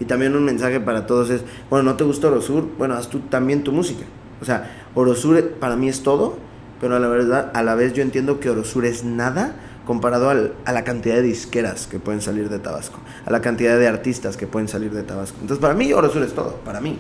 Y 0.01 0.05
también 0.05 0.37
un 0.37 0.45
mensaje 0.45 0.81
para 0.81 1.07
todos 1.07 1.31
es, 1.31 1.43
bueno, 1.71 1.85
¿no 1.91 1.97
te 1.97 2.05
gusta 2.05 2.29
Orosur? 2.29 2.69
Bueno, 2.77 2.95
haz 2.95 3.09
tú 3.09 3.21
también 3.21 3.65
tu 3.65 3.73
música. 3.73 4.05
O 4.43 4.45
sea, 4.45 4.89
Orosur 4.95 5.53
para 5.53 5.77
mí 5.77 5.89
es 5.89 6.03
todo 6.03 6.50
pero 6.81 6.97
a 6.97 6.99
la 6.99 7.09
verdad, 7.09 7.51
a 7.55 7.63
la 7.63 7.75
vez 7.75 7.93
yo 7.93 8.03
entiendo 8.03 8.41
que 8.41 8.51
Orosur 8.51 8.87
es 8.87 9.05
nada 9.05 9.55
comparado 9.87 10.31
a 10.31 10.73
la 10.73 10.85
cantidad 10.85 11.17
de 11.17 11.23
disqueras 11.23 11.87
que 11.87 11.99
pueden 11.99 12.21
salir 12.21 12.49
de 12.49 12.59
Tabasco, 12.59 13.01
a 13.27 13.31
la 13.31 13.41
cantidad 13.41 13.79
de 13.79 13.89
artistas 13.89 14.37
que 14.37 14.47
pueden 14.47 14.69
salir 14.69 14.93
de 14.93 15.03
Tabasco. 15.03 15.39
Entonces, 15.41 15.61
para 15.61 15.75
mí 15.75 15.93
Orosur 15.93 16.23
es 16.23 16.33
todo, 16.33 16.57
para 16.65 16.81
mí. 16.81 16.99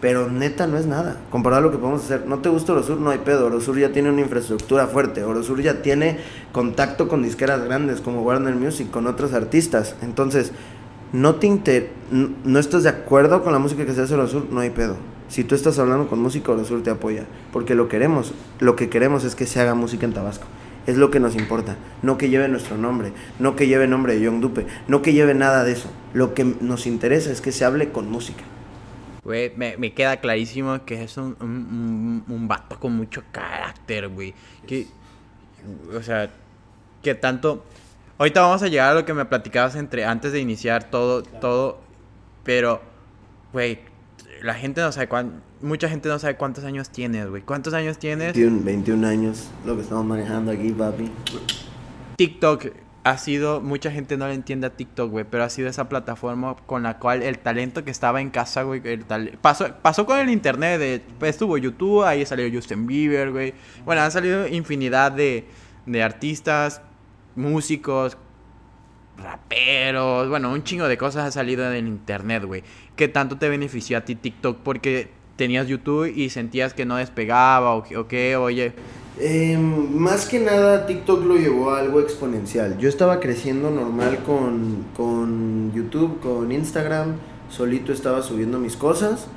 Pero 0.00 0.30
neta 0.30 0.66
no 0.66 0.76
es 0.76 0.86
nada, 0.86 1.16
comparado 1.30 1.62
a 1.62 1.66
lo 1.66 1.72
que 1.72 1.78
podemos 1.78 2.04
hacer. 2.04 2.26
No 2.26 2.40
te 2.40 2.48
gusta 2.50 2.72
Orosur, 2.72 3.00
no 3.00 3.10
hay 3.10 3.18
pedo. 3.18 3.46
Orosur 3.46 3.78
ya 3.78 3.92
tiene 3.92 4.10
una 4.10 4.20
infraestructura 4.20 4.86
fuerte. 4.88 5.24
Orosur 5.24 5.62
ya 5.62 5.80
tiene 5.80 6.18
contacto 6.52 7.08
con 7.08 7.22
disqueras 7.22 7.64
grandes 7.64 8.02
como 8.02 8.22
Warner 8.22 8.54
Music, 8.54 8.90
con 8.90 9.06
otros 9.06 9.32
artistas. 9.32 9.94
Entonces, 10.02 10.52
no 11.12 11.36
te 11.36 11.46
inter... 11.46 11.90
no 12.10 12.58
estás 12.58 12.82
de 12.82 12.90
acuerdo 12.90 13.42
con 13.42 13.52
la 13.52 13.58
música 13.58 13.86
que 13.86 13.94
se 13.94 14.02
hace 14.02 14.14
Orosur, 14.14 14.48
no 14.50 14.60
hay 14.60 14.70
pedo. 14.70 14.96
Si 15.28 15.44
tú 15.44 15.54
estás 15.54 15.78
hablando 15.78 16.08
con 16.08 16.20
música, 16.20 16.52
Orosur 16.52 16.82
te 16.82 16.90
apoya. 16.90 17.26
Porque 17.52 17.74
lo 17.74 17.88
queremos. 17.88 18.32
Lo 18.60 18.76
que 18.76 18.88
queremos 18.88 19.24
es 19.24 19.34
que 19.34 19.46
se 19.46 19.60
haga 19.60 19.74
música 19.74 20.06
en 20.06 20.12
Tabasco. 20.12 20.46
Es 20.86 20.96
lo 20.96 21.10
que 21.10 21.18
nos 21.18 21.34
importa. 21.34 21.76
No 22.02 22.16
que 22.16 22.28
lleve 22.28 22.48
nuestro 22.48 22.76
nombre. 22.76 23.12
No 23.38 23.56
que 23.56 23.66
lleve 23.66 23.88
nombre 23.88 24.14
de 24.14 24.20
Young 24.20 24.40
Dupe. 24.40 24.66
No 24.86 25.02
que 25.02 25.12
lleve 25.12 25.34
nada 25.34 25.64
de 25.64 25.72
eso. 25.72 25.90
Lo 26.14 26.32
que 26.34 26.44
nos 26.44 26.86
interesa 26.86 27.32
es 27.32 27.40
que 27.40 27.50
se 27.50 27.64
hable 27.64 27.90
con 27.90 28.10
música. 28.10 28.44
Güey, 29.24 29.52
me, 29.56 29.76
me, 29.76 29.92
queda 29.92 30.18
clarísimo 30.18 30.84
que 30.84 31.02
es 31.02 31.16
un, 31.16 31.36
un, 31.40 32.24
un, 32.28 32.46
vato 32.46 32.78
con 32.78 32.92
mucho 32.92 33.24
carácter, 33.32 34.06
güey. 34.06 34.32
Que, 34.68 34.86
o 35.92 36.02
sea, 36.02 36.30
que 37.02 37.16
tanto... 37.16 37.64
Ahorita 38.18 38.40
vamos 38.42 38.62
a 38.62 38.68
llegar 38.68 38.92
a 38.92 38.94
lo 38.94 39.04
que 39.04 39.12
me 39.12 39.24
platicabas 39.24 39.74
entre 39.74 40.04
antes 40.04 40.30
de 40.30 40.38
iniciar 40.38 40.84
todo, 40.84 41.24
todo, 41.24 41.80
pero, 42.44 42.80
güey, 43.52 43.80
la 44.42 44.54
gente 44.54 44.80
no 44.80 44.92
sabe 44.92 45.08
cuánto, 45.08 45.36
mucha 45.62 45.88
gente 45.88 46.08
no 46.08 46.18
sabe 46.18 46.36
cuántos 46.36 46.64
años 46.64 46.90
tienes, 46.90 47.28
güey. 47.28 47.42
¿Cuántos 47.42 47.74
años 47.74 47.98
tienes? 47.98 48.34
21, 48.34 48.64
21 48.64 49.06
años, 49.06 49.50
lo 49.64 49.76
que 49.76 49.82
estamos 49.82 50.04
manejando 50.04 50.52
aquí, 50.52 50.70
papi. 50.70 51.10
TikTok 52.16 52.66
ha 53.04 53.18
sido, 53.18 53.60
mucha 53.60 53.90
gente 53.92 54.16
no 54.16 54.26
le 54.26 54.34
entiende 54.34 54.66
a 54.66 54.70
TikTok, 54.70 55.10
güey, 55.10 55.24
pero 55.30 55.44
ha 55.44 55.48
sido 55.48 55.68
esa 55.68 55.88
plataforma 55.88 56.56
con 56.66 56.82
la 56.82 56.98
cual 56.98 57.22
el 57.22 57.38
talento 57.38 57.84
que 57.84 57.92
estaba 57.92 58.20
en 58.20 58.30
casa, 58.30 58.64
güey, 58.64 58.80
el 58.84 59.04
pasó, 59.40 59.72
pasó 59.80 60.06
con 60.06 60.18
el 60.18 60.28
internet, 60.28 60.80
de, 60.80 61.02
pues, 61.18 61.30
estuvo 61.30 61.56
YouTube, 61.56 62.02
ahí 62.02 62.26
salió 62.26 62.50
Justin 62.52 62.86
Bieber, 62.86 63.30
güey. 63.30 63.54
Bueno, 63.84 64.02
han 64.02 64.10
salido 64.10 64.48
infinidad 64.48 65.12
de, 65.12 65.46
de 65.86 66.02
artistas, 66.02 66.82
músicos, 67.36 68.18
raperos, 69.18 70.28
bueno, 70.28 70.52
un 70.52 70.62
chingo 70.62 70.88
de 70.88 70.98
cosas 70.98 71.26
ha 71.26 71.30
salido 71.30 71.72
en 71.72 71.86
internet, 71.86 72.44
güey. 72.44 72.62
¿Qué 72.96 73.08
tanto 73.08 73.36
te 73.38 73.48
benefició 73.48 73.98
a 73.98 74.02
ti 74.02 74.14
TikTok 74.14 74.58
porque 74.62 75.08
tenías 75.36 75.66
YouTube 75.68 76.12
y 76.14 76.30
sentías 76.30 76.74
que 76.74 76.84
no 76.84 76.96
despegaba 76.96 77.74
o, 77.74 78.08
qué? 78.08 78.36
Oye. 78.36 78.72
Em, 79.18 79.94
más 79.94 80.26
que 80.26 80.38
nada 80.40 80.86
TikTok 80.86 81.24
lo 81.24 81.36
llevó 81.36 81.70
a 81.70 81.80
algo 81.80 82.00
exponencial. 82.00 82.76
Yo 82.78 82.88
estaba 82.88 83.20
creciendo 83.20 83.70
normal 83.70 84.18
con, 84.24 84.84
con 84.94 85.72
YouTube, 85.72 86.20
con 86.20 86.52
Instagram, 86.52 87.14
solito 87.48 87.92
estaba 87.92 88.22
subiendo 88.22 88.58
mis 88.58 88.76
cosas, 88.76 89.28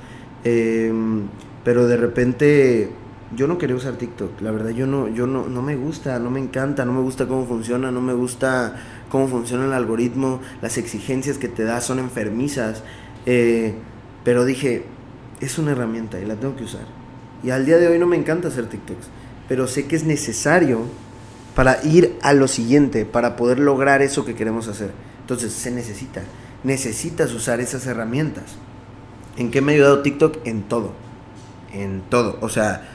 em, 0.44 1.28
pero 1.64 1.88
de 1.88 1.98
repente 1.98 2.92
yo 3.36 3.48
no 3.48 3.58
quería 3.58 3.76
usar 3.76 3.94
TikTok, 3.94 4.42
la 4.42 4.52
verdad 4.52 4.72
yo 4.72 4.88
no, 4.88 5.08
yo 5.08 5.28
no, 5.28 5.48
no 5.48 5.62
me 5.62 5.76
gusta, 5.76 6.18
no 6.20 6.32
me 6.32 6.40
encanta, 6.40 6.84
no 6.84 6.94
me 6.94 7.02
gusta 7.02 7.28
cómo 7.28 7.46
funciona, 7.46 7.92
no 7.92 8.02
me 8.02 8.14
gusta 8.14 8.76
cómo 9.10 9.28
funciona 9.28 9.66
el 9.66 9.74
algoritmo, 9.74 10.40
las 10.62 10.78
exigencias 10.78 11.38
que 11.38 11.50
te 11.50 11.64
da 11.64 11.82
son 11.82 12.00
enfermizas. 12.00 12.84
Eh, 13.26 13.74
pero 14.24 14.46
dije, 14.46 14.84
es 15.42 15.58
una 15.58 15.72
herramienta 15.72 16.20
y 16.20 16.26
la 16.26 16.36
tengo 16.36 16.56
que 16.56 16.64
usar. 16.64 16.86
Y 17.44 17.50
al 17.50 17.66
día 17.66 17.78
de 17.78 17.88
hoy 17.88 18.00
no 18.00 18.08
me 18.08 18.18
encanta 18.18 18.50
hacer 18.50 18.68
TikToks, 18.68 19.08
pero 19.48 19.68
sé 19.68 19.86
que 19.88 19.96
es 19.96 20.04
necesario 20.04 20.82
para 21.56 21.84
ir 21.84 22.18
a 22.22 22.34
lo 22.34 22.48
siguiente, 22.48 23.06
para 23.06 23.36
poder 23.36 23.60
lograr 23.60 24.02
eso 24.02 24.26
que 24.26 24.36
queremos 24.36 24.68
hacer. 24.68 24.92
Entonces 25.22 25.54
se 25.54 25.72
necesita, 25.72 26.22
necesitas 26.64 27.34
usar 27.34 27.60
esas 27.60 27.86
herramientas. 27.88 28.56
¿En 29.38 29.52
qué 29.52 29.62
me 29.62 29.72
ha 29.72 29.76
ayudado 29.76 30.02
TikTok? 30.02 30.46
En 30.46 30.64
todo, 30.64 30.94
en 31.74 32.02
todo. 32.10 32.38
O 32.42 32.50
sea, 32.50 32.90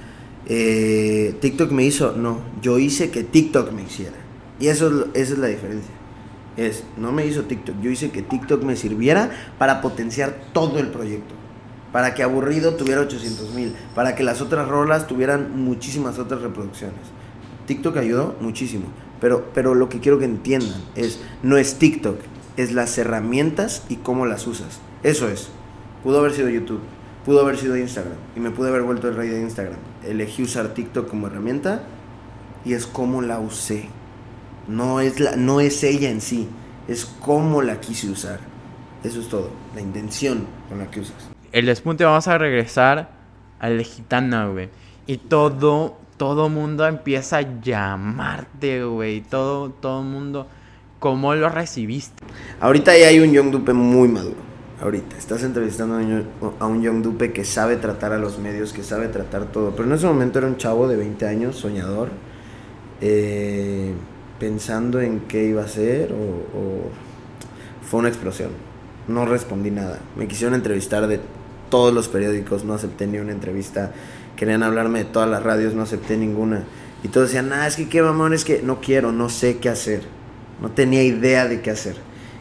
eh, 0.46 1.34
TikTok 1.40 1.70
me 1.72 1.84
hizo, 1.84 2.12
no, 2.12 2.40
yo 2.60 2.78
hice 2.78 3.10
que 3.10 3.24
TikTok 3.24 3.72
me 3.72 3.82
hiciera. 3.82 4.16
Y 4.60 4.68
eso, 4.68 5.08
esa 5.14 5.32
es 5.32 5.38
la 5.38 5.46
diferencia 5.46 6.03
es, 6.56 6.84
no 6.96 7.12
me 7.12 7.26
hizo 7.26 7.42
TikTok, 7.42 7.80
yo 7.80 7.90
hice 7.90 8.10
que 8.10 8.22
TikTok 8.22 8.62
me 8.62 8.76
sirviera 8.76 9.30
para 9.58 9.80
potenciar 9.80 10.34
todo 10.52 10.78
el 10.78 10.88
proyecto. 10.88 11.34
Para 11.92 12.14
que 12.14 12.22
aburrido 12.22 12.74
tuviera 12.74 13.00
800 13.02 13.54
mil, 13.54 13.74
para 13.94 14.16
que 14.16 14.24
las 14.24 14.40
otras 14.40 14.68
rolas 14.68 15.06
tuvieran 15.06 15.64
muchísimas 15.64 16.18
otras 16.18 16.42
reproducciones. 16.42 16.98
TikTok 17.66 17.96
ayudó 17.96 18.36
muchísimo, 18.40 18.86
pero, 19.20 19.50
pero 19.54 19.74
lo 19.74 19.88
que 19.88 20.00
quiero 20.00 20.18
que 20.18 20.24
entiendan 20.24 20.82
es, 20.96 21.20
no 21.42 21.56
es 21.56 21.78
TikTok, 21.78 22.18
es 22.56 22.72
las 22.72 22.98
herramientas 22.98 23.84
y 23.88 23.96
cómo 23.96 24.26
las 24.26 24.46
usas. 24.46 24.80
Eso 25.02 25.28
es. 25.28 25.48
Pudo 26.02 26.18
haber 26.18 26.32
sido 26.32 26.48
YouTube, 26.48 26.80
pudo 27.24 27.40
haber 27.40 27.56
sido 27.56 27.76
Instagram, 27.76 28.16
y 28.36 28.40
me 28.40 28.50
pude 28.50 28.68
haber 28.68 28.82
vuelto 28.82 29.08
el 29.08 29.16
rey 29.16 29.28
de 29.28 29.40
Instagram. 29.40 29.78
Elegí 30.04 30.42
usar 30.42 30.74
TikTok 30.74 31.08
como 31.08 31.28
herramienta 31.28 31.82
y 32.64 32.74
es 32.74 32.86
cómo 32.86 33.22
la 33.22 33.38
usé. 33.38 33.88
No 34.68 35.00
es, 35.00 35.20
la, 35.20 35.36
no 35.36 35.60
es 35.60 35.82
ella 35.84 36.10
en 36.10 36.20
sí, 36.20 36.48
es 36.88 37.04
cómo 37.20 37.62
la 37.62 37.80
quise 37.80 38.08
usar. 38.08 38.40
Eso 39.02 39.20
es 39.20 39.28
todo, 39.28 39.50
la 39.74 39.80
intención 39.80 40.46
con 40.68 40.78
la 40.78 40.90
que 40.90 41.00
usas. 41.00 41.30
El 41.52 41.66
despunte 41.66 42.04
vamos 42.04 42.26
a 42.26 42.38
regresar 42.38 43.10
al 43.60 43.78
de 43.78 43.84
gitana, 43.84 44.48
güey. 44.48 44.70
Y 45.06 45.18
todo, 45.18 45.98
todo 46.16 46.48
mundo 46.48 46.86
empieza 46.86 47.38
a 47.38 47.60
llamarte, 47.60 48.84
güey. 48.84 49.20
Todo, 49.20 49.70
todo 49.70 50.02
mundo. 50.02 50.46
¿Cómo 50.98 51.34
lo 51.34 51.50
recibiste? 51.50 52.24
Ahorita 52.60 52.96
ya 52.96 53.08
hay 53.08 53.20
un 53.20 53.32
Young 53.32 53.50
Dupe 53.50 53.74
muy 53.74 54.08
maduro. 54.08 54.36
Ahorita 54.80 55.16
estás 55.16 55.42
entrevistando 55.42 55.96
a 56.58 56.66
un 56.66 56.82
Young 56.82 57.02
Dupe 57.02 57.32
que 57.32 57.44
sabe 57.44 57.76
tratar 57.76 58.12
a 58.12 58.18
los 58.18 58.38
medios, 58.38 58.72
que 58.72 58.82
sabe 58.82 59.08
tratar 59.08 59.44
todo. 59.52 59.72
Pero 59.72 59.84
en 59.84 59.92
ese 59.94 60.06
momento 60.06 60.38
era 60.38 60.48
un 60.48 60.56
chavo 60.56 60.88
de 60.88 60.96
20 60.96 61.26
años, 61.26 61.56
soñador. 61.56 62.08
Eh, 63.00 63.92
pensando 64.38 65.00
en 65.00 65.20
qué 65.20 65.44
iba 65.44 65.62
a 65.62 65.68
ser 65.68 66.12
o, 66.12 66.90
fue 67.88 68.00
una 68.00 68.08
explosión. 68.08 68.50
No 69.08 69.26
respondí 69.26 69.70
nada. 69.70 69.98
Me 70.16 70.26
quisieron 70.26 70.54
entrevistar 70.54 71.06
de 71.06 71.20
todos 71.70 71.92
los 71.92 72.08
periódicos, 72.08 72.64
no 72.64 72.74
acepté 72.74 73.06
ni 73.06 73.18
una 73.18 73.32
entrevista. 73.32 73.92
Querían 74.36 74.62
hablarme 74.62 75.00
de 75.00 75.04
todas 75.04 75.28
las 75.28 75.42
radios, 75.42 75.74
no 75.74 75.82
acepté 75.82 76.16
ninguna. 76.16 76.64
Y 77.02 77.08
todos 77.08 77.28
decían, 77.28 77.52
ah, 77.52 77.66
es 77.66 77.76
que 77.76 77.88
qué 77.88 78.00
mamón, 78.00 78.32
es 78.32 78.44
que 78.44 78.62
no 78.62 78.80
quiero, 78.80 79.12
no 79.12 79.28
sé 79.28 79.58
qué 79.58 79.68
hacer. 79.68 80.02
no 80.62 80.70
tenía 80.70 81.02
idea 81.02 81.46
de 81.46 81.60
qué 81.60 81.70
hacer. 81.70 81.96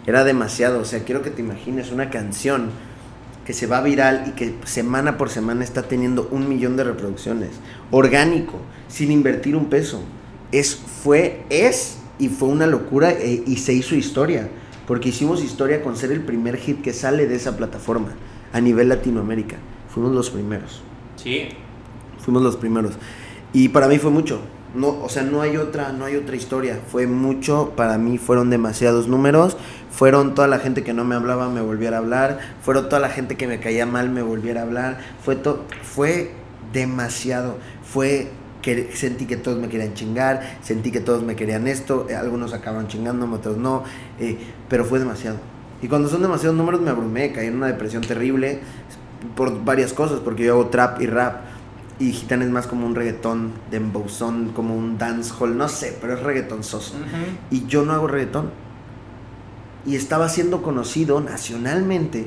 Era 0.05 0.23
demasiado, 0.23 0.79
o 0.79 0.85
sea, 0.85 1.03
quiero 1.03 1.21
que 1.21 1.29
te 1.29 1.41
imagines 1.41 1.91
una 1.91 2.09
canción 2.09 2.69
que 3.45 3.53
se 3.53 3.67
va 3.67 3.81
viral 3.81 4.25
y 4.27 4.31
que 4.31 4.55
semana 4.65 5.17
por 5.17 5.29
semana 5.29 5.63
está 5.63 5.83
teniendo 5.83 6.27
un 6.31 6.47
millón 6.47 6.77
de 6.77 6.85
reproducciones, 6.85 7.49
orgánico, 7.91 8.59
sin 8.87 9.11
invertir 9.11 9.55
un 9.55 9.65
peso. 9.65 10.01
Es, 10.53 10.75
fue, 10.75 11.43
es 11.49 11.97
y 12.19 12.29
fue 12.29 12.47
una 12.47 12.65
locura 12.67 13.11
e- 13.11 13.43
y 13.45 13.57
se 13.57 13.73
hizo 13.73 13.95
historia, 13.95 14.47
porque 14.87 15.09
hicimos 15.09 15.43
historia 15.43 15.81
con 15.83 15.97
ser 15.97 16.11
el 16.13 16.21
primer 16.21 16.55
hit 16.57 16.81
que 16.81 16.93
sale 16.93 17.27
de 17.27 17.35
esa 17.35 17.57
plataforma 17.57 18.09
a 18.53 18.61
nivel 18.61 18.87
Latinoamérica. 18.87 19.57
Fuimos 19.89 20.13
los 20.13 20.29
primeros. 20.29 20.81
Sí. 21.17 21.49
Fuimos 22.19 22.41
los 22.43 22.55
primeros. 22.55 22.93
Y 23.51 23.69
para 23.69 23.87
mí 23.87 23.97
fue 23.99 24.11
mucho. 24.11 24.39
No, 24.75 24.87
o 25.03 25.09
sea, 25.09 25.21
no 25.23 25.41
hay 25.41 25.57
otra, 25.57 25.91
no 25.91 26.05
hay 26.05 26.15
otra 26.15 26.35
historia. 26.35 26.79
Fue 26.91 27.05
mucho, 27.05 27.73
para 27.75 27.97
mí 27.99 28.17
fueron 28.17 28.49
demasiados 28.49 29.07
números. 29.07 29.55
Fueron 29.91 30.33
toda 30.33 30.47
la 30.47 30.57
gente 30.57 30.83
que 30.83 30.93
no 30.93 31.03
me 31.03 31.13
hablaba 31.13 31.49
me 31.49 31.61
volviera 31.61 31.97
a 31.97 31.99
hablar. 31.99 32.39
Fueron 32.63 32.89
toda 32.89 32.99
la 32.99 33.09
gente 33.09 33.35
que 33.37 33.45
me 33.47 33.59
caía 33.59 33.85
mal 33.85 34.09
me 34.09 34.21
volviera 34.23 34.61
a 34.61 34.63
hablar. 34.63 34.99
Fue 35.23 35.35
to- 35.35 35.63
fue 35.83 36.31
demasiado. 36.73 37.57
Fue 37.83 38.29
que 38.63 38.89
sentí 38.95 39.25
que 39.27 39.37
todos 39.37 39.59
me 39.59 39.69
querían 39.69 39.93
chingar, 39.93 40.57
sentí 40.63 40.89
que 40.89 41.01
todos 41.01 41.21
me 41.21 41.35
querían 41.35 41.67
esto, 41.67 42.07
eh, 42.09 42.15
algunos 42.15 42.53
acaban 42.53 42.87
chingando, 42.87 43.29
otros 43.31 43.57
no, 43.57 43.83
eh, 44.19 44.39
pero 44.69 44.85
fue 44.85 44.97
demasiado. 44.97 45.37
Y 45.83 45.87
cuando 45.87 46.09
son 46.09 46.23
demasiados 46.23 46.57
números 46.57 46.81
me 46.81 46.89
abrumé, 46.89 47.31
caí 47.33 47.47
en 47.47 47.57
una 47.57 47.67
depresión 47.67 48.01
terrible 48.01 48.61
por 49.35 49.63
varias 49.63 49.93
cosas, 49.93 50.21
porque 50.21 50.45
yo 50.45 50.53
hago 50.53 50.67
trap 50.67 51.01
y 51.01 51.05
rap 51.05 51.41
y 51.99 52.11
Gitana 52.11 52.45
es 52.45 52.49
más 52.49 52.67
como 52.67 52.87
un 52.87 52.95
reggaetón 52.95 53.51
de 53.69 53.77
embozón, 53.77 54.51
como 54.55 54.75
un 54.75 54.97
dancehall, 54.97 55.57
no 55.57 55.67
sé, 55.67 55.97
pero 56.01 56.13
es 56.15 56.21
reggaetón 56.21 56.63
soso. 56.63 56.95
Y 57.51 57.67
yo 57.67 57.85
no 57.85 57.93
hago 57.93 58.07
reggaetón. 58.07 58.49
Y 59.85 59.95
estaba 59.95 60.29
siendo 60.29 60.61
conocido 60.61 61.19
nacionalmente 61.21 62.25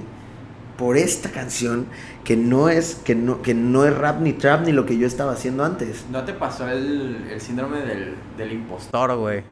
por 0.77 0.97
esta 0.97 1.31
canción 1.31 1.87
que 2.25 2.37
no 2.37 2.69
es 2.69 2.97
que 3.05 3.15
no 3.15 3.43
que 3.43 3.55
no 3.55 3.85
es 3.85 3.97
rap 3.97 4.21
ni 4.21 4.33
trap 4.33 4.67
ni 4.67 4.73
lo 4.73 4.87
que 4.87 4.99
yo 4.99 5.07
estaba 5.07 5.33
haciendo 5.33 5.65
antes. 5.65 6.05
¿No 6.11 6.25
te 6.25 6.33
pasó 6.33 6.69
el, 6.69 7.27
el 7.31 7.41
síndrome 7.41 7.81
del, 7.81 8.15
del 8.37 8.53
impostor, 8.53 9.17
güey? 9.17 9.45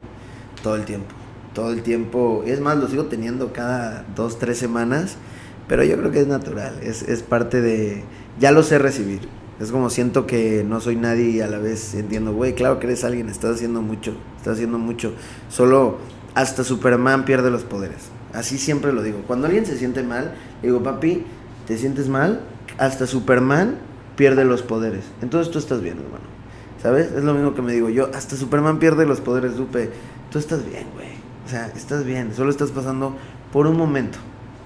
todo 0.62 0.76
el 0.76 0.84
tiempo 0.84 1.14
todo 1.52 1.70
el 1.72 1.82
tiempo. 1.82 2.42
Es 2.46 2.60
más 2.60 2.76
lo 2.78 2.88
sigo 2.88 3.04
teniendo 3.04 3.52
cada 3.52 4.04
dos 4.16 4.40
tres 4.40 4.58
semanas 4.58 5.16
pero 5.68 5.84
yo 5.84 5.96
creo 5.96 6.10
que 6.10 6.20
es 6.20 6.26
natural 6.26 6.78
es, 6.82 7.02
es 7.02 7.22
parte 7.22 7.60
de 7.60 8.02
ya 8.40 8.50
lo 8.50 8.62
sé 8.64 8.78
recibir. 8.78 9.20
Es 9.60 9.70
como 9.70 9.88
siento 9.88 10.26
que 10.26 10.64
no 10.66 10.80
soy 10.80 10.96
nadie 10.96 11.30
y 11.30 11.40
a 11.40 11.46
la 11.46 11.58
vez 11.58 11.94
entiendo 11.94 12.32
güey 12.32 12.54
claro 12.54 12.80
que 12.80 12.87
eres 12.87 13.04
alguien 13.04 13.28
estás 13.28 13.54
haciendo 13.54 13.82
mucho 13.82 14.16
estás 14.37 14.54
haciendo 14.54 14.78
mucho. 14.78 15.12
Solo 15.48 15.98
hasta 16.34 16.64
Superman 16.64 17.24
pierde 17.24 17.50
los 17.50 17.62
poderes 17.62 18.10
así 18.35 18.59
siempre 18.59 18.92
lo 18.92 19.03
digo 19.03 19.23
cuando 19.27 19.47
alguien 19.47 19.64
se 19.64 19.79
siente 19.79 20.03
mal 20.03 20.35
digo 20.62 20.83
papi 20.83 21.25
te 21.66 21.79
sientes 21.79 22.09
mal 22.09 22.40
hasta 22.79 23.07
Superman 23.07 23.77
pierde 24.16 24.44
los 24.44 24.62
poderes 24.62 25.05
entonces 25.23 25.51
tú 25.53 25.59
estás 25.59 25.81
bien 25.81 25.99
hermano 25.99 26.35
¿Sabes? 26.85 27.12
Es 27.12 27.25
lo 27.25 27.33
mismo 27.33 27.55
que 27.55 27.62
me 27.62 27.73
digo 27.73 27.88
yo. 27.88 28.11
Hasta 28.14 28.37
Superman 28.37 28.79
pierde 28.79 29.07
los 29.07 29.23
poderes, 29.23 29.57
Dupe. 29.57 29.88
Tú 30.31 30.38
estás 30.38 30.66
bien, 30.66 30.85
güey. 30.94 31.09
O 31.47 31.49
sea, 31.49 31.73
estás 31.75 32.05
bien. 32.05 32.35
Solo 32.35 32.51
estás 32.51 32.73
pasando 32.73 33.16
por 33.55 33.66
un 33.66 33.79
momento. 33.79 34.18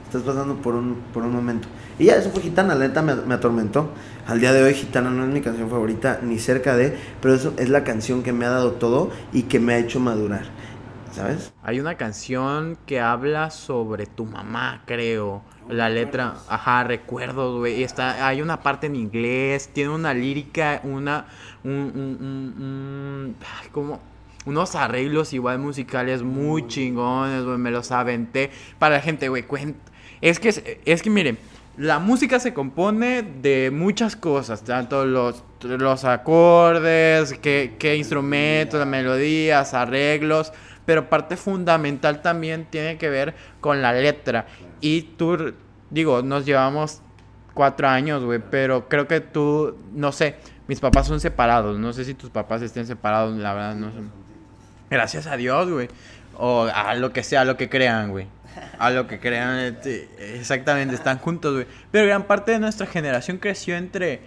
Estás 0.04 0.22
pasando 0.22 0.57
por 0.57 0.74
un, 0.74 0.96
por 1.14 1.22
un 1.22 1.33
momento. 1.33 1.68
Y 1.96 2.07
ya, 2.07 2.16
eso 2.16 2.31
fue 2.31 2.42
Gitana. 2.42 2.74
La 2.74 2.88
neta 2.88 3.02
me, 3.02 3.14
me 3.14 3.35
atormentó. 3.35 3.90
Al 4.26 4.40
día 4.40 4.52
de 4.52 4.64
hoy, 4.64 4.74
Gitana 4.74 5.11
no 5.11 5.22
es 5.22 5.31
mi 5.31 5.40
canción 5.42 5.70
favorita, 5.70 6.18
ni 6.20 6.40
cerca 6.40 6.76
de. 6.76 6.96
Pero 7.22 7.35
eso 7.35 7.54
es 7.57 7.68
la 7.68 7.85
canción 7.85 8.24
que 8.24 8.33
me 8.33 8.46
ha 8.46 8.50
dado 8.50 8.72
todo 8.72 9.11
y 9.33 9.42
que 9.42 9.61
me 9.61 9.74
ha 9.74 9.78
hecho 9.78 10.00
madurar. 10.00 10.46
¿Sabes? 11.18 11.52
Hay 11.62 11.81
una 11.81 11.96
canción 11.96 12.78
que 12.87 13.00
habla 13.00 13.50
sobre 13.50 14.07
tu 14.07 14.24
mamá, 14.24 14.83
creo. 14.87 15.42
La 15.68 15.90
letra, 15.90 16.35
ajá, 16.48 16.85
recuerdo, 16.85 17.59
güey. 17.59 17.81
y 17.81 17.83
Está, 17.85 18.26
hay 18.26 18.40
una 18.40 18.62
parte 18.62 18.87
en 18.87 18.96
inglés, 18.96 19.68
tiene 19.72 19.90
una 19.90 20.14
lírica, 20.14 20.81
una, 20.85 21.26
un, 21.62 21.70
un- 21.72 22.18
un- 22.20 22.62
un- 22.62 23.37
ay, 23.62 23.68
como 23.70 24.00
unos 24.46 24.74
arreglos 24.74 25.35
igual 25.35 25.59
musicales 25.59 26.22
muy 26.22 26.66
chingones, 26.68 27.44
güey. 27.44 27.59
Me 27.59 27.70
los 27.70 27.90
aventé 27.92 28.50
para 28.78 28.94
la 28.96 29.00
gente, 29.02 29.28
güey. 29.28 29.44
Es 30.22 30.40
que, 30.40 30.48
es, 30.48 30.62
es 30.87 31.02
que 31.02 31.11
miren, 31.11 31.37
la 31.76 31.98
música 31.98 32.40
se 32.40 32.54
compone 32.54 33.22
de 33.22 33.70
muchas 33.70 34.16
cosas, 34.16 34.64
tanto 34.64 35.04
los, 35.04 35.44
los 35.62 36.04
acordes, 36.04 37.35
qué, 37.40 37.76
qué 37.78 37.96
instrumentos, 37.96 38.78
las 38.81 38.88
melodías, 38.88 39.74
arreglos, 39.74 40.52
pero 40.88 41.11
parte 41.11 41.37
fundamental 41.37 42.22
también 42.22 42.64
tiene 42.64 42.96
que 42.96 43.11
ver 43.11 43.35
con 43.61 43.83
la 43.83 43.92
letra. 43.92 44.46
Y 44.81 45.03
tú, 45.03 45.53
digo, 45.90 46.22
nos 46.22 46.46
llevamos 46.46 47.03
cuatro 47.53 47.88
años, 47.88 48.24
güey, 48.24 48.40
pero 48.51 48.88
creo 48.88 49.07
que 49.07 49.20
tú, 49.20 49.77
no 49.92 50.12
sé, 50.12 50.37
mis 50.66 50.81
papás 50.81 51.07
son 51.07 51.20
separados, 51.20 51.79
no 51.79 51.92
sé 51.92 52.07
si 52.07 52.14
tus 52.14 52.31
papás 52.31 52.62
estén 52.62 52.87
separados, 52.87 53.37
la 53.37 53.53
verdad, 53.53 53.74
no 53.74 53.90
sé. 53.92 53.98
Gracias 54.88 55.27
a 55.27 55.37
Dios, 55.37 55.68
güey. 55.68 55.88
O 56.38 56.62
a 56.62 56.94
lo 56.94 57.12
que 57.12 57.22
sea, 57.22 57.42
a 57.42 57.44
lo 57.44 57.59
que 57.59 57.68
crean, 57.68 58.11
güey. 58.11 58.27
A 58.79 58.88
lo 58.88 59.07
que 59.07 59.20
crean, 59.20 59.59
este, 59.59 60.09
exactamente, 60.38 60.94
están 60.94 61.18
juntos, 61.18 61.53
güey. 61.53 61.66
Pero 61.90 62.07
gran 62.07 62.22
parte 62.22 62.53
de 62.53 62.61
nuestra 62.61 62.87
generación 62.87 63.37
creció 63.37 63.77
entre, 63.77 64.22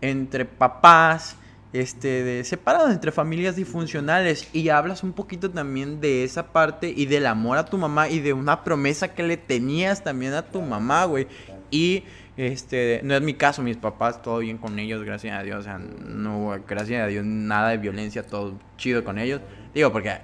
entre 0.00 0.46
papás, 0.46 1.36
este, 1.80 2.24
de, 2.24 2.44
separados, 2.44 2.92
entre 2.92 3.12
familias 3.12 3.56
disfuncionales. 3.56 4.48
Y 4.52 4.68
hablas 4.68 5.02
un 5.02 5.12
poquito 5.12 5.50
también 5.50 6.00
de 6.00 6.24
esa 6.24 6.52
parte 6.52 6.92
y 6.94 7.06
del 7.06 7.26
amor 7.26 7.58
a 7.58 7.64
tu 7.64 7.78
mamá 7.78 8.08
y 8.08 8.20
de 8.20 8.32
una 8.32 8.64
promesa 8.64 9.14
que 9.14 9.22
le 9.22 9.36
tenías 9.36 10.02
también 10.02 10.34
a 10.34 10.42
tu 10.42 10.62
mamá, 10.62 11.04
güey. 11.04 11.26
Y, 11.70 12.04
este, 12.36 13.00
no 13.02 13.14
es 13.14 13.22
mi 13.22 13.34
caso, 13.34 13.62
mis 13.62 13.76
papás, 13.76 14.20
todo 14.22 14.38
bien 14.38 14.58
con 14.58 14.78
ellos, 14.78 15.02
gracias 15.04 15.38
a 15.38 15.42
Dios. 15.42 15.60
O 15.60 15.62
sea, 15.62 15.78
no 15.78 16.56
gracias 16.68 17.02
a 17.02 17.06
Dios, 17.06 17.24
nada 17.24 17.70
de 17.70 17.78
violencia, 17.78 18.22
todo 18.26 18.58
chido 18.76 19.04
con 19.04 19.18
ellos. 19.18 19.40
Digo, 19.74 19.92
porque 19.92 20.18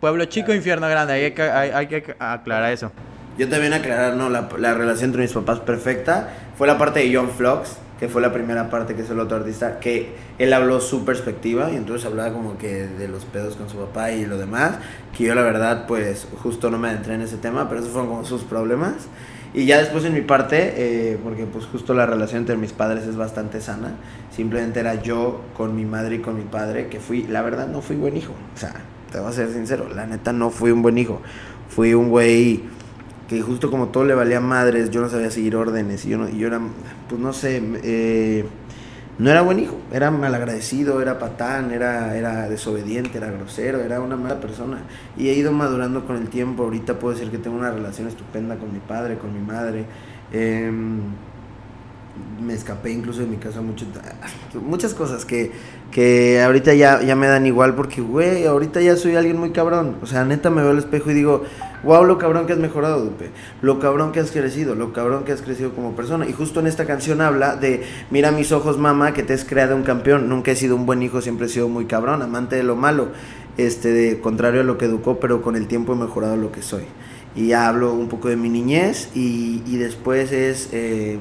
pueblo 0.00 0.24
chico, 0.26 0.52
infierno 0.52 0.88
grande, 0.88 1.14
hay 1.14 1.30
que, 1.32 1.42
hay, 1.42 1.70
hay 1.70 1.86
que 1.86 2.16
aclarar 2.18 2.72
eso. 2.72 2.92
Yo 3.38 3.48
también 3.48 3.72
aclarar, 3.72 4.14
no, 4.14 4.28
la, 4.28 4.48
la 4.58 4.74
relación 4.74 5.10
entre 5.10 5.22
mis 5.22 5.32
papás 5.32 5.60
perfecta. 5.60 6.30
Fue 6.56 6.66
la 6.66 6.78
parte 6.78 7.00
de 7.00 7.14
John 7.14 7.30
Flox, 7.30 7.78
fue 8.08 8.22
la 8.22 8.32
primera 8.32 8.70
parte 8.70 8.94
que 8.94 9.02
es 9.02 9.10
el 9.10 9.20
otro 9.20 9.38
artista, 9.38 9.78
que 9.80 10.14
él 10.38 10.52
habló 10.52 10.80
su 10.80 11.04
perspectiva 11.04 11.70
y 11.70 11.76
entonces 11.76 12.06
hablaba 12.06 12.32
como 12.32 12.58
que 12.58 12.86
de 12.86 13.08
los 13.08 13.24
pedos 13.24 13.56
con 13.56 13.68
su 13.68 13.76
papá 13.76 14.12
y 14.12 14.26
lo 14.26 14.38
demás, 14.38 14.76
que 15.16 15.24
yo 15.24 15.34
la 15.34 15.42
verdad 15.42 15.86
pues 15.86 16.26
justo 16.42 16.70
no 16.70 16.78
me 16.78 16.88
adentré 16.88 17.14
en 17.14 17.22
ese 17.22 17.36
tema, 17.36 17.68
pero 17.68 17.80
esos 17.80 17.92
fueron 17.92 18.10
como 18.10 18.24
sus 18.24 18.42
problemas. 18.42 19.08
Y 19.54 19.66
ya 19.66 19.78
después 19.78 20.04
en 20.04 20.14
mi 20.14 20.22
parte, 20.22 20.74
eh, 20.76 21.18
porque 21.22 21.44
pues 21.46 21.66
justo 21.66 21.94
la 21.94 22.06
relación 22.06 22.40
entre 22.40 22.56
mis 22.56 22.72
padres 22.72 23.04
es 23.04 23.14
bastante 23.14 23.60
sana, 23.60 23.94
simplemente 24.34 24.80
era 24.80 25.00
yo 25.00 25.42
con 25.56 25.76
mi 25.76 25.84
madre 25.84 26.16
y 26.16 26.18
con 26.18 26.36
mi 26.36 26.42
padre, 26.42 26.88
que 26.88 26.98
fui, 26.98 27.22
la 27.28 27.40
verdad 27.42 27.68
no 27.68 27.80
fui 27.80 27.94
buen 27.94 28.16
hijo, 28.16 28.32
o 28.32 28.58
sea, 28.58 28.74
te 29.12 29.20
voy 29.20 29.28
a 29.28 29.32
ser 29.32 29.52
sincero, 29.52 29.88
la 29.94 30.06
neta 30.06 30.32
no 30.32 30.50
fui 30.50 30.72
un 30.72 30.82
buen 30.82 30.98
hijo, 30.98 31.22
fui 31.68 31.94
un 31.94 32.10
güey 32.10 32.64
que 33.28 33.40
justo 33.42 33.70
como 33.70 33.88
todo 33.88 34.04
le 34.04 34.14
valía 34.14 34.40
madres, 34.40 34.90
yo 34.90 35.00
no 35.00 35.08
sabía 35.08 35.30
seguir 35.30 35.56
órdenes 35.56 36.04
y 36.04 36.10
yo, 36.10 36.18
no, 36.18 36.28
y 36.28 36.38
yo 36.38 36.46
era, 36.48 36.60
pues 37.08 37.20
no 37.20 37.32
sé, 37.32 37.62
eh, 37.82 38.44
no 39.18 39.30
era 39.30 39.42
buen 39.42 39.60
hijo, 39.60 39.78
era 39.92 40.10
malagradecido, 40.10 41.00
era 41.00 41.18
patán, 41.18 41.70
era, 41.70 42.16
era 42.16 42.48
desobediente, 42.48 43.18
era 43.18 43.30
grosero, 43.30 43.80
era 43.80 44.00
una 44.00 44.16
mala 44.16 44.40
persona. 44.40 44.78
Y 45.16 45.28
he 45.28 45.34
ido 45.34 45.52
madurando 45.52 46.04
con 46.06 46.16
el 46.16 46.28
tiempo, 46.28 46.64
ahorita 46.64 46.98
puedo 46.98 47.14
decir 47.14 47.30
que 47.30 47.38
tengo 47.38 47.56
una 47.56 47.70
relación 47.70 48.08
estupenda 48.08 48.56
con 48.56 48.72
mi 48.72 48.80
padre, 48.80 49.16
con 49.18 49.32
mi 49.32 49.40
madre. 49.40 49.86
em, 50.32 51.00
me 52.44 52.54
escapé 52.54 52.90
incluso 52.90 53.20
de 53.20 53.26
mi 53.26 53.36
casa 53.36 53.60
mucho, 53.60 53.86
muchas 54.60 54.94
cosas 54.94 55.24
que, 55.24 55.50
que 55.90 56.40
ahorita 56.42 56.74
ya, 56.74 57.02
ya 57.02 57.16
me 57.16 57.26
dan 57.26 57.46
igual 57.46 57.74
porque, 57.74 58.00
güey, 58.00 58.46
ahorita 58.46 58.80
ya 58.80 58.96
soy 58.96 59.16
alguien 59.16 59.38
muy 59.38 59.50
cabrón. 59.50 59.96
O 60.02 60.06
sea, 60.06 60.24
neta 60.24 60.50
me 60.50 60.62
veo 60.62 60.70
al 60.70 60.78
espejo 60.78 61.10
y 61.10 61.14
digo, 61.14 61.44
wow, 61.82 62.04
lo 62.04 62.18
cabrón 62.18 62.46
que 62.46 62.52
has 62.52 62.58
mejorado, 62.58 63.04
Dupe. 63.04 63.30
Lo 63.62 63.78
cabrón 63.78 64.12
que 64.12 64.20
has 64.20 64.30
crecido, 64.30 64.74
lo 64.74 64.92
cabrón 64.92 65.24
que 65.24 65.32
has 65.32 65.42
crecido 65.42 65.74
como 65.74 65.96
persona. 65.96 66.26
Y 66.28 66.32
justo 66.32 66.60
en 66.60 66.66
esta 66.66 66.84
canción 66.86 67.20
habla 67.20 67.56
de, 67.56 67.82
mira 68.10 68.30
mis 68.30 68.52
ojos, 68.52 68.78
mamá, 68.78 69.14
que 69.14 69.22
te 69.22 69.32
has 69.32 69.44
creado 69.44 69.74
un 69.74 69.82
campeón. 69.82 70.28
Nunca 70.28 70.52
he 70.52 70.56
sido 70.56 70.76
un 70.76 70.86
buen 70.86 71.02
hijo, 71.02 71.20
siempre 71.20 71.46
he 71.46 71.48
sido 71.48 71.68
muy 71.68 71.86
cabrón, 71.86 72.22
amante 72.22 72.56
de 72.56 72.62
lo 72.62 72.76
malo. 72.76 73.08
Este, 73.56 73.92
de 73.92 74.20
contrario 74.20 74.62
a 74.62 74.64
lo 74.64 74.78
que 74.78 74.86
educó, 74.86 75.20
pero 75.20 75.40
con 75.40 75.54
el 75.54 75.68
tiempo 75.68 75.92
he 75.92 75.96
mejorado 75.96 76.36
lo 76.36 76.50
que 76.50 76.62
soy. 76.62 76.84
Y 77.36 77.48
ya 77.48 77.68
hablo 77.68 77.94
un 77.94 78.08
poco 78.08 78.28
de 78.28 78.36
mi 78.36 78.48
niñez 78.48 79.10
y, 79.14 79.62
y 79.66 79.76
después 79.76 80.32
es... 80.32 80.68
eh, 80.72 81.18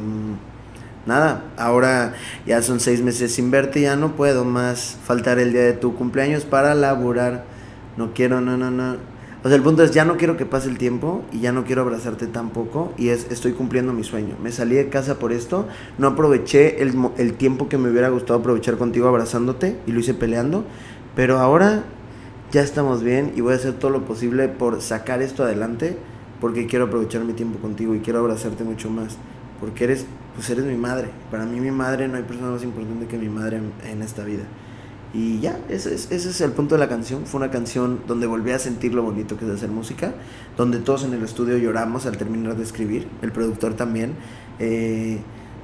nada, 1.06 1.46
ahora 1.58 2.14
ya 2.46 2.62
son 2.62 2.80
seis 2.80 3.02
meses 3.02 3.34
sin 3.34 3.52
verte, 3.52 3.82
ya 3.82 3.96
no 3.96 4.16
puedo 4.16 4.46
más 4.46 4.98
faltar 5.06 5.40
el 5.40 5.52
día 5.52 5.64
de 5.64 5.74
tu 5.74 5.96
cumpleaños 5.96 6.46
para 6.46 6.76
laburar. 6.76 7.46
No 7.98 8.14
quiero, 8.14 8.42
no, 8.42 8.58
no, 8.58 8.72
no. 8.72 8.98
O 9.44 9.50
sea, 9.50 9.58
el 9.58 9.62
punto 9.62 9.84
es, 9.84 9.92
ya 9.92 10.06
no 10.06 10.16
quiero 10.16 10.38
que 10.38 10.46
pase 10.46 10.70
el 10.70 10.78
tiempo 10.78 11.22
y 11.34 11.42
ya 11.42 11.52
no 11.52 11.66
quiero 11.66 11.82
abrazarte 11.82 12.28
tampoco 12.28 12.94
y 12.98 13.10
es, 13.10 13.28
estoy 13.30 13.52
cumpliendo 13.52 13.92
mi 13.92 14.06
sueño. 14.06 14.36
Me 14.42 14.54
salí 14.54 14.76
de 14.76 14.88
casa 14.88 15.20
por 15.20 15.34
esto, 15.34 15.68
no 15.98 16.08
aproveché 16.08 16.82
el, 16.82 16.94
el 17.18 17.34
tiempo 17.34 17.68
que 17.68 17.78
me 17.78 17.90
hubiera 17.90 18.08
gustado 18.08 18.40
aprovechar 18.40 18.78
contigo 18.78 19.10
abrazándote 19.10 19.78
y 19.86 19.92
lo 19.92 20.00
hice 20.00 20.14
peleando, 20.14 20.64
pero 21.14 21.40
ahora 21.40 21.84
ya 22.54 22.62
estamos 22.62 23.04
bien 23.04 23.34
y 23.36 23.42
voy 23.42 23.52
a 23.52 23.58
hacer 23.58 23.74
todo 23.74 23.92
lo 23.92 24.06
posible 24.06 24.48
por 24.48 24.82
sacar 24.82 25.22
esto 25.22 25.44
adelante 25.44 25.98
porque 26.40 26.66
quiero 26.66 26.86
aprovechar 26.86 27.26
mi 27.26 27.34
tiempo 27.34 27.60
contigo 27.60 27.96
y 27.96 28.00
quiero 28.00 28.20
abrazarte 28.20 28.64
mucho 28.64 28.90
más 28.90 29.18
porque 29.64 29.86
eres 29.86 30.06
pues 30.36 30.50
eres 30.50 30.66
mi 30.66 30.76
madre 30.76 31.08
para 31.32 31.46
mí 31.46 31.60
mi 31.62 31.72
madre 31.72 32.08
no 32.10 32.18
hay 32.18 32.24
persona 32.24 32.50
más 32.50 32.64
importante 32.64 33.06
que 33.08 33.18
mi 33.18 33.30
madre 33.30 33.58
en, 33.58 33.72
en 33.90 34.02
esta 34.02 34.24
vida 34.26 34.44
y 35.16 35.40
ya, 35.40 35.60
ese 35.70 35.94
es, 35.94 36.12
ese 36.12 36.30
es 36.32 36.42
el 36.42 36.54
punto 36.54 36.74
de 36.74 36.80
la 36.80 36.90
canción. 36.90 37.28
Fue 37.28 37.38
una 37.40 37.52
canción 37.52 38.00
donde 38.08 38.26
volví 38.26 38.50
a 38.50 38.58
sentir 38.58 38.96
lo 38.96 39.04
bonito 39.04 39.38
que 39.38 39.46
es 39.46 39.52
hacer 39.52 39.70
música, 39.70 40.12
donde 40.58 40.80
todos 40.80 41.04
en 41.04 41.14
el 41.14 41.22
estudio 41.22 41.56
lloramos 41.60 42.08
al 42.08 42.18
terminar 42.18 42.56
de 42.58 42.64
escribir, 42.64 43.08
el 43.22 43.32
productor 43.32 43.76
también. 43.76 44.14
Eh, 44.58 45.20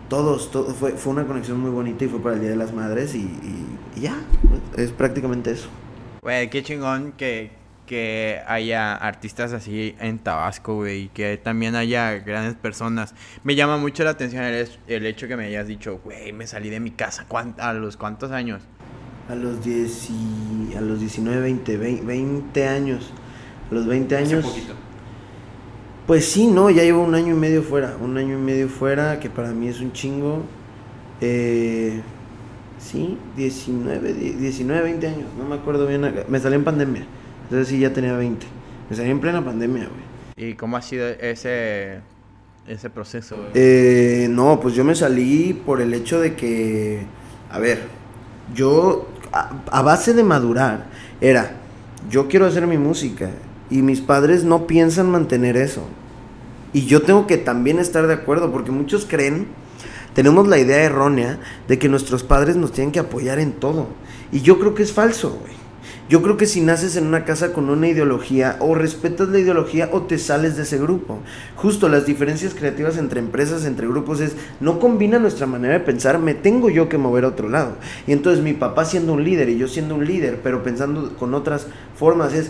todos, 0.08 0.52
todo, 0.52 0.66
fue, 0.76 0.92
fue 0.92 1.14
una 1.14 1.26
conexión 1.26 1.60
muy 1.60 1.72
bonita 1.72 2.06
y 2.06 2.10
fue 2.10 2.20
para 2.22 2.36
el 2.36 2.42
Día 2.42 2.52
de 2.52 2.58
las 2.58 2.76
Madres 2.76 3.16
y, 3.16 3.22
y- 3.22 3.66
y 3.98 4.02
ya, 4.02 4.16
es 4.78 4.92
prácticamente 4.92 5.50
eso. 5.50 5.70
Güey, 6.22 6.52
qué 6.52 6.62
chingón 6.62 7.14
que, 7.14 7.50
que 7.90 8.40
haya 8.46 8.94
artistas 8.94 9.52
así 9.52 9.96
en 10.00 10.20
Tabasco, 10.20 10.76
güey, 10.76 11.06
y 11.06 11.08
que 11.08 11.38
también 11.38 11.74
haya 11.74 12.20
grandes 12.20 12.54
personas. 12.54 13.16
Me 13.44 13.56
llama 13.56 13.78
mucho 13.78 14.04
la 14.04 14.12
atención 14.12 14.44
el, 14.44 14.70
el 14.86 15.06
hecho 15.08 15.28
que 15.28 15.36
me 15.36 15.46
hayas 15.46 15.66
dicho, 15.66 16.00
güey, 16.04 16.32
me 16.32 16.46
salí 16.46 16.70
de 16.70 16.80
mi 16.80 16.92
casa. 16.92 17.26
¿Cuán- 17.28 17.56
¿A 17.58 17.74
los 17.74 17.98
cuántos 17.98 18.30
años? 18.32 18.62
A 19.28 19.34
los, 19.34 19.66
10 19.66 20.10
y- 20.12 20.76
a 20.76 20.82
los 20.82 21.00
19, 21.00 21.42
20, 21.42 21.78
20, 21.78 22.06
20 22.06 22.68
años. 22.68 23.12
A 23.72 23.74
los 23.74 23.88
20 23.88 24.16
años. 24.16 24.34
Hace 24.46 24.48
poquito. 24.48 24.74
Pues 26.06 26.26
sí, 26.26 26.46
no, 26.46 26.70
ya 26.70 26.84
llevo 26.84 27.02
un 27.04 27.16
año 27.16 27.34
y 27.36 27.38
medio 27.40 27.64
fuera. 27.64 27.96
Un 28.00 28.16
año 28.20 28.38
y 28.38 28.42
medio 28.42 28.70
fuera, 28.70 29.20
que 29.20 29.32
para 29.32 29.50
mí 29.50 29.68
es 29.68 29.80
un 29.80 29.94
chingo. 29.94 30.44
Eh, 31.22 32.02
sí, 32.78 33.18
19, 33.36 34.14
die- 34.14 34.34
19, 34.34 34.84
20 34.84 35.08
años, 35.08 35.26
no 35.40 35.46
me 35.46 35.56
acuerdo 35.56 35.88
bien. 35.88 36.02
Me 36.28 36.40
salí 36.40 36.54
en 36.56 36.64
pandemia. 36.64 37.04
Entonces 37.50 37.70
sí, 37.70 37.80
ya 37.80 37.92
tenía 37.92 38.14
20. 38.14 38.46
Me 38.92 38.96
salí 38.96 39.10
en 39.10 39.20
plena 39.20 39.44
pandemia, 39.44 39.88
güey. 39.88 40.50
¿Y 40.52 40.54
cómo 40.54 40.78
ha 40.78 40.84
sido 40.84 41.08
ese, 41.08 42.00
ese 42.68 42.90
proceso? 42.92 43.38
güey? 43.38 43.50
Eh, 43.56 44.28
no, 44.30 44.60
pues 44.60 44.76
yo 44.76 44.84
me 44.86 44.94
salí 44.94 45.60
por 45.66 45.82
el 45.82 45.96
hecho 45.96 46.20
de 46.20 46.36
que, 46.36 47.02
a 47.50 47.58
ver, 47.58 47.80
yo 48.54 49.10
a, 49.34 49.50
a 49.72 49.82
base 49.82 50.14
de 50.14 50.24
madurar 50.24 50.86
era, 51.22 51.56
yo 52.10 52.28
quiero 52.28 52.46
hacer 52.46 52.68
mi 52.68 52.78
música 52.78 53.32
y 53.72 53.82
mis 53.82 54.02
padres 54.02 54.44
no 54.44 54.68
piensan 54.68 55.10
mantener 55.10 55.58
eso. 55.58 55.88
Y 56.72 56.86
yo 56.86 57.02
tengo 57.02 57.26
que 57.26 57.38
también 57.38 57.80
estar 57.80 58.06
de 58.06 58.14
acuerdo 58.14 58.52
porque 58.52 58.70
muchos 58.70 59.08
creen, 59.10 59.48
tenemos 60.14 60.48
la 60.48 60.60
idea 60.60 60.84
errónea 60.84 61.40
de 61.68 61.80
que 61.80 61.90
nuestros 61.90 62.24
padres 62.24 62.56
nos 62.56 62.72
tienen 62.72 62.92
que 62.92 63.00
apoyar 63.00 63.40
en 63.40 63.54
todo. 63.54 63.88
Y 64.32 64.42
yo 64.42 64.60
creo 64.60 64.76
que 64.76 64.84
es 64.84 64.94
falso, 64.94 65.32
güey. 65.42 65.69
Yo 66.10 66.24
creo 66.24 66.38
que 66.38 66.48
si 66.48 66.62
naces 66.62 66.96
en 66.96 67.06
una 67.06 67.24
casa 67.24 67.54
con 67.54 67.70
una 67.70 67.88
ideología, 67.88 68.58
o 68.62 68.74
respetas 68.74 69.30
la 69.30 69.38
ideología 69.38 69.90
o 69.94 70.02
te 70.02 70.18
sales 70.18 70.58
de 70.58 70.64
ese 70.64 70.80
grupo. 70.80 71.20
Justo 71.56 71.88
las 71.88 72.08
diferencias 72.08 72.56
creativas 72.56 72.98
entre 72.98 73.20
empresas, 73.20 73.64
entre 73.64 73.88
grupos, 73.88 74.20
es 74.20 74.36
no 74.60 74.80
combina 74.80 75.20
nuestra 75.20 75.46
manera 75.46 75.76
de 75.76 75.82
pensar, 75.82 76.18
me 76.18 76.34
tengo 76.34 76.72
yo 76.72 76.90
que 76.90 76.98
mover 76.98 77.26
a 77.26 77.28
otro 77.28 77.48
lado. 77.48 77.74
Y 78.08 78.14
entonces 78.14 78.44
mi 78.44 78.54
papá 78.54 78.86
siendo 78.86 79.14
un 79.14 79.24
líder 79.24 79.50
y 79.50 79.60
yo 79.60 79.68
siendo 79.68 79.94
un 79.94 80.08
líder, 80.08 80.40
pero 80.42 80.64
pensando 80.64 81.16
con 81.16 81.36
otras 81.36 81.68
formas, 81.96 82.34
es, 82.34 82.50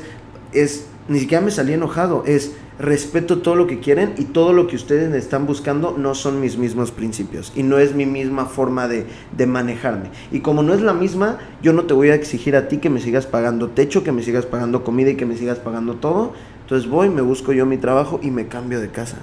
es 0.53 0.85
ni 1.09 1.19
siquiera 1.19 1.43
me 1.43 1.51
salí 1.51 1.73
enojado, 1.73 2.23
es 2.25 2.53
respeto 2.79 3.39
todo 3.39 3.55
lo 3.55 3.67
que 3.67 3.79
quieren 3.79 4.13
y 4.17 4.23
todo 4.23 4.53
lo 4.53 4.67
que 4.67 4.77
ustedes 4.77 5.13
están 5.13 5.45
buscando 5.45 5.95
no 5.97 6.15
son 6.15 6.39
mis 6.39 6.57
mismos 6.57 6.91
principios 6.91 7.51
y 7.53 7.63
no 7.63 7.77
es 7.77 7.93
mi 7.93 8.05
misma 8.05 8.45
forma 8.45 8.87
de, 8.87 9.05
de 9.35 9.45
manejarme. 9.45 10.09
Y 10.31 10.39
como 10.39 10.63
no 10.63 10.73
es 10.73 10.81
la 10.81 10.93
misma, 10.93 11.37
yo 11.61 11.73
no 11.73 11.83
te 11.83 11.93
voy 11.93 12.09
a 12.09 12.15
exigir 12.15 12.55
a 12.55 12.69
ti 12.69 12.77
que 12.77 12.89
me 12.89 13.01
sigas 13.01 13.25
pagando 13.25 13.69
techo, 13.69 14.03
que 14.03 14.13
me 14.13 14.23
sigas 14.23 14.45
pagando 14.45 14.85
comida 14.85 15.09
y 15.09 15.15
que 15.15 15.25
me 15.25 15.35
sigas 15.35 15.59
pagando 15.59 15.95
todo. 15.95 16.33
Entonces 16.61 16.89
voy, 16.89 17.09
me 17.09 17.21
busco 17.21 17.51
yo 17.51 17.65
mi 17.65 17.77
trabajo 17.77 18.19
y 18.23 18.31
me 18.31 18.47
cambio 18.47 18.79
de 18.79 18.89
casa. 18.89 19.17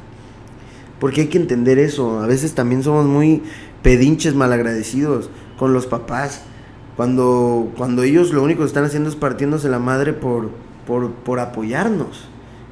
Porque 1.00 1.22
hay 1.22 1.26
que 1.28 1.38
entender 1.38 1.78
eso. 1.78 2.20
A 2.20 2.26
veces 2.26 2.54
también 2.54 2.82
somos 2.82 3.06
muy 3.06 3.42
pedinches 3.82 4.34
malagradecidos 4.34 5.30
con 5.58 5.72
los 5.72 5.86
papás. 5.86 6.42
Cuando, 6.96 7.72
cuando 7.76 8.02
ellos 8.02 8.32
lo 8.32 8.42
único 8.42 8.60
que 8.60 8.66
están 8.66 8.84
haciendo 8.84 9.08
es 9.08 9.16
partiéndose 9.16 9.68
la 9.68 9.78
madre 9.78 10.12
por, 10.12 10.50
por, 10.86 11.10
por 11.12 11.40
apoyarnos. 11.40 12.28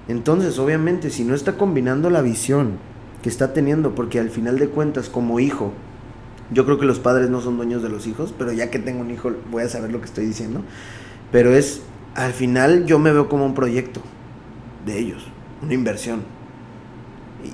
Entonces, 0.08 0.58
obviamente, 0.58 1.10
si 1.10 1.24
no 1.24 1.34
está 1.34 1.56
combinando 1.56 2.10
la 2.10 2.22
visión 2.22 2.78
que 3.22 3.28
está 3.28 3.52
teniendo, 3.54 3.94
porque 3.94 4.20
al 4.20 4.30
final 4.30 4.58
de 4.58 4.68
cuentas, 4.68 5.08
como 5.08 5.40
hijo, 5.40 5.72
yo 6.52 6.64
creo 6.66 6.78
que 6.78 6.86
los 6.86 6.98
padres 7.00 7.30
no 7.30 7.40
son 7.40 7.56
dueños 7.56 7.82
de 7.82 7.88
los 7.88 8.06
hijos, 8.06 8.34
pero 8.38 8.52
ya 8.52 8.70
que 8.70 8.78
tengo 8.78 9.00
un 9.00 9.10
hijo 9.10 9.32
voy 9.50 9.62
a 9.64 9.68
saber 9.68 9.92
lo 9.92 10.00
que 10.00 10.06
estoy 10.06 10.26
diciendo. 10.26 10.62
Pero 11.32 11.52
es, 11.54 11.82
al 12.14 12.32
final 12.32 12.86
yo 12.86 12.98
me 12.98 13.12
veo 13.12 13.28
como 13.28 13.46
un 13.46 13.54
proyecto 13.54 14.00
de 14.86 14.98
ellos, 14.98 15.26
una 15.62 15.74
inversión. 15.74 16.22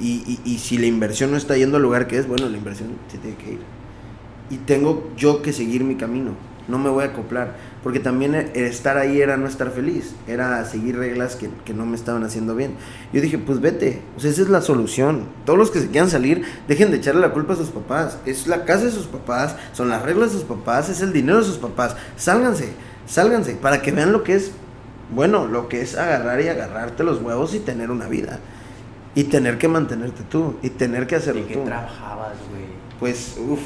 Y, 0.00 0.22
y- 0.26 0.40
y 0.54 0.58
si 0.58 0.78
la 0.78 0.86
inversión 0.86 1.30
no 1.32 1.36
está 1.36 1.56
yendo 1.56 1.76
al 1.76 1.82
lugar 1.82 2.06
que 2.06 2.18
es, 2.18 2.28
bueno, 2.28 2.48
la 2.48 2.56
inversión 2.56 2.90
se 3.08 3.18
tiene 3.18 3.36
que 3.36 3.52
ir. 3.54 3.58
Y 4.50 4.58
tengo 4.58 5.10
yo 5.16 5.42
que 5.42 5.52
seguir 5.52 5.84
mi 5.84 5.96
camino, 5.96 6.32
no 6.68 6.78
me 6.78 6.90
voy 6.90 7.04
a 7.04 7.08
acoplar. 7.08 7.56
Porque 7.82 7.98
también 7.98 8.34
el 8.34 8.64
estar 8.64 8.98
ahí 8.98 9.22
era 9.22 9.38
no 9.38 9.46
estar 9.46 9.70
feliz, 9.70 10.14
era 10.28 10.62
seguir 10.66 10.98
reglas 10.98 11.34
que, 11.34 11.48
que 11.64 11.72
no 11.72 11.86
me 11.86 11.96
estaban 11.96 12.22
haciendo 12.24 12.54
bien. 12.54 12.74
Yo 13.10 13.22
dije, 13.22 13.38
pues 13.38 13.60
vete, 13.60 14.02
o 14.18 14.20
sea, 14.20 14.30
esa 14.30 14.42
es 14.42 14.50
la 14.50 14.60
solución. 14.60 15.26
Todos 15.46 15.58
los 15.58 15.70
que 15.70 15.80
se 15.80 15.88
quieran 15.88 16.10
salir, 16.10 16.44
dejen 16.68 16.90
de 16.90 16.98
echarle 16.98 17.22
la 17.22 17.32
culpa 17.32 17.54
a 17.54 17.56
sus 17.56 17.70
papás. 17.70 18.18
Es 18.26 18.46
la 18.46 18.66
casa 18.66 18.84
de 18.84 18.90
sus 18.90 19.06
papás, 19.06 19.56
son 19.72 19.88
las 19.88 20.02
reglas 20.02 20.32
de 20.32 20.38
sus 20.40 20.46
papás, 20.46 20.90
es 20.90 21.00
el 21.00 21.14
dinero 21.14 21.38
de 21.38 21.44
sus 21.44 21.56
papás. 21.56 21.96
Sálganse, 22.16 22.72
sálganse, 23.06 23.54
para 23.54 23.80
que 23.80 23.92
vean 23.92 24.12
lo 24.12 24.24
que 24.24 24.34
es, 24.34 24.50
bueno, 25.14 25.46
lo 25.46 25.68
que 25.68 25.80
es 25.80 25.96
agarrar 25.96 26.40
y 26.42 26.48
agarrarte 26.48 27.02
los 27.02 27.22
huevos 27.22 27.54
y 27.54 27.60
tener 27.60 27.90
una 27.90 28.08
vida. 28.08 28.40
Y 29.14 29.24
tener 29.24 29.56
que 29.56 29.68
mantenerte 29.68 30.22
tú, 30.30 30.56
y 30.62 30.68
tener 30.68 31.06
que 31.06 31.16
hacerlo 31.16 31.42
¿De 31.42 31.48
qué 31.48 31.54
tú. 31.54 31.64
trabajabas, 31.64 32.36
güey? 32.50 32.89
Pues, 33.00 33.36
uff, 33.38 33.60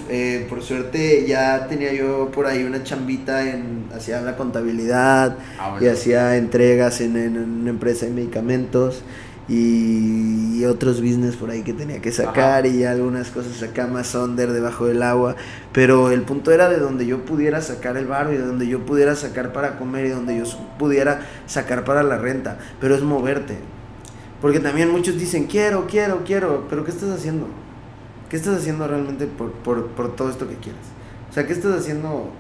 por 0.49 0.63
suerte 0.63 1.27
ya 1.27 1.67
tenía 1.67 1.93
yo 1.93 2.31
por 2.31 2.47
ahí 2.47 2.63
una 2.63 2.85
chambita 2.85 3.51
en, 3.51 3.87
hacía 3.95 4.21
la 4.21 4.37
contabilidad 4.37 5.37
Ah, 5.59 5.77
y 5.81 5.87
hacía 5.89 6.37
entregas 6.37 7.01
en, 7.01 7.17
en 7.17 7.37
una 7.37 7.71
empresa 7.71 8.07
de 8.07 8.13
medicamentos 8.13 9.03
y, 9.49 10.61
y 10.61 10.65
otros 10.65 11.01
business 11.01 11.37
por 11.37 11.51
ahí 11.51 11.63
que 11.63 11.73
tenía 11.73 12.01
que 12.01 12.13
sacar 12.13 12.65
Ajá. 12.65 12.69
y 12.69 12.85
algunas 12.85 13.31
cosas 13.31 13.63
acá 13.63 13.87
más 13.89 14.15
under 14.15 14.53
debajo 14.53 14.87
del 14.87 15.03
agua, 15.03 15.37
pero 15.73 16.11
el 16.13 16.23
punto 16.23 16.53
era 16.53 16.69
de 16.69 16.79
donde 16.79 17.05
yo 17.05 17.25
pudiera 17.25 17.61
sacar 17.61 17.97
el 17.97 18.07
barro 18.07 18.33
y 18.33 18.37
de 18.37 18.47
donde 18.47 18.67
yo 18.69 18.87
pudiera 18.87 19.17
sacar 19.17 19.53
para 19.53 19.79
comer 19.79 20.07
y 20.07 20.11
donde 20.11 20.39
yo 20.39 20.45
pudiera 20.79 21.27
sacar 21.47 21.85
para 21.85 22.03
la 22.03 22.19
renta, 22.19 22.59
pero 22.81 22.95
es 22.95 23.03
moverte. 23.03 23.57
Porque 24.41 24.61
también 24.61 24.91
muchos 24.91 25.19
dicen, 25.19 25.47
quiero, 25.47 25.87
quiero, 25.87 26.23
quiero, 26.25 26.67
pero 26.69 26.85
¿qué 26.85 26.91
estás 26.91 27.11
haciendo? 27.11 27.47
¿Qué 28.35 28.39
estás 28.39 28.57
haciendo 28.57 28.89
realmente 28.89 29.29
por, 29.29 29.53
por, 29.53 29.87
por 29.91 30.17
todo 30.17 30.29
esto 30.29 30.49
que 30.49 30.57
quieres? 30.57 30.83
O 31.31 31.33
sea, 31.33 31.47
¿qué 31.47 31.53
estás 31.53 31.79
haciendo 31.79 32.33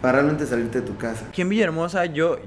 para 0.00 0.12
realmente 0.12 0.46
salirte 0.46 0.80
de 0.80 0.86
tu 0.86 0.96
casa? 0.96 1.26
Aquí 1.28 1.42
en 1.42 1.48
Villahermosa, 1.48 2.04
yo, 2.06 2.38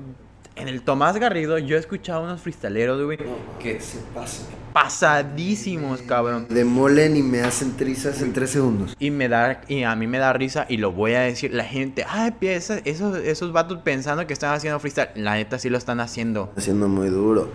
en 0.56 0.70
el 0.70 0.84
Tomás 0.84 1.18
Garrido, 1.18 1.58
yo 1.58 1.76
he 1.76 1.80
escuchado 1.82 2.24
unos 2.24 2.40
freestaleros, 2.40 3.04
güey, 3.04 3.18
Que 3.60 3.82
se 3.82 3.98
pasa. 4.16 4.44
Pasadísimos, 4.74 6.02
cabrón. 6.02 6.48
Demolen 6.50 7.16
y 7.16 7.24
me 7.24 7.42
hacen 7.42 7.78
trizas 7.78 8.22
en 8.22 8.34
tres 8.34 8.50
segundos. 8.50 8.96
Y 9.00 9.12
me 9.12 9.30
da, 9.30 9.62
y 9.68 9.84
a 9.84 9.96
mí 9.96 10.08
me 10.08 10.18
da 10.18 10.34
risa, 10.34 10.66
y 10.68 10.78
lo 10.78 10.92
voy 10.92 11.14
a 11.14 11.22
decir, 11.22 11.54
la 11.54 11.64
gente, 11.64 12.06
ay, 12.10 12.34
esos, 12.42 12.82
esos 12.84 13.52
vatos 13.54 13.80
pensando 13.84 14.28
que 14.28 14.34
están 14.34 14.54
haciendo 14.54 14.80
freestyle, 14.80 15.10
la 15.16 15.36
neta 15.36 15.60
sí 15.60 15.70
lo 15.70 15.78
están 15.78 16.00
haciendo. 16.00 16.52
Haciendo 16.58 16.90
muy 16.90 17.10
duro. 17.10 17.50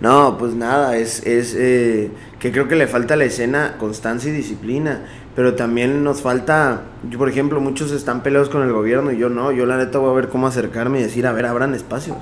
No, 0.00 0.36
pues 0.36 0.54
nada, 0.54 0.96
es, 0.96 1.24
es 1.24 1.54
eh, 1.56 2.10
que 2.38 2.52
creo 2.52 2.68
que 2.68 2.76
le 2.76 2.86
falta 2.86 3.14
a 3.14 3.16
la 3.16 3.24
escena 3.24 3.76
constancia 3.78 4.30
y 4.30 4.34
disciplina. 4.34 5.04
Pero 5.34 5.54
también 5.54 6.04
nos 6.04 6.22
falta, 6.22 6.82
yo 7.10 7.18
por 7.18 7.28
ejemplo, 7.28 7.60
muchos 7.60 7.90
están 7.90 8.22
peleados 8.22 8.48
con 8.48 8.62
el 8.62 8.72
gobierno 8.72 9.10
y 9.10 9.18
yo 9.18 9.28
no, 9.28 9.50
yo 9.50 9.66
la 9.66 9.76
neta 9.76 9.98
voy 9.98 10.10
a 10.10 10.14
ver 10.14 10.28
cómo 10.28 10.46
acercarme 10.46 11.00
y 11.00 11.02
decir, 11.02 11.26
a 11.26 11.32
ver, 11.32 11.46
abran 11.46 11.74
espacios. 11.74 12.18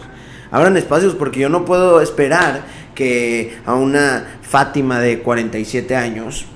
Abran 0.50 0.76
espacios 0.76 1.14
porque 1.14 1.40
yo 1.40 1.48
no 1.48 1.64
puedo 1.64 2.00
esperar 2.00 2.62
que 2.94 3.58
a 3.66 3.74
una 3.74 4.38
Fátima 4.42 5.00
de 5.00 5.20
47 5.20 5.96
años, 5.96 6.46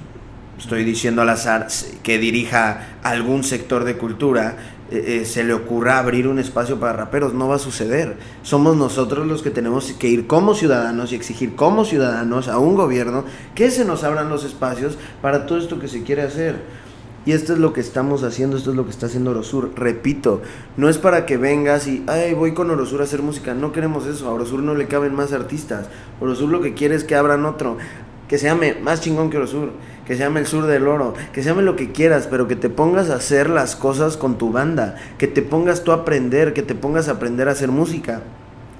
estoy 0.58 0.84
diciendo 0.84 1.22
al 1.22 1.30
azar, 1.30 1.68
que 2.02 2.18
dirija 2.18 2.98
algún 3.02 3.44
sector 3.44 3.84
de 3.84 3.96
cultura, 3.96 4.56
eh, 4.90 5.22
eh, 5.22 5.24
se 5.24 5.42
le 5.42 5.52
ocurra 5.52 5.98
abrir 5.98 6.28
un 6.28 6.38
espacio 6.38 6.78
para 6.78 6.92
raperos. 6.92 7.34
No 7.34 7.48
va 7.48 7.56
a 7.56 7.58
suceder. 7.58 8.16
Somos 8.42 8.76
nosotros 8.76 9.26
los 9.26 9.42
que 9.42 9.50
tenemos 9.50 9.92
que 9.92 10.08
ir 10.08 10.26
como 10.26 10.54
ciudadanos 10.54 11.12
y 11.12 11.16
exigir 11.16 11.56
como 11.56 11.84
ciudadanos 11.84 12.48
a 12.48 12.58
un 12.58 12.76
gobierno 12.76 13.24
que 13.54 13.70
se 13.70 13.84
nos 13.84 14.04
abran 14.04 14.28
los 14.28 14.44
espacios 14.44 14.96
para 15.22 15.46
todo 15.46 15.58
esto 15.58 15.80
que 15.80 15.88
se 15.88 16.04
quiere 16.04 16.22
hacer. 16.22 16.85
Y 17.26 17.32
esto 17.32 17.52
es 17.52 17.58
lo 17.58 17.72
que 17.72 17.80
estamos 17.80 18.22
haciendo, 18.22 18.56
esto 18.56 18.70
es 18.70 18.76
lo 18.76 18.84
que 18.84 18.92
está 18.92 19.06
haciendo 19.06 19.32
Orosur. 19.32 19.72
Repito, 19.74 20.42
no 20.76 20.88
es 20.88 20.96
para 20.96 21.26
que 21.26 21.36
vengas 21.36 21.88
y, 21.88 22.04
ay, 22.06 22.34
voy 22.34 22.54
con 22.54 22.70
Orosur 22.70 23.00
a 23.00 23.04
hacer 23.04 23.20
música. 23.20 23.52
No 23.52 23.72
queremos 23.72 24.06
eso. 24.06 24.28
A 24.28 24.32
Orosur 24.32 24.62
no 24.62 24.76
le 24.76 24.86
caben 24.86 25.12
más 25.12 25.32
artistas. 25.32 25.88
Orosur 26.20 26.48
lo 26.48 26.60
que 26.60 26.74
quiere 26.74 26.94
es 26.94 27.02
que 27.02 27.16
abran 27.16 27.44
otro. 27.44 27.78
Que 28.28 28.38
se 28.38 28.46
llame 28.46 28.76
más 28.80 29.00
chingón 29.00 29.28
que 29.28 29.38
Orosur. 29.38 29.72
Que 30.06 30.14
se 30.14 30.20
llame 30.20 30.38
el 30.38 30.46
sur 30.46 30.66
del 30.66 30.86
oro. 30.86 31.14
Que 31.32 31.42
se 31.42 31.48
llame 31.48 31.62
lo 31.62 31.74
que 31.74 31.90
quieras, 31.90 32.28
pero 32.30 32.46
que 32.46 32.54
te 32.54 32.70
pongas 32.70 33.10
a 33.10 33.16
hacer 33.16 33.50
las 33.50 33.74
cosas 33.74 34.16
con 34.16 34.38
tu 34.38 34.52
banda. 34.52 34.94
Que 35.18 35.26
te 35.26 35.42
pongas 35.42 35.82
tú 35.82 35.90
a 35.90 35.96
aprender, 35.96 36.54
que 36.54 36.62
te 36.62 36.76
pongas 36.76 37.08
a 37.08 37.12
aprender 37.12 37.48
a 37.48 37.52
hacer 37.52 37.72
música. 37.72 38.22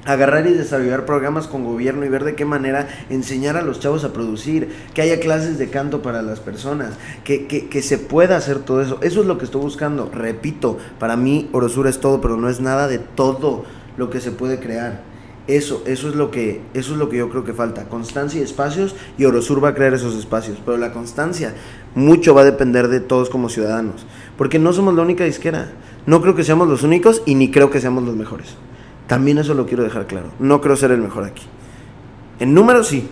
Agarrar 0.06 0.46
y 0.46 0.54
desarrollar 0.54 1.04
programas 1.04 1.46
con 1.46 1.64
gobierno 1.64 2.04
y 2.04 2.08
ver 2.08 2.24
de 2.24 2.34
qué 2.34 2.44
manera 2.44 2.88
enseñar 3.10 3.56
a 3.56 3.62
los 3.62 3.80
chavos 3.80 4.04
a 4.04 4.12
producir, 4.12 4.68
que 4.94 5.02
haya 5.02 5.20
clases 5.20 5.58
de 5.58 5.68
canto 5.68 6.02
para 6.02 6.22
las 6.22 6.40
personas, 6.40 6.94
que, 7.24 7.46
que, 7.46 7.82
se 7.82 7.98
pueda 7.98 8.36
hacer 8.36 8.60
todo 8.60 8.80
eso. 8.80 8.98
Eso 9.02 9.20
es 9.20 9.26
lo 9.26 9.38
que 9.38 9.44
estoy 9.44 9.60
buscando. 9.60 10.10
Repito, 10.12 10.78
para 10.98 11.16
mí 11.16 11.48
Orosura 11.52 11.90
es 11.90 12.00
todo, 12.00 12.20
pero 12.20 12.36
no 12.36 12.48
es 12.48 12.60
nada 12.60 12.88
de 12.88 12.98
todo 12.98 13.64
lo 13.96 14.10
que 14.10 14.20
se 14.20 14.30
puede 14.30 14.60
crear. 14.60 15.02
Eso, 15.46 15.84
eso 15.86 16.08
es 16.08 16.16
lo 16.16 16.32
que, 16.32 16.60
eso 16.74 16.92
es 16.92 16.98
lo 16.98 17.08
que 17.08 17.18
yo 17.18 17.28
creo 17.28 17.44
que 17.44 17.52
falta. 17.52 17.84
Constancia 17.84 18.40
y 18.40 18.44
espacios, 18.44 18.96
y 19.16 19.24
Orosur 19.24 19.62
va 19.62 19.68
a 19.68 19.74
crear 19.74 19.94
esos 19.94 20.16
espacios. 20.16 20.58
Pero 20.64 20.76
la 20.76 20.92
constancia, 20.92 21.54
mucho 21.94 22.34
va 22.34 22.42
a 22.42 22.44
depender 22.44 22.88
de 22.88 23.00
todos 23.00 23.30
como 23.30 23.48
ciudadanos. 23.48 24.06
Porque 24.36 24.58
no 24.58 24.72
somos 24.72 24.94
la 24.94 25.02
única 25.02 25.24
disquera. 25.24 25.70
No 26.06 26.20
creo 26.20 26.34
que 26.34 26.44
seamos 26.44 26.68
los 26.68 26.82
únicos 26.82 27.22
y 27.26 27.36
ni 27.36 27.50
creo 27.50 27.70
que 27.70 27.80
seamos 27.80 28.02
los 28.04 28.16
mejores. 28.16 28.56
También 29.06 29.38
eso 29.38 29.54
lo 29.54 29.66
quiero 29.66 29.84
dejar 29.84 30.06
claro. 30.06 30.30
No 30.38 30.60
creo 30.60 30.76
ser 30.76 30.90
el 30.90 31.00
mejor 31.00 31.24
aquí. 31.24 31.44
En 32.40 32.54
número 32.54 32.82
sí, 32.82 33.08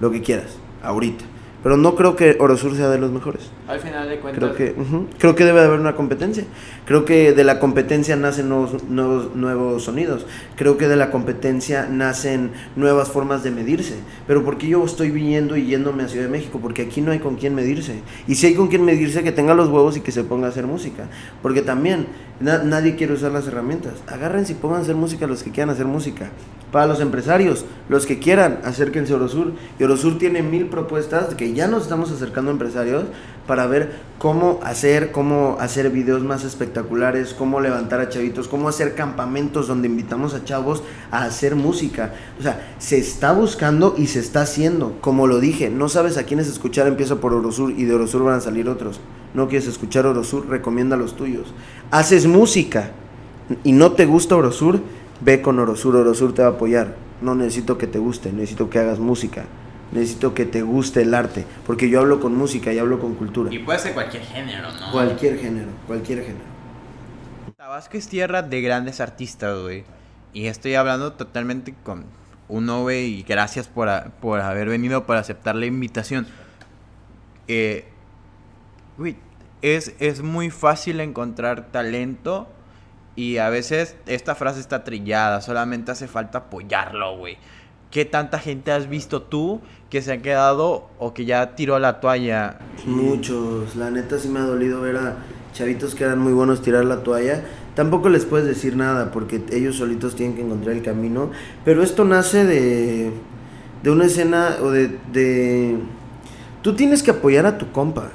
lo 0.00 0.10
que 0.10 0.22
quieras, 0.22 0.56
ahorita. 0.82 1.24
Pero 1.62 1.76
no 1.76 1.94
creo 1.94 2.16
que 2.16 2.36
Orosur 2.40 2.74
sea 2.76 2.88
de 2.88 2.98
los 2.98 3.10
mejores. 3.10 3.50
Al 3.66 3.80
final 3.80 4.06
de 4.10 4.18
cuentas, 4.20 4.52
Creo 4.52 4.74
que, 4.74 4.78
ujú, 4.78 5.06
creo 5.18 5.34
que 5.34 5.44
debe 5.44 5.60
de 5.60 5.66
haber 5.66 5.80
una 5.80 5.94
competencia. 5.96 6.44
Creo 6.84 7.06
que 7.06 7.32
de 7.32 7.44
la 7.44 7.58
competencia 7.60 8.14
nacen 8.14 8.50
nuevos, 8.50 8.84
nuevos, 8.90 9.34
nuevos 9.34 9.84
sonidos. 9.84 10.26
Creo 10.56 10.76
que 10.76 10.86
de 10.86 10.96
la 10.96 11.10
competencia 11.10 11.88
nacen 11.90 12.50
nuevas 12.76 13.08
formas 13.08 13.42
de 13.42 13.50
medirse. 13.50 13.94
Pero 14.26 14.44
¿por 14.44 14.58
qué 14.58 14.68
yo 14.68 14.84
estoy 14.84 15.10
viniendo 15.10 15.56
y 15.56 15.64
yéndome 15.64 16.02
a 16.02 16.08
Ciudad 16.08 16.26
de 16.26 16.30
México? 16.30 16.58
Porque 16.60 16.82
aquí 16.82 17.00
no 17.00 17.10
hay 17.12 17.20
con 17.20 17.36
quién 17.36 17.54
medirse. 17.54 18.02
Y 18.28 18.34
si 18.34 18.48
hay 18.48 18.54
con 18.54 18.68
quién 18.68 18.84
medirse, 18.84 19.22
que 19.22 19.32
tenga 19.32 19.54
los 19.54 19.68
huevos 19.70 19.96
y 19.96 20.00
que 20.00 20.12
se 20.12 20.24
ponga 20.24 20.48
a 20.48 20.50
hacer 20.50 20.66
música. 20.66 21.04
Porque 21.40 21.62
también 21.62 22.06
na- 22.40 22.62
nadie 22.62 22.96
quiere 22.96 23.14
usar 23.14 23.32
las 23.32 23.46
herramientas. 23.46 23.94
Agárrense 24.08 24.52
y 24.52 24.56
pongan 24.56 24.80
a 24.80 24.82
hacer 24.82 24.94
música 24.96 25.26
los 25.26 25.42
que 25.42 25.50
quieran 25.52 25.70
hacer 25.70 25.86
música. 25.86 26.28
Para 26.70 26.86
los 26.88 27.00
empresarios, 27.00 27.64
los 27.88 28.04
que 28.04 28.18
quieran, 28.18 28.58
acérquense 28.64 29.12
a 29.12 29.16
Orosur. 29.16 29.52
Y 29.78 29.84
Orosur 29.84 30.18
tiene 30.18 30.42
mil 30.42 30.66
propuestas 30.66 31.34
que 31.34 31.54
ya 31.54 31.66
nos 31.68 31.84
estamos 31.84 32.10
acercando 32.10 32.50
a 32.50 32.52
empresarios 32.52 33.04
para 33.46 33.66
ver 33.66 34.00
cómo 34.18 34.60
hacer, 34.62 35.12
cómo 35.12 35.56
hacer 35.60 35.90
videos 35.90 36.22
más 36.22 36.44
espectaculares, 36.44 37.34
cómo 37.34 37.60
levantar 37.60 38.00
a 38.00 38.08
chavitos, 38.08 38.48
cómo 38.48 38.68
hacer 38.68 38.94
campamentos 38.94 39.68
donde 39.68 39.88
invitamos 39.88 40.34
a 40.34 40.44
chavos 40.44 40.82
a 41.10 41.24
hacer 41.24 41.56
música. 41.56 42.14
O 42.38 42.42
sea, 42.42 42.74
se 42.78 42.98
está 42.98 43.32
buscando 43.32 43.94
y 43.98 44.06
se 44.06 44.20
está 44.20 44.42
haciendo. 44.42 44.96
Como 45.00 45.26
lo 45.26 45.40
dije, 45.40 45.68
no 45.68 45.88
sabes 45.88 46.16
a 46.16 46.24
quiénes 46.24 46.48
escuchar, 46.48 46.86
empieza 46.86 47.16
por 47.16 47.34
Orosur 47.34 47.72
y 47.72 47.84
de 47.84 47.94
Orosur 47.94 48.24
van 48.24 48.34
a 48.34 48.40
salir 48.40 48.68
otros. 48.68 49.00
No 49.34 49.48
quieres 49.48 49.68
escuchar 49.68 50.06
Orosur, 50.06 50.48
recomienda 50.48 50.96
los 50.96 51.16
tuyos. 51.16 51.52
Haces 51.90 52.26
música 52.26 52.92
y 53.62 53.72
no 53.72 53.92
te 53.92 54.06
gusta 54.06 54.36
Orosur, 54.36 54.80
ve 55.20 55.42
con 55.42 55.58
Orosur, 55.58 55.96
Orosur 55.96 56.32
te 56.32 56.42
va 56.42 56.48
a 56.48 56.52
apoyar. 56.52 56.96
No 57.20 57.34
necesito 57.34 57.78
que 57.78 57.86
te 57.86 57.98
guste, 57.98 58.32
necesito 58.32 58.70
que 58.70 58.78
hagas 58.78 58.98
música. 58.98 59.44
Necesito 59.94 60.34
que 60.34 60.44
te 60.44 60.60
guste 60.62 61.02
el 61.02 61.14
arte, 61.14 61.46
porque 61.66 61.88
yo 61.88 62.00
hablo 62.00 62.20
con 62.20 62.36
música 62.36 62.72
y 62.72 62.78
hablo 62.78 62.98
con 63.00 63.14
cultura. 63.14 63.54
y 63.54 63.60
puede 63.60 63.78
ser 63.78 63.94
cualquier 63.94 64.22
género, 64.24 64.70
¿no? 64.72 64.92
Cualquier 64.92 65.38
género, 65.38 65.68
cualquier 65.86 66.20
género. 66.22 66.44
Tabasco 67.56 67.96
es 67.96 68.08
tierra 68.08 68.42
de 68.42 68.60
grandes 68.60 69.00
artistas, 69.00 69.58
güey. 69.62 69.84
Y 70.32 70.46
estoy 70.48 70.74
hablando 70.74 71.12
totalmente 71.12 71.74
con 71.84 72.04
uno, 72.48 72.82
güey, 72.82 73.06
y 73.20 73.22
gracias 73.22 73.68
por, 73.68 73.88
a- 73.88 74.06
por 74.20 74.40
haber 74.40 74.68
venido, 74.68 75.06
por 75.06 75.16
aceptar 75.16 75.54
la 75.54 75.66
invitación. 75.66 76.26
Eh, 77.48 77.84
güey, 78.98 79.16
es, 79.62 79.94
es 80.00 80.22
muy 80.22 80.50
fácil 80.50 81.00
encontrar 81.00 81.70
talento 81.70 82.48
y 83.16 83.36
a 83.38 83.48
veces 83.48 83.96
esta 84.06 84.34
frase 84.34 84.60
está 84.60 84.82
trillada, 84.84 85.40
solamente 85.40 85.92
hace 85.92 86.08
falta 86.08 86.38
apoyarlo, 86.38 87.16
güey. 87.16 87.38
¿Qué 87.90 88.04
tanta 88.04 88.40
gente 88.40 88.72
has 88.72 88.88
visto 88.88 89.22
tú 89.22 89.60
que 89.94 90.02
se 90.02 90.10
ha 90.10 90.20
quedado 90.20 90.88
o 90.98 91.14
que 91.14 91.24
ya 91.24 91.54
tiró 91.54 91.78
la 91.78 92.00
toalla? 92.00 92.58
Muchos, 92.84 93.76
la 93.76 93.92
neta 93.92 94.18
sí 94.18 94.26
me 94.26 94.40
ha 94.40 94.42
dolido 94.42 94.80
ver 94.80 94.96
a 94.96 95.18
chavitos 95.52 95.94
que 95.94 96.02
eran 96.02 96.18
muy 96.18 96.32
buenos 96.32 96.62
tirar 96.62 96.84
la 96.84 97.04
toalla. 97.04 97.44
Tampoco 97.76 98.08
les 98.08 98.24
puedes 98.24 98.44
decir 98.44 98.74
nada 98.74 99.12
porque 99.12 99.44
ellos 99.52 99.76
solitos 99.76 100.16
tienen 100.16 100.34
que 100.34 100.42
encontrar 100.42 100.74
el 100.74 100.82
camino. 100.82 101.30
Pero 101.64 101.84
esto 101.84 102.04
nace 102.04 102.44
de, 102.44 103.12
de 103.84 103.90
una 103.92 104.06
escena 104.06 104.56
o 104.62 104.72
de, 104.72 104.98
de... 105.12 105.78
Tú 106.62 106.74
tienes 106.74 107.04
que 107.04 107.12
apoyar 107.12 107.46
a 107.46 107.56
tu 107.56 107.70
compa. 107.70 108.10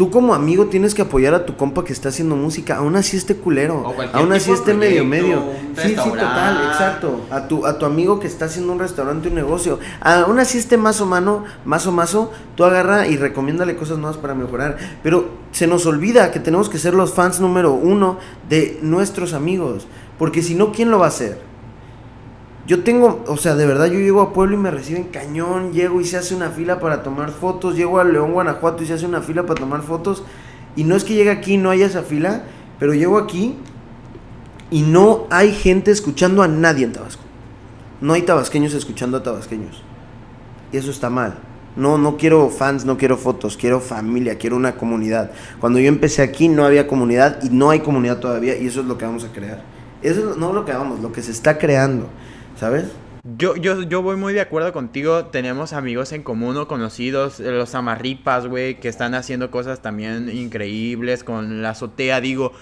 Tú 0.00 0.10
como 0.10 0.32
amigo 0.32 0.64
tienes 0.64 0.94
que 0.94 1.02
apoyar 1.02 1.34
a 1.34 1.44
tu 1.44 1.58
compa 1.58 1.84
que 1.84 1.92
está 1.92 2.08
haciendo 2.08 2.34
música, 2.34 2.76
aún 2.76 2.96
así 2.96 3.18
esté 3.18 3.36
culero, 3.36 3.84
aún 4.14 4.32
así 4.32 4.50
esté 4.50 4.72
medio 4.72 5.04
medio. 5.04 5.42
Sí, 5.76 5.88
sí, 5.88 5.94
total, 5.94 6.68
exacto. 6.68 7.20
A 7.30 7.46
tu, 7.46 7.66
a 7.66 7.78
tu 7.78 7.84
amigo 7.84 8.18
que 8.18 8.26
está 8.26 8.46
haciendo 8.46 8.72
un 8.72 8.78
restaurante, 8.78 9.28
un 9.28 9.34
negocio, 9.34 9.78
aún 10.00 10.38
así 10.38 10.56
esté 10.56 10.78
más 10.78 11.02
o 11.02 11.04
mano, 11.04 11.44
más 11.66 11.86
o 11.86 11.92
mazo, 11.92 12.32
tú 12.54 12.64
agarra 12.64 13.08
y 13.08 13.18
recomiéndale 13.18 13.76
cosas 13.76 13.98
nuevas 13.98 14.16
para 14.16 14.34
mejorar. 14.34 14.78
Pero 15.02 15.32
se 15.52 15.66
nos 15.66 15.84
olvida 15.84 16.32
que 16.32 16.40
tenemos 16.40 16.70
que 16.70 16.78
ser 16.78 16.94
los 16.94 17.12
fans 17.12 17.38
número 17.38 17.74
uno 17.74 18.16
de 18.48 18.78
nuestros 18.80 19.34
amigos, 19.34 19.86
porque 20.18 20.42
si 20.42 20.54
no, 20.54 20.72
¿quién 20.72 20.90
lo 20.90 20.98
va 20.98 21.04
a 21.04 21.08
hacer? 21.08 21.49
Yo 22.70 22.84
tengo, 22.84 23.24
o 23.26 23.36
sea, 23.36 23.56
de 23.56 23.66
verdad 23.66 23.86
yo 23.86 23.98
llego 23.98 24.20
a 24.20 24.32
Pueblo 24.32 24.54
y 24.54 24.60
me 24.60 24.70
reciben 24.70 25.02
cañón, 25.02 25.72
llego 25.72 26.00
y 26.00 26.04
se 26.04 26.16
hace 26.16 26.36
una 26.36 26.50
fila 26.50 26.78
para 26.78 27.02
tomar 27.02 27.32
fotos, 27.32 27.74
llego 27.74 27.98
a 27.98 28.04
León, 28.04 28.30
Guanajuato 28.32 28.84
y 28.84 28.86
se 28.86 28.92
hace 28.92 29.06
una 29.06 29.22
fila 29.22 29.44
para 29.44 29.58
tomar 29.58 29.82
fotos. 29.82 30.22
Y 30.76 30.84
no 30.84 30.94
es 30.94 31.02
que 31.02 31.14
llegue 31.14 31.32
aquí 31.32 31.56
no 31.56 31.70
haya 31.70 31.86
esa 31.86 32.04
fila, 32.04 32.44
pero 32.78 32.94
llego 32.94 33.18
aquí 33.18 33.56
y 34.70 34.82
no 34.82 35.26
hay 35.30 35.52
gente 35.52 35.90
escuchando 35.90 36.44
a 36.44 36.46
nadie 36.46 36.84
en 36.84 36.92
Tabasco. 36.92 37.24
No 38.00 38.12
hay 38.12 38.22
tabasqueños 38.22 38.72
escuchando 38.72 39.16
a 39.16 39.24
tabasqueños. 39.24 39.82
Y 40.70 40.76
eso 40.76 40.92
está 40.92 41.10
mal. 41.10 41.40
No, 41.74 41.98
no 41.98 42.18
quiero 42.18 42.50
fans, 42.50 42.84
no 42.84 42.96
quiero 42.96 43.16
fotos, 43.16 43.56
quiero 43.56 43.80
familia, 43.80 44.38
quiero 44.38 44.54
una 44.54 44.76
comunidad. 44.76 45.32
Cuando 45.58 45.80
yo 45.80 45.88
empecé 45.88 46.22
aquí 46.22 46.46
no 46.46 46.64
había 46.64 46.86
comunidad 46.86 47.42
y 47.42 47.48
no 47.50 47.70
hay 47.70 47.80
comunidad 47.80 48.20
todavía 48.20 48.56
y 48.56 48.68
eso 48.68 48.82
es 48.82 48.86
lo 48.86 48.96
que 48.96 49.06
vamos 49.06 49.24
a 49.24 49.32
crear. 49.32 49.60
Eso 50.02 50.30
es 50.30 50.36
no 50.36 50.52
lo 50.52 50.64
que 50.64 50.72
vamos, 50.72 51.00
lo 51.00 51.10
que 51.10 51.20
se 51.20 51.32
está 51.32 51.58
creando, 51.58 52.08
¿sabes? 52.60 52.92
Yo, 53.38 53.56
yo, 53.56 53.82
yo 53.82 54.02
voy 54.02 54.16
muy 54.16 54.34
de 54.34 54.42
acuerdo 54.42 54.72
contigo. 54.74 55.26
Tenemos 55.26 55.72
amigos 55.72 56.12
en 56.12 56.22
común 56.22 56.58
o 56.58 56.68
conocidos, 56.68 57.40
eh, 57.40 57.50
los 57.50 57.74
amarripas, 57.74 58.46
güey, 58.46 58.78
que 58.78 58.88
están 58.88 59.14
haciendo 59.14 59.50
cosas 59.50 59.80
también 59.80 60.28
increíbles 60.28 61.24
con 61.24 61.62
la 61.62 61.70
azotea. 61.70 62.20
Digo, 62.20 62.52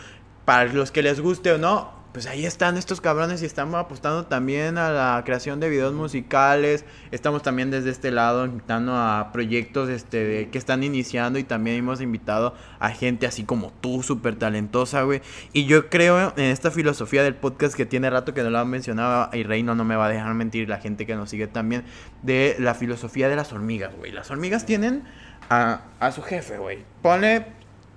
para 0.44 0.72
los 0.72 0.92
que 0.92 1.02
les 1.02 1.20
guste 1.20 1.50
o 1.50 1.58
no, 1.58 1.97
pues 2.12 2.26
ahí 2.26 2.46
están 2.46 2.76
estos 2.76 3.00
cabrones 3.00 3.42
y 3.42 3.46
estamos 3.46 3.78
apostando 3.78 4.26
también 4.26 4.78
a 4.78 4.90
la 4.90 5.22
creación 5.24 5.60
de 5.60 5.68
videos 5.68 5.92
musicales. 5.92 6.84
Estamos 7.10 7.42
también 7.42 7.70
desde 7.70 7.90
este 7.90 8.10
lado 8.10 8.46
invitando 8.46 8.96
a 8.96 9.30
proyectos 9.32 9.88
este, 9.88 10.48
que 10.50 10.58
están 10.58 10.82
iniciando 10.82 11.38
y 11.38 11.44
también 11.44 11.76
hemos 11.76 12.00
invitado 12.00 12.54
a 12.78 12.90
gente 12.90 13.26
así 13.26 13.44
como 13.44 13.72
tú, 13.80 14.02
súper 14.02 14.36
talentosa, 14.36 15.02
güey. 15.02 15.20
Y 15.52 15.66
yo 15.66 15.90
creo 15.90 16.32
en 16.36 16.44
esta 16.44 16.70
filosofía 16.70 17.22
del 17.22 17.34
podcast 17.34 17.74
que 17.74 17.84
tiene 17.84 18.08
rato 18.08 18.32
que 18.32 18.42
no 18.42 18.50
lo 18.50 18.64
mencionaba 18.64 19.30
y 19.32 19.42
Reino 19.42 19.74
no 19.74 19.84
me 19.84 19.94
va 19.94 20.06
a 20.06 20.08
dejar 20.08 20.32
mentir, 20.34 20.68
la 20.68 20.78
gente 20.78 21.06
que 21.06 21.14
nos 21.14 21.30
sigue 21.30 21.46
también, 21.46 21.84
de 22.22 22.56
la 22.58 22.74
filosofía 22.74 23.28
de 23.28 23.36
las 23.36 23.52
hormigas, 23.52 23.94
güey. 23.96 24.12
Las 24.12 24.30
hormigas 24.30 24.64
tienen 24.64 25.04
a, 25.50 25.82
a 26.00 26.10
su 26.12 26.22
jefe, 26.22 26.58
güey. 26.58 26.84
Pone, 27.02 27.46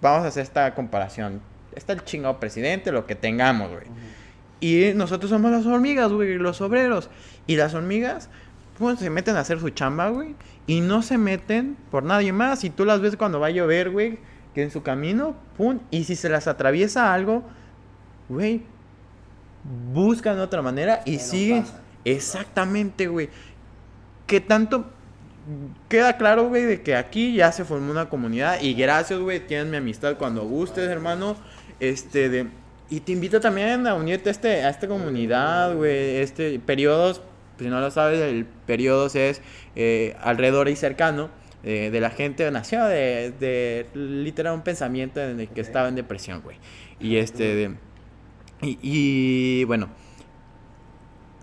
vamos 0.02 0.26
a 0.26 0.28
hacer 0.28 0.44
esta 0.44 0.76
comparación. 0.76 1.51
Está 1.76 1.94
el 1.94 2.04
chingado 2.04 2.40
presidente, 2.40 2.92
lo 2.92 3.06
que 3.06 3.16
tengamos, 3.16 3.72
güey. 3.72 3.86
Y 4.60 4.94
nosotros 4.94 5.30
somos 5.30 5.52
las 5.52 5.66
hormigas, 5.66 6.12
güey, 6.12 6.36
los 6.36 6.62
obreros. 6.62 7.10
Y 7.48 7.56
las 7.56 7.74
hormigas, 7.74 8.30
pues 8.78 9.00
se 9.00 9.10
meten 9.10 9.36
a 9.36 9.40
hacer 9.40 9.60
su 9.60 9.70
chamba, 9.70 10.10
güey. 10.10 10.36
Y 10.68 10.82
no 10.82 11.02
se 11.02 11.18
meten 11.18 11.76
por 11.90 12.04
nadie 12.04 12.32
más. 12.32 12.64
Y 12.64 12.70
tú 12.70 12.86
las 12.86 13.02
ves 13.02 13.18
cuando 13.18 13.40
va 13.40 13.48
a 13.48 13.52
llover, 13.52 13.90
güey, 13.90 14.20
que 14.54 14.64
en 14.64 14.72
su 14.72 14.84
camino, 14.84 15.36
pum. 15.58 15.80
Y 15.90 16.04
si 16.04 16.16
se 16.16 16.30
las 16.30 16.48
atraviesa 16.48 17.14
algo, 17.14 17.44
güey, 18.30 18.64
buscan 19.94 20.40
otra 20.40 20.62
manera 20.62 21.02
y 21.06 21.20
siguen. 21.20 21.64
pasa. 21.64 21.82
Exactamente, 22.06 23.08
güey. 23.08 23.30
Que 24.28 24.40
tanto 24.40 24.86
queda 25.90 26.18
claro, 26.18 26.48
güey, 26.48 26.64
de 26.66 26.82
que 26.82 26.96
aquí 26.96 27.36
ya 27.36 27.52
se 27.52 27.66
formó 27.66 27.92
una 27.92 28.10
comunidad. 28.10 28.62
Y 28.62 28.74
gracias, 28.74 29.20
güey, 29.20 29.46
tienes 29.46 29.68
mi 29.68 29.78
amistad 29.78 30.18
cuando 30.18 30.44
gustes, 30.44 30.88
hermano. 30.88 31.36
Este, 31.82 32.30
de. 32.30 32.48
Y 32.92 33.00
te 33.00 33.12
invito 33.12 33.40
también 33.40 33.88
a 33.88 33.96
unirte 33.96 34.30
a, 34.30 34.32
este, 34.32 34.64
a 34.64 34.70
esta 34.70 34.88
comunidad, 34.88 35.76
güey. 35.76 36.18
Este, 36.18 36.60
periodos, 36.60 37.22
si 37.58 37.66
no 37.66 37.80
lo 37.80 37.90
sabes, 37.90 38.22
el 38.22 38.46
periodos 38.46 39.16
es 39.16 39.42
eh, 39.76 40.16
alrededor 40.22 40.70
y 40.70 40.76
cercano 40.76 41.32
eh, 41.64 41.90
de 41.92 42.00
la 42.00 42.12
gente. 42.12 42.50
Nació 42.52 42.86
de, 42.86 43.34
de 43.40 43.88
literal 43.96 44.54
un 44.54 44.62
pensamiento 44.62 45.20
en 45.22 45.40
el 45.40 45.48
que 45.48 45.62
estaba 45.62 45.88
en 45.88 45.96
depresión, 45.96 46.42
güey. 46.42 46.58
Y 47.00 47.18
este, 47.18 47.56
de. 47.56 47.76
Y, 48.62 48.78
y, 48.84 49.64
bueno. 49.64 49.90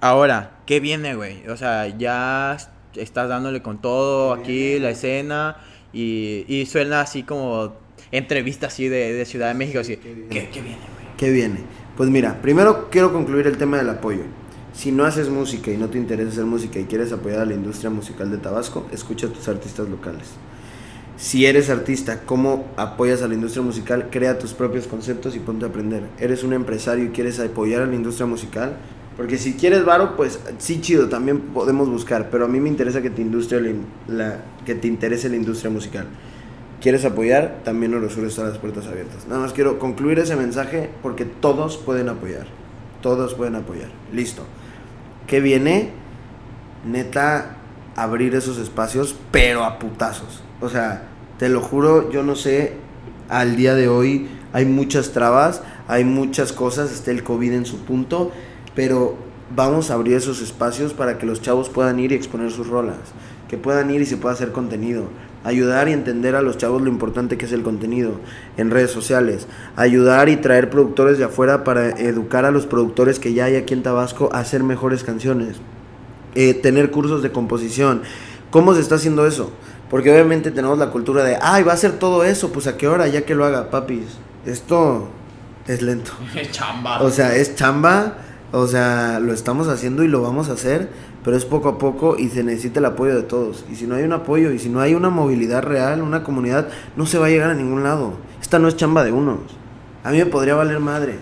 Ahora, 0.01 0.61
¿qué 0.67 0.79
viene, 0.79 1.17
güey? 1.17 1.49
O 1.49 1.57
sea, 1.57 1.89
ya 1.89 2.57
estás 2.95 3.29
dándole 3.29 3.61
con 3.61 3.81
todo 3.81 4.37
¿Qué 4.37 4.41
aquí, 4.41 4.79
la 4.79 4.91
escena. 4.91 5.57
Y, 5.93 6.45
y 6.47 6.67
suena 6.67 7.01
así 7.01 7.25
como 7.25 7.88
entrevista 8.13 8.69
así 8.69 8.89
de, 8.89 9.13
de 9.13 9.25
Ciudad 9.25 9.49
de 9.49 9.55
México. 9.55 9.81
Así, 9.81 9.97
¿Qué 9.97 10.13
viene? 10.15 10.29
¿qué, 10.31 10.61
viene, 10.61 10.79
güey? 10.79 11.17
¿Qué 11.17 11.31
viene? 11.31 11.61
Pues 11.97 12.11
mira, 12.11 12.41
primero 12.41 12.89
quiero 12.91 13.13
concluir 13.13 13.47
el 13.47 13.57
tema 13.59 13.77
del 13.79 13.89
apoyo. 13.91 14.23
Si 14.73 14.93
no 14.93 15.05
haces 15.05 15.29
música 15.29 15.71
y 15.73 15.77
no 15.77 15.89
te 15.89 15.99
interesa 15.99 16.31
hacer 16.31 16.45
música 16.45 16.79
y 16.79 16.85
quieres 16.85 17.11
apoyar 17.13 17.41
a 17.41 17.45
la 17.45 17.55
industria 17.55 17.91
musical 17.91 18.31
de 18.31 18.39
Tabasco, 18.39 18.87
escucha 18.93 19.27
a 19.27 19.31
tus 19.31 19.49
artistas 19.49 19.89
locales. 19.89 20.29
Si 21.17 21.47
eres 21.47 21.69
artista, 21.69 22.21
¿cómo 22.25 22.67
apoyas 22.77 23.23
a 23.23 23.29
la 23.29 23.35
industria 23.35 23.63
musical? 23.65 24.09
Crea 24.11 24.39
tus 24.39 24.53
propios 24.53 24.87
conceptos 24.87 25.35
y 25.35 25.41
ponte 25.41 25.65
a 25.65 25.69
aprender. 25.69 26.05
Eres 26.21 26.45
un 26.45 26.53
empresario 26.53 27.07
y 27.07 27.09
quieres 27.09 27.41
apoyar 27.41 27.83
a 27.83 27.87
la 27.87 27.95
industria 27.97 28.27
musical. 28.27 28.77
Porque 29.17 29.37
si 29.37 29.55
quieres 29.55 29.85
varo, 29.85 30.17
pues 30.17 30.39
sí 30.59 30.81
chido, 30.81 31.09
también 31.09 31.41
podemos 31.41 31.89
buscar. 31.89 32.31
Pero 32.31 32.45
a 32.45 32.49
mí 32.49 32.61
me 32.61 32.69
interesa 32.69 33.03
que 33.03 33.11
te, 33.11 33.21
industria 33.21 33.61
la- 34.07 34.45
que 34.65 34.77
te 34.77 34.87
interese 34.87 35.29
la 35.29 35.35
industria 35.35 35.71
musical. 35.73 36.07
¿Quieres 36.81 37.05
apoyar? 37.05 37.61
También 37.65 37.95
Orosur 37.95 38.25
está 38.25 38.45
las 38.45 38.59
puertas 38.59 38.87
abiertas. 38.87 39.27
Nada 39.27 39.41
más 39.41 39.53
quiero 39.53 39.79
concluir 39.79 40.19
ese 40.21 40.37
mensaje 40.37 40.91
porque 41.03 41.25
todos 41.25 41.77
pueden 41.77 42.09
apoyar. 42.09 42.47
Todos 43.03 43.35
pueden 43.35 43.57
apoyar. 43.57 43.89
Listo. 44.13 44.45
¿Qué 45.27 45.41
viene? 45.41 45.91
Neta, 46.85 47.57
abrir 47.97 48.35
esos 48.37 48.59
espacios, 48.59 49.17
pero 49.33 49.65
a 49.65 49.79
putazos. 49.81 50.43
O 50.61 50.69
sea, 50.69 51.09
te 51.39 51.49
lo 51.49 51.61
juro, 51.61 52.11
yo 52.11 52.23
no 52.23 52.37
sé, 52.37 52.75
al 53.29 53.57
día 53.57 53.75
de 53.75 53.89
hoy 53.89 54.29
hay 54.53 54.65
muchas 54.65 55.11
trabas, 55.11 55.63
hay 55.89 56.05
muchas 56.05 56.53
cosas, 56.53 56.93
está 56.93 57.11
el 57.11 57.25
COVID 57.25 57.53
en 57.53 57.67
su 57.67 57.79
punto, 57.81 58.31
pero 58.75 59.17
vamos 59.55 59.91
a 59.91 59.95
abrir 59.95 60.17
esos 60.17 60.41
espacios 60.41 60.95
para 60.95 61.19
que 61.19 61.27
los 61.27 61.43
chavos 61.43 61.69
puedan 61.69 61.99
ir 61.99 62.13
y 62.13 62.15
exponer 62.15 62.51
sus 62.51 62.69
rolas, 62.69 62.97
que 63.49 63.57
puedan 63.57 63.91
ir 63.91 64.01
y 64.01 64.07
se 64.07 64.17
pueda 64.17 64.35
hacer 64.35 64.53
contenido, 64.53 65.05
ayudar 65.45 65.89
y 65.89 65.93
entender 65.93 66.37
a 66.37 66.43
los 66.43 66.59
chavos 66.59 66.83
lo 66.83 66.89
importante 66.89 67.39
que 67.39 67.47
es 67.47 67.53
el 67.53 67.63
contenido 67.63 68.21
en 68.57 68.71
redes 68.71 68.91
sociales, 68.91 69.47
ayudar 69.77 70.29
y 70.29 70.37
traer 70.37 70.71
productores 70.71 71.19
de 71.19 71.25
afuera 71.25 71.65
para 71.65 71.91
educar 71.91 72.45
a 72.45 72.51
los 72.51 72.67
productores 72.67 73.19
que 73.19 73.35
ya 73.35 73.47
hay 73.47 73.57
aquí 73.57 73.75
en 73.75 73.83
Tabasco 73.83 74.31
a 74.33 74.41
hacer 74.41 74.63
mejores 74.63 75.05
canciones 75.05 75.57
eh, 76.35 76.55
tener 76.55 76.91
cursos 76.91 77.23
de 77.23 77.33
composición. 77.33 78.03
¿Cómo 78.51 78.75
se 78.75 78.81
está 78.81 78.95
haciendo 78.95 79.27
eso? 79.27 79.51
Porque 79.91 80.13
obviamente 80.13 80.51
tenemos 80.51 80.79
la 80.79 80.91
cultura 80.91 81.25
de, 81.25 81.37
ay, 81.41 81.65
va 81.65 81.73
a 81.73 81.75
hacer 81.75 81.99
todo 81.99 82.23
eso, 82.23 82.53
pues 82.53 82.67
a 82.67 82.77
qué 82.77 82.87
hora, 82.87 83.09
ya 83.09 83.23
que 83.23 83.35
lo 83.35 83.45
haga, 83.45 83.71
papis. 83.71 84.05
Esto 84.47 85.09
es 85.67 85.83
lento. 85.83 86.13
Chamba. 86.51 87.03
O 87.03 87.11
sea, 87.11 87.35
es 87.35 87.57
chamba, 87.57 88.19
o 88.53 88.67
sea, 88.67 89.19
lo 89.21 89.33
estamos 89.33 89.69
haciendo 89.69 90.05
y 90.05 90.09
lo 90.09 90.23
vamos 90.23 90.49
a 90.49 90.53
hacer, 90.53 90.91
pero 91.29 91.37
es 91.37 91.45
poco 91.45 91.69
a 91.69 91.77
poco 91.77 92.17
y 92.17 92.31
se 92.31 92.43
necesita 92.43 92.81
el 92.81 92.87
apoyo 92.87 93.15
de 93.15 93.23
todos. 93.23 93.67
Y 93.71 93.77
si 93.77 93.87
no 93.87 93.97
hay 93.97 94.03
un 94.03 94.15
apoyo 94.15 94.51
y 94.51 94.59
si 94.59 94.71
no 94.71 94.81
hay 94.81 94.95
una 94.95 95.11
movilidad 95.11 95.63
real, 95.63 96.01
una 96.01 96.25
comunidad, 96.25 96.69
no 96.97 97.05
se 97.05 97.19
va 97.19 97.27
a 97.27 97.29
llegar 97.29 97.51
a 97.51 97.55
ningún 97.55 97.83
lado. 97.83 98.15
Esta 98.41 98.59
no 98.59 98.67
es 98.67 98.77
chamba 98.77 99.05
de 99.05 99.13
unos. 99.13 99.41
A 100.05 100.11
mí 100.11 100.17
me 100.17 100.25
podría 100.25 100.55
valer 100.55 100.81
madre, 100.81 101.17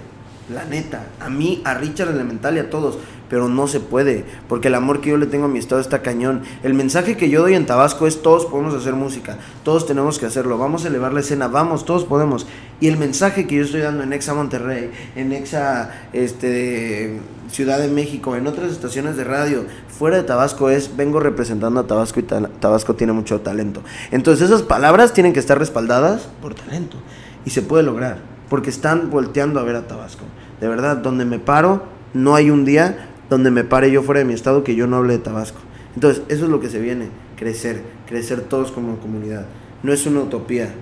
la 0.54 0.64
neta. 0.64 1.06
A 1.18 1.28
mí, 1.28 1.60
a 1.64 1.74
Richard 1.74 2.10
Elemental 2.10 2.54
y 2.54 2.60
a 2.60 2.70
todos. 2.70 3.00
Pero 3.28 3.48
no 3.48 3.66
se 3.66 3.80
puede, 3.80 4.24
porque 4.48 4.68
el 4.68 4.76
amor 4.76 5.00
que 5.00 5.10
yo 5.10 5.16
le 5.16 5.26
tengo 5.26 5.46
a 5.46 5.48
mi 5.48 5.58
estado 5.58 5.80
está 5.80 6.02
cañón. 6.02 6.42
El 6.62 6.74
mensaje 6.74 7.16
que 7.16 7.28
yo 7.28 7.42
doy 7.42 7.54
en 7.54 7.66
Tabasco 7.66 8.06
es 8.06 8.22
todos 8.22 8.46
podemos 8.46 8.74
hacer 8.74 8.94
música, 8.94 9.38
todos 9.64 9.88
tenemos 9.88 10.20
que 10.20 10.26
hacerlo, 10.26 10.56
vamos 10.56 10.84
a 10.84 10.88
elevar 10.88 11.12
la 11.12 11.18
escena, 11.18 11.48
vamos, 11.48 11.84
todos 11.84 12.04
podemos. 12.04 12.46
Y 12.78 12.86
el 12.86 12.96
mensaje 12.96 13.48
que 13.48 13.56
yo 13.56 13.64
estoy 13.64 13.80
dando 13.80 14.04
en 14.04 14.12
Exa 14.12 14.34
Monterrey, 14.34 14.92
en 15.16 15.32
Exa 15.32 15.90
este, 16.12 17.18
Ciudad 17.50 17.78
de 17.78 17.88
México, 17.88 18.34
en 18.36 18.46
otras 18.46 18.72
estaciones 18.72 19.16
de 19.16 19.24
radio, 19.24 19.64
fuera 19.88 20.16
de 20.16 20.22
Tabasco 20.24 20.68
es, 20.70 20.96
vengo 20.96 21.20
representando 21.20 21.80
a 21.80 21.86
Tabasco 21.86 22.20
y 22.20 22.24
ta- 22.24 22.48
Tabasco 22.60 22.94
tiene 22.94 23.12
mucho 23.12 23.40
talento. 23.40 23.82
Entonces 24.10 24.48
esas 24.48 24.62
palabras 24.62 25.12
tienen 25.12 25.32
que 25.32 25.40
estar 25.40 25.58
respaldadas 25.58 26.28
por 26.42 26.54
talento. 26.54 26.98
Y 27.44 27.50
se 27.50 27.62
puede 27.62 27.84
lograr, 27.84 28.18
porque 28.50 28.70
están 28.70 29.10
volteando 29.10 29.60
a 29.60 29.62
ver 29.62 29.76
a 29.76 29.86
Tabasco. 29.86 30.24
De 30.60 30.68
verdad, 30.68 30.96
donde 30.96 31.24
me 31.24 31.38
paro, 31.38 31.84
no 32.14 32.34
hay 32.34 32.50
un 32.50 32.64
día 32.64 33.10
donde 33.30 33.50
me 33.50 33.62
pare 33.64 33.90
yo 33.90 34.02
fuera 34.02 34.18
de 34.20 34.24
mi 34.24 34.34
estado 34.34 34.64
que 34.64 34.74
yo 34.74 34.86
no 34.86 34.96
hable 34.96 35.14
de 35.14 35.18
Tabasco. 35.20 35.58
Entonces, 35.94 36.22
eso 36.28 36.44
es 36.44 36.50
lo 36.50 36.60
que 36.60 36.68
se 36.68 36.80
viene, 36.80 37.08
crecer, 37.36 37.82
crecer 38.06 38.40
todos 38.42 38.70
como 38.72 38.98
comunidad. 38.98 39.46
No 39.82 39.92
es 39.92 40.04
una 40.06 40.20
utopía, 40.20 40.74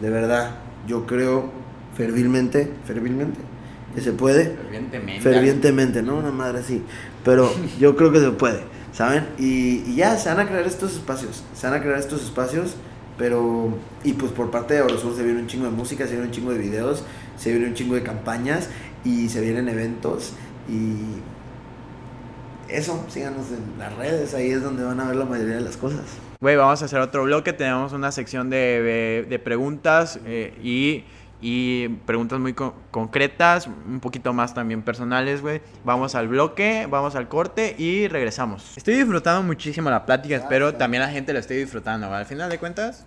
de 0.00 0.10
verdad. 0.10 0.50
Yo 0.86 1.06
creo 1.06 1.50
fervilmente, 1.96 2.70
fervilmente, 2.86 3.38
que 3.94 4.00
se 4.00 4.12
puede, 4.12 4.56
Fervientemente. 4.56 5.20
fervientemente, 5.22 6.02
no 6.02 6.16
una 6.16 6.30
madre 6.30 6.60
así, 6.60 6.82
pero 7.24 7.50
yo 7.78 7.96
creo 7.96 8.12
que 8.12 8.20
se 8.20 8.30
puede, 8.30 8.60
¿saben? 8.92 9.26
Y, 9.38 9.82
y 9.86 9.94
ya, 9.96 10.16
se 10.16 10.28
van 10.28 10.40
a 10.40 10.46
crear 10.48 10.66
estos 10.66 10.92
espacios, 10.94 11.42
se 11.54 11.66
van 11.68 11.78
a 11.78 11.82
crear 11.82 11.98
estos 11.98 12.22
espacios, 12.22 12.76
pero, 13.18 13.74
y 14.04 14.12
pues 14.14 14.32
por 14.32 14.50
parte 14.50 14.74
de 14.74 14.82
Orosur 14.82 15.14
se 15.16 15.22
viene 15.24 15.40
un 15.40 15.46
chingo 15.46 15.64
de 15.66 15.72
música, 15.72 16.04
se 16.06 16.12
viene 16.12 16.26
un 16.26 16.32
chingo 16.32 16.52
de 16.52 16.58
videos, 16.58 17.04
se 17.36 17.50
viene 17.50 17.66
un 17.66 17.74
chingo 17.74 17.94
de 17.94 18.02
campañas 18.02 18.68
y 19.04 19.28
se 19.28 19.40
vienen 19.40 19.68
eventos 19.68 20.32
y 20.68 20.94
eso, 22.68 23.04
síganos 23.08 23.46
en 23.50 23.78
las 23.78 23.94
redes, 23.96 24.32
ahí 24.34 24.50
es 24.50 24.62
donde 24.62 24.84
van 24.84 25.00
a 25.00 25.04
ver 25.08 25.16
la 25.16 25.24
mayoría 25.24 25.56
de 25.56 25.60
las 25.60 25.76
cosas. 25.76 26.02
Güey, 26.40 26.56
vamos 26.56 26.80
a 26.80 26.84
hacer 26.84 27.00
otro 27.00 27.24
bloque. 27.24 27.52
Tenemos 27.52 27.92
una 27.92 28.12
sección 28.12 28.48
de, 28.48 28.56
de- 28.56 29.26
de 29.28 29.38
preguntas 29.40 30.20
eh, 30.24 30.54
y, 30.62 31.04
y 31.42 31.88
preguntas 31.88 32.38
muy 32.38 32.52
co- 32.52 32.74
concretas, 32.90 33.66
un 33.66 34.00
poquito 34.00 34.32
más 34.32 34.52
también 34.54 34.82
personales, 34.82 35.40
güey. 35.42 35.62
Vamos 35.84 36.14
al 36.14 36.28
bloque, 36.28 36.86
vamos 36.90 37.14
al 37.16 37.28
corte 37.28 37.74
y 37.78 38.08
regresamos. 38.08 38.76
Estoy 38.76 38.94
disfrutando 38.94 39.42
muchísimo 39.42 39.88
la 39.90 40.04
plática, 40.06 40.36
espero 40.36 40.74
también 40.74 41.02
la 41.02 41.08
gente 41.10 41.32
lo 41.32 41.38
esté 41.38 41.54
disfrutando. 41.54 42.12
Al 42.12 42.26
final 42.26 42.50
de 42.50 42.58
cuentas, 42.58 43.06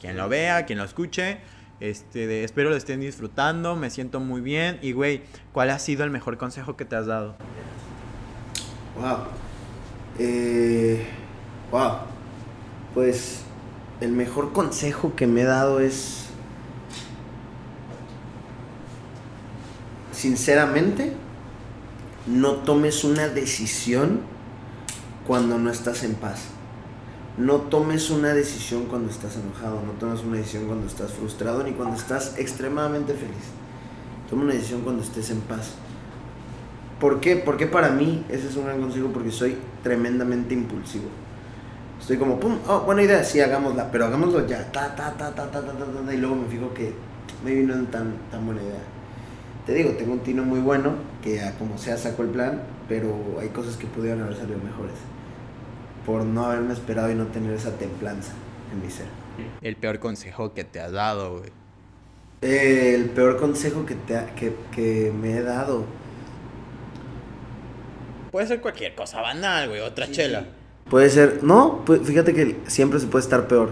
quien 0.00 0.16
lo 0.16 0.28
vea, 0.28 0.64
quien 0.66 0.78
lo 0.78 0.84
escuche, 0.84 1.38
este, 1.80 2.26
de- 2.28 2.44
espero 2.44 2.70
lo 2.70 2.76
estén 2.76 3.00
disfrutando. 3.00 3.74
Me 3.74 3.90
siento 3.90 4.20
muy 4.20 4.40
bien. 4.40 4.78
Y, 4.82 4.92
güey, 4.92 5.22
¿cuál 5.52 5.70
ha 5.70 5.78
sido 5.80 6.04
el 6.04 6.10
mejor 6.10 6.36
consejo 6.38 6.76
que 6.76 6.84
te 6.84 6.94
has 6.94 7.06
dado? 7.06 7.34
Wow. 9.00 9.18
Eh, 10.18 11.04
wow. 11.70 11.92
Pues 12.94 13.42
el 14.00 14.12
mejor 14.12 14.52
consejo 14.52 15.14
que 15.16 15.26
me 15.26 15.40
he 15.40 15.44
dado 15.44 15.80
es, 15.80 16.28
sinceramente, 20.12 21.12
no 22.26 22.52
tomes 22.56 23.04
una 23.04 23.28
decisión 23.28 24.20
cuando 25.26 25.58
no 25.58 25.70
estás 25.70 26.04
en 26.04 26.14
paz. 26.14 26.44
No 27.38 27.56
tomes 27.56 28.10
una 28.10 28.34
decisión 28.34 28.84
cuando 28.86 29.10
estás 29.10 29.36
enojado, 29.36 29.80
no 29.86 29.92
tomes 29.92 30.22
una 30.22 30.36
decisión 30.36 30.66
cuando 30.66 30.86
estás 30.86 31.12
frustrado 31.12 31.62
ni 31.64 31.72
cuando 31.72 31.96
estás 31.96 32.38
extremadamente 32.38 33.14
feliz. 33.14 33.50
Toma 34.28 34.44
una 34.44 34.52
decisión 34.52 34.82
cuando 34.82 35.02
estés 35.02 35.30
en 35.30 35.40
paz. 35.40 35.72
¿Por 37.00 37.20
qué? 37.20 37.36
Porque 37.36 37.66
para 37.66 37.90
mí 37.90 38.24
ese 38.28 38.48
es 38.48 38.56
un 38.56 38.66
gran 38.66 38.80
consejo 38.80 39.08
porque 39.12 39.30
soy 39.30 39.56
tremendamente 39.82 40.54
impulsivo. 40.54 41.06
Estoy 42.00 42.18
como, 42.18 42.38
pum, 42.38 42.58
oh, 42.68 42.80
buena 42.80 43.02
idea, 43.02 43.24
sí, 43.24 43.40
hagámosla, 43.40 43.90
pero 43.90 44.06
hagámoslo 44.06 44.46
ya, 44.46 44.70
ta, 44.70 44.94
ta, 44.94 45.12
ta, 45.16 45.34
ta, 45.34 45.50
ta, 45.50 45.62
ta, 45.62 45.72
ta, 45.72 46.04
ta, 46.06 46.14
y 46.14 46.18
luego 46.18 46.34
me 46.34 46.48
fijo 46.48 46.74
que 46.74 46.92
maybe 47.44 47.62
no 47.62 47.74
es 47.74 47.90
tan, 47.90 48.14
tan 48.30 48.44
buena 48.44 48.60
idea. 48.60 49.01
Te 49.66 49.74
digo, 49.74 49.90
tengo 49.92 50.12
un 50.14 50.20
tino 50.20 50.42
muy 50.44 50.58
bueno, 50.60 50.94
que 51.22 51.40
a 51.40 51.52
como 51.58 51.78
sea 51.78 51.96
saco 51.96 52.22
el 52.22 52.30
plan, 52.30 52.62
pero 52.88 53.14
hay 53.40 53.48
cosas 53.50 53.76
que 53.76 53.86
pudieron 53.86 54.22
haber 54.22 54.36
salido 54.36 54.58
mejores. 54.58 54.94
Por 56.04 56.24
no 56.24 56.46
haberme 56.46 56.72
esperado 56.72 57.10
y 57.12 57.14
no 57.14 57.26
tener 57.26 57.52
esa 57.54 57.70
templanza 57.78 58.32
en 58.72 58.82
mi 58.84 58.90
ser. 58.90 59.06
El 59.60 59.76
peor 59.76 60.00
consejo 60.00 60.52
que 60.52 60.64
te 60.64 60.80
has 60.80 60.90
dado, 60.92 61.38
güey. 61.38 61.50
Eh, 62.42 62.94
el 62.96 63.10
peor 63.10 63.36
consejo 63.38 63.86
que, 63.86 63.94
te 63.94 64.16
ha- 64.16 64.34
que, 64.34 64.52
que 64.72 65.12
me 65.16 65.36
he 65.36 65.42
dado. 65.42 65.84
Puede 68.32 68.46
ser 68.46 68.60
cualquier 68.60 68.94
cosa 68.96 69.20
banal, 69.20 69.68
güey. 69.68 69.80
Otra 69.80 70.06
Sí, 70.06 70.12
chela. 70.12 70.40
sí. 70.40 70.46
Puede 70.90 71.08
ser, 71.10 71.44
no, 71.44 71.84
pu- 71.84 72.02
fíjate 72.02 72.34
que 72.34 72.56
siempre 72.66 72.98
se 72.98 73.06
puede 73.06 73.22
estar 73.22 73.46
peor. 73.46 73.70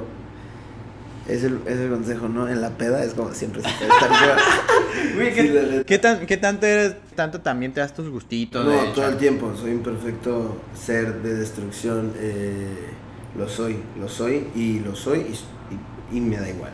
Es 1.28 1.44
el, 1.44 1.60
es 1.66 1.78
el 1.78 1.90
consejo, 1.90 2.28
¿no? 2.28 2.48
En 2.48 2.60
la 2.60 2.70
peda 2.70 3.04
es 3.04 3.14
como 3.14 3.32
siempre 3.34 3.62
se 3.62 3.68
puede 3.68 3.90
estar 3.90 4.10
Sí. 5.34 5.82
¿Qué, 5.86 5.98
tan, 5.98 6.26
¿Qué 6.26 6.36
tanto 6.36 6.66
eres? 6.66 6.94
Tanto 7.14 7.40
también 7.40 7.72
te 7.72 7.80
das 7.80 7.94
tus 7.94 8.08
gustitos. 8.08 8.64
No, 8.64 8.70
de 8.70 8.88
todo 8.92 9.06
el 9.08 9.16
tiempo, 9.16 9.52
soy 9.56 9.72
un 9.72 9.82
perfecto 9.82 10.56
ser 10.74 11.22
de 11.22 11.34
destrucción. 11.34 12.12
eh, 12.18 12.66
lo 13.38 13.48
soy, 13.48 13.76
lo 14.00 14.08
soy 14.08 14.48
y 14.56 14.80
lo 14.80 14.96
soy 14.96 15.20
y, 15.20 16.14
y- 16.14 16.16
y 16.18 16.20
me 16.20 16.36
da 16.36 16.48
igual. 16.48 16.72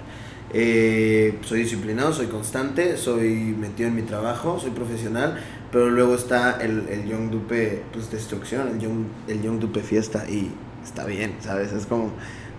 Eh, 0.55 1.38
soy 1.42 1.61
disciplinado, 1.61 2.12
soy 2.14 2.28
constante, 2.28 2.97
soy 2.97 3.34
metido 3.59 3.88
en 3.90 3.94
mi 3.97 4.03
trabajo, 4.03 4.59
soy 4.59 4.70
profesional, 4.70 5.38
pero 5.70 5.90
luego 5.90 6.14
está 6.14 6.53
el, 6.62 6.88
el 6.88 7.07
Young 7.07 7.30
Dupe, 7.30 7.82
pues 7.92 8.11
destrucción, 8.11 8.68
el 8.68 8.78
Young, 8.78 9.05
el 9.28 9.42
Young 9.42 9.59
Dupe 9.59 9.80
fiesta 9.80 10.24
y 10.30 10.51
está 10.82 11.05
bien, 11.05 11.34
¿sabes? 11.40 11.72
Es 11.72 11.84
como, 11.84 12.12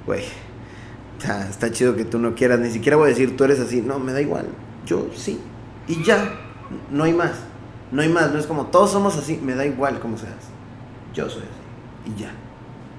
güey, 0.06 0.26
está 1.20 1.72
chido 1.72 1.96
que 1.96 2.06
tú 2.06 2.20
no 2.20 2.36
quieras, 2.36 2.60
ni 2.60 2.70
siquiera 2.70 2.98
voy 2.98 3.08
a 3.08 3.10
decir 3.10 3.36
tú 3.36 3.44
eres 3.44 3.60
así, 3.60 3.82
no, 3.82 4.00
me 4.00 4.14
da 4.14 4.22
igual, 4.22 4.48
yo 4.86 5.10
sí, 5.16 5.40
y 5.88 6.04
ya, 6.04 6.34
no 6.92 7.04
hay 7.04 7.14
más, 7.14 7.34
no 7.92 8.02
hay 8.02 8.10
más, 8.10 8.32
no 8.32 8.40
es 8.40 8.46
como 8.46 8.68
todos 8.68 8.92
somos 8.92 9.18
así, 9.18 9.38
me 9.38 9.56
da 9.56 9.66
igual 9.66 10.00
cómo 10.00 10.18
seas, 10.18 10.34
yo 11.14 11.30
soy 11.30 11.44
así, 11.44 12.12
y 12.12 12.22
ya, 12.22 12.32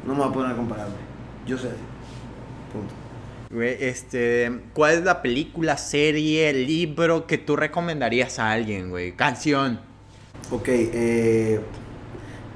no 0.07 0.15
me 0.15 0.21
voy 0.21 0.29
a 0.29 0.33
poner 0.33 0.53
a 0.53 0.57
compararme, 0.57 0.97
yo 1.47 1.57
soy 1.57 1.71
así, 1.71 1.79
punto. 2.73 2.95
Este, 3.51 4.61
¿cuál 4.75 4.95
es 4.99 5.05
la 5.05 5.23
película, 5.23 5.79
serie, 5.79 6.53
libro 6.53 7.27
que 7.27 7.39
tú 7.39 7.57
recomendarías 7.57 8.39
a 8.39 8.53
alguien, 8.53 8.91
güey? 8.91 9.13
Canción. 9.13 9.81
Ok, 10.51 10.69
eh, 10.69 11.59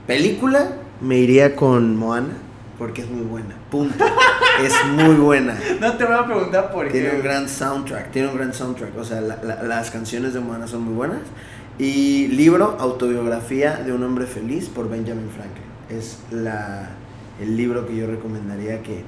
Película, 0.06 0.72
me 1.00 1.18
iría 1.18 1.54
con 1.54 1.96
Moana, 1.96 2.36
porque 2.82 3.02
es 3.02 3.08
muy 3.08 3.22
buena. 3.22 3.54
Punto. 3.70 4.04
es 4.64 4.74
muy 4.92 5.14
buena. 5.14 5.56
No 5.80 5.92
te 5.96 6.04
voy 6.04 6.14
a 6.16 6.26
preguntar 6.26 6.72
por 6.72 6.88
Tiene 6.88 7.10
qué. 7.10 7.16
un 7.16 7.22
gran 7.22 7.48
soundtrack, 7.48 8.10
tiene 8.10 8.26
un 8.28 8.36
gran 8.36 8.52
soundtrack. 8.52 8.98
O 8.98 9.04
sea, 9.04 9.20
la- 9.20 9.38
la- 9.40 9.62
las 9.62 9.92
canciones 9.92 10.34
de 10.34 10.40
Moana 10.40 10.66
son 10.66 10.82
muy 10.82 10.94
buenas. 10.94 11.20
Y 11.78 12.26
libro, 12.26 12.76
autobiografía 12.80 13.76
de 13.76 13.92
un 13.92 14.02
hombre 14.02 14.26
feliz 14.26 14.68
por 14.68 14.90
Benjamin 14.90 15.30
Franklin. 15.30 15.62
Es 15.96 16.18
la, 16.32 16.88
el 17.40 17.56
libro 17.56 17.86
que 17.86 17.94
yo 17.96 18.08
recomendaría 18.08 18.82
que, 18.82 19.04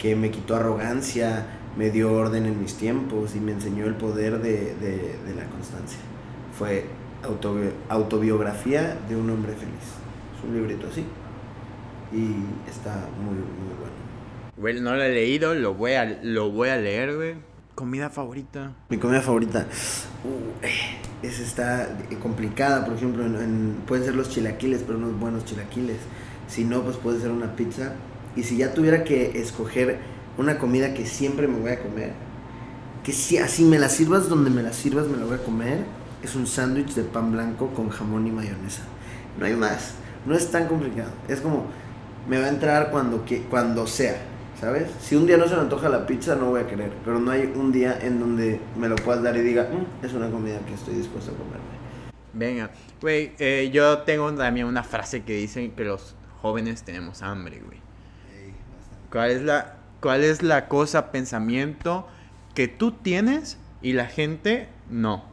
que 0.00 0.16
me 0.16 0.32
quitó 0.32 0.56
arrogancia, 0.56 1.46
me 1.76 1.90
dio 1.92 2.12
orden 2.12 2.44
en 2.46 2.60
mis 2.60 2.74
tiempos 2.74 3.36
y 3.36 3.40
me 3.40 3.52
enseñó 3.52 3.86
el 3.86 3.94
poder 3.94 4.40
de, 4.42 4.74
de- 4.74 5.16
de 5.26 5.34
la 5.36 5.44
constancia. 5.44 6.00
Fue 6.58 6.86
autobi- 7.22 7.70
autobiografía 7.88 8.98
de 9.08 9.14
un 9.14 9.30
hombre 9.30 9.52
feliz. 9.52 9.86
Es 10.36 10.44
un 10.44 10.54
librito 10.56 10.88
así. 10.90 11.04
Y 12.16 12.70
está 12.70 12.94
muy, 13.22 13.34
muy 13.34 13.74
bueno. 13.78 13.96
Güey, 14.56 14.80
no 14.80 14.94
lo 14.94 15.02
he 15.02 15.12
leído, 15.12 15.54
lo 15.54 15.74
voy 15.74 15.92
a, 15.92 16.18
lo 16.22 16.50
voy 16.50 16.70
a 16.70 16.76
leer, 16.76 17.14
güey. 17.14 17.34
Comida 17.74 18.08
favorita. 18.08 18.72
Mi 18.88 18.96
comida 18.96 19.20
favorita. 19.20 19.66
Uh, 20.24 20.66
esa 21.26 21.42
está 21.42 21.82
eh, 22.10 22.16
complicada, 22.22 22.86
por 22.86 22.94
ejemplo, 22.96 23.26
en- 23.26 23.36
en- 23.36 23.76
pueden 23.86 24.04
ser 24.06 24.14
los 24.14 24.30
chilaquiles, 24.30 24.82
pero 24.86 24.96
unos 24.98 25.18
buenos 25.20 25.44
chilaquiles. 25.44 25.98
Si 26.48 26.64
no, 26.64 26.82
pues 26.82 26.96
puede 26.96 27.20
ser 27.20 27.30
una 27.32 27.54
pizza. 27.54 27.92
Y 28.34 28.44
si 28.44 28.56
ya 28.56 28.72
tuviera 28.72 29.04
que 29.04 29.38
escoger 29.40 29.98
una 30.38 30.58
comida 30.58 30.94
que 30.94 31.04
siempre 31.06 31.48
me 31.48 31.58
voy 31.58 31.72
a 31.72 31.80
comer, 31.82 32.12
que 33.04 33.12
si 33.12 33.36
así 33.38 33.64
me 33.64 33.78
la 33.78 33.88
sirvas 33.90 34.28
donde 34.30 34.48
me 34.50 34.62
la 34.62 34.72
sirvas, 34.72 35.06
me 35.06 35.18
la 35.18 35.26
voy 35.26 35.34
a 35.34 35.42
comer, 35.42 35.80
es 36.22 36.34
un 36.34 36.46
sándwich 36.46 36.94
de 36.94 37.02
pan 37.02 37.30
blanco 37.32 37.68
con 37.74 37.90
jamón 37.90 38.26
y 38.26 38.30
mayonesa. 38.30 38.82
No 39.38 39.44
hay 39.44 39.54
más. 39.54 39.94
No 40.24 40.34
es 40.34 40.50
tan 40.50 40.66
complicado. 40.66 41.10
Es 41.28 41.40
como, 41.40 41.66
me 42.28 42.38
va 42.38 42.46
a 42.46 42.48
entrar 42.48 42.90
cuando, 42.90 43.24
que- 43.24 43.42
cuando 43.42 43.86
sea, 43.86 44.16
¿sabes? 44.60 44.90
Si 45.00 45.14
un 45.16 45.26
día 45.26 45.36
no 45.36 45.46
se 45.48 45.54
me 45.54 45.60
antoja 45.62 45.88
la 45.88 46.06
pizza, 46.06 46.34
no 46.34 46.46
voy 46.50 46.60
a 46.62 46.66
querer. 46.66 46.90
Pero 47.04 47.18
no 47.20 47.30
hay 47.30 47.52
un 47.54 47.72
día 47.72 47.98
en 48.00 48.18
donde 48.20 48.60
me 48.76 48.88
lo 48.88 48.96
puedas 48.96 49.22
dar 49.22 49.36
y 49.36 49.40
diga, 49.40 49.68
"Mm, 49.70 50.04
es 50.04 50.12
una 50.12 50.30
comida 50.30 50.58
que 50.66 50.74
estoy 50.74 50.94
dispuesto 50.94 51.30
a 51.32 51.34
comerme. 51.34 51.64
Venga, 52.32 52.70
güey, 53.00 53.32
eh, 53.38 53.70
yo 53.72 53.98
tengo 53.98 54.30
también 54.34 54.66
una 54.66 54.82
frase 54.82 55.22
que 55.22 55.34
dice 55.36 55.70
que 55.74 55.84
los 55.84 56.14
jóvenes 56.42 56.82
tenemos 56.82 57.22
hambre, 57.22 57.62
güey. 57.64 57.78
¿Cuál 59.10 59.30
es 59.30 59.42
la, 59.42 59.76
cuál 60.00 60.22
es 60.24 60.42
la 60.42 60.68
cosa, 60.68 61.10
pensamiento 61.12 62.06
que 62.54 62.68
tú 62.68 62.92
tienes 62.92 63.58
y 63.80 63.92
la 63.94 64.06
gente 64.06 64.68
no? 64.90 65.24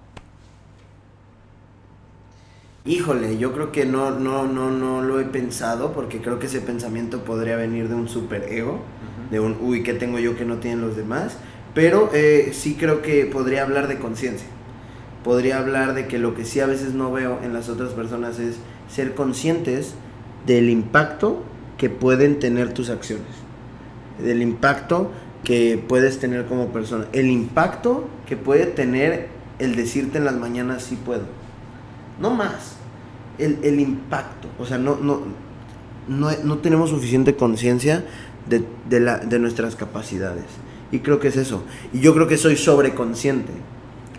Híjole, 2.85 3.37
yo 3.37 3.53
creo 3.53 3.71
que 3.71 3.85
no, 3.85 4.11
no, 4.11 4.45
no, 4.45 4.69
no 4.69 5.01
lo 5.01 5.21
he 5.21 5.23
pensado 5.23 5.93
porque 5.93 6.19
creo 6.21 6.37
que 6.39 6.47
ese 6.47 6.59
pensamiento 6.59 7.23
podría 7.23 7.55
venir 7.55 7.87
de 7.87 7.95
un 7.95 8.09
superego, 8.09 8.81
de 9.31 9.39
un, 9.39 9.57
uy, 9.61 9.83
¿qué 9.83 9.93
tengo 9.93 10.19
yo 10.19 10.35
que 10.35 10.43
no 10.43 10.57
tienen 10.57 10.81
los 10.81 10.97
demás? 10.97 11.37
Pero 11.73 12.09
eh, 12.13 12.49
sí 12.51 12.75
creo 12.75 13.01
que 13.01 13.25
podría 13.25 13.63
hablar 13.63 13.87
de 13.87 13.99
conciencia. 13.99 14.47
Podría 15.23 15.59
hablar 15.59 15.93
de 15.93 16.07
que 16.07 16.19
lo 16.19 16.35
que 16.35 16.43
sí 16.43 16.59
a 16.59 16.65
veces 16.65 16.93
no 16.93 17.09
veo 17.09 17.39
en 17.41 17.53
las 17.53 17.69
otras 17.69 17.91
personas 17.91 18.37
es 18.39 18.57
ser 18.89 19.15
conscientes 19.15 19.95
del 20.45 20.69
impacto 20.69 21.41
que 21.77 21.89
pueden 21.89 22.39
tener 22.39 22.73
tus 22.73 22.89
acciones. 22.89 23.27
Del 24.21 24.41
impacto 24.41 25.09
que 25.45 25.81
puedes 25.87 26.19
tener 26.19 26.47
como 26.47 26.73
persona. 26.73 27.05
El 27.13 27.27
impacto 27.27 28.09
que 28.27 28.35
puede 28.35 28.65
tener 28.65 29.29
el 29.59 29.77
decirte 29.77 30.17
en 30.17 30.25
las 30.25 30.35
mañanas 30.35 30.83
sí 30.83 30.97
puedo. 30.97 31.42
No 32.19 32.31
más. 32.31 32.75
El, 33.37 33.59
el 33.63 33.79
impacto. 33.79 34.47
O 34.59 34.65
sea, 34.65 34.77
no, 34.77 34.95
no, 34.95 35.21
no, 36.07 36.29
no 36.43 36.57
tenemos 36.59 36.89
suficiente 36.89 37.35
conciencia 37.35 38.03
de, 38.47 38.63
de, 38.89 38.99
de 38.99 39.39
nuestras 39.39 39.75
capacidades. 39.75 40.45
Y 40.91 40.99
creo 40.99 41.19
que 41.19 41.29
es 41.29 41.37
eso. 41.37 41.63
Y 41.91 41.99
yo 41.99 42.13
creo 42.13 42.27
que 42.27 42.37
soy 42.37 42.55
sobreconsciente. 42.55 43.51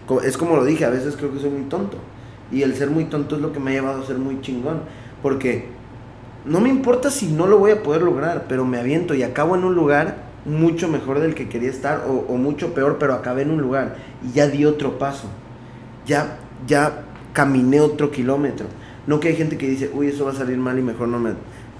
Co- 0.06 0.20
Es 0.22 0.36
como 0.36 0.56
lo 0.56 0.64
dije, 0.64 0.84
a 0.84 0.90
veces 0.90 1.16
creo 1.16 1.32
que 1.32 1.38
soy 1.40 1.50
muy 1.50 1.64
tonto. 1.68 1.98
Y 2.50 2.62
el 2.62 2.74
ser 2.74 2.90
muy 2.90 3.04
tonto 3.04 3.36
es 3.36 3.42
lo 3.42 3.52
que 3.52 3.60
me 3.60 3.70
ha 3.70 3.74
llevado 3.74 4.02
a 4.02 4.06
ser 4.06 4.18
muy 4.18 4.40
chingón. 4.40 4.80
Porque 5.22 5.66
no 6.44 6.60
me 6.60 6.68
importa 6.68 7.10
si 7.10 7.26
no 7.28 7.46
lo 7.46 7.58
voy 7.58 7.70
a 7.70 7.82
poder 7.82 8.02
lograr, 8.02 8.46
pero 8.48 8.64
me 8.64 8.78
aviento 8.78 9.14
y 9.14 9.22
acabo 9.22 9.54
en 9.56 9.64
un 9.64 9.74
lugar 9.74 10.24
mucho 10.44 10.88
mejor 10.88 11.20
del 11.20 11.34
que 11.34 11.48
quería 11.48 11.70
estar 11.70 12.04
o, 12.06 12.12
o 12.28 12.36
mucho 12.36 12.74
peor, 12.74 12.98
pero 12.98 13.14
acabé 13.14 13.42
en 13.42 13.50
un 13.50 13.62
lugar 13.62 13.96
y 14.22 14.32
ya 14.32 14.46
di 14.48 14.66
otro 14.66 14.98
paso. 14.98 15.28
Ya, 16.06 16.36
ya 16.66 17.03
caminé 17.34 17.80
otro 17.80 18.10
kilómetro. 18.10 18.66
No 19.06 19.20
que 19.20 19.28
hay 19.28 19.36
gente 19.36 19.58
que 19.58 19.68
dice, 19.68 19.90
uy, 19.92 20.06
eso 20.06 20.24
va 20.24 20.30
a 20.30 20.34
salir 20.34 20.56
mal 20.56 20.78
y 20.78 20.82
mejor 20.82 21.08
no 21.08 21.18
me... 21.18 21.32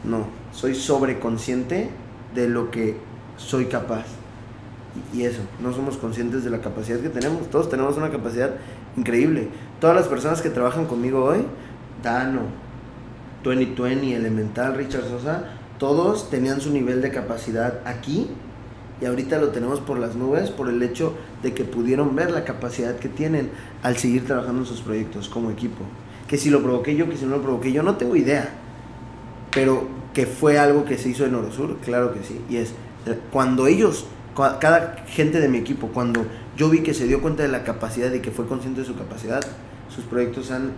No, 0.05 0.27
soy 0.53 0.75
sobreconsciente 0.75 1.89
de 2.35 2.49
lo 2.49 2.71
que 2.71 2.99
soy 3.39 3.67
capaz. 3.67 4.05
Y, 5.15 5.21
y 5.21 5.25
eso, 5.25 5.41
no 5.63 5.73
somos 5.73 5.97
conscientes 5.97 6.45
de 6.45 6.51
la 6.51 6.61
capacidad 6.61 7.01
que 7.01 7.09
tenemos. 7.09 7.49
Todos 7.49 7.71
tenemos 7.71 7.97
una 7.97 8.11
capacidad 8.11 8.51
increíble. 8.99 9.49
Todas 9.81 9.97
las 9.97 10.07
personas 10.07 10.43
que 10.43 10.51
trabajan 10.51 10.85
conmigo 10.85 11.25
hoy, 11.25 11.47
Dano, 12.03 12.43
2020, 13.43 14.15
Elemental, 14.15 14.77
Richard 14.77 15.09
Sosa, 15.09 15.45
todos 15.79 16.29
tenían 16.29 16.61
su 16.61 16.71
nivel 16.71 17.01
de 17.01 17.11
capacidad 17.11 17.81
aquí 17.87 18.29
y 19.05 19.07
ahorita 19.07 19.37
lo 19.37 19.49
tenemos 19.49 19.81
por 19.81 19.99
las 19.99 20.15
nubes 20.15 20.49
por 20.49 20.71
el 20.71 20.83
hecho 20.83 21.13
de 21.43 21.53
que 21.53 21.65
pudieron 21.65 22.17
ver 22.17 22.31
la 22.31 22.43
capacidad 22.47 22.97
que 22.97 23.11
tienen 23.11 23.51
al 23.83 23.99
seguir 23.99 24.25
trabajando 24.25 24.63
en 24.63 24.67
sus 24.67 24.81
proyectos 24.81 25.29
como 25.29 25.51
equipo. 25.51 25.85
Que 26.27 26.39
si 26.39 26.49
lo 26.49 26.63
provoqué 26.63 26.97
yo, 26.97 27.07
que 27.07 27.19
si 27.19 27.27
no 27.27 27.37
lo 27.37 27.43
provoqué 27.43 27.71
yo, 27.71 27.83
no 27.83 27.97
tengo 27.97 28.17
idea. 28.17 28.49
Pero 29.51 29.87
que 30.15 30.25
fue 30.25 30.59
algo 30.59 30.87
que 30.87 30.97
se 30.97 31.11
hizo 31.11 31.27
en 31.27 31.35
Orosur, 31.35 31.77
claro 31.85 32.15
que 32.15 32.21
sí. 32.25 32.41
Y 32.49 32.57
es 32.57 32.73
cuando 33.31 33.67
ellos, 33.67 34.07
cada 34.35 35.05
gente 35.07 35.39
de 35.39 35.51
mi 35.51 35.59
equipo, 35.59 35.89
cuando 35.89 36.25
yo 36.57 36.71
vi 36.71 36.81
que 36.81 36.95
se 36.95 37.07
dio 37.07 37.21
cuenta 37.21 37.43
de 37.43 37.51
la 37.51 37.63
capacidad 37.63 38.11
y 38.11 38.21
que 38.21 38.31
fue 38.31 38.47
consciente 38.47 38.81
de 38.81 38.87
su 38.87 38.97
capacidad, 38.97 39.43
sus 39.95 40.05
proyectos 40.05 40.51
han, 40.51 40.71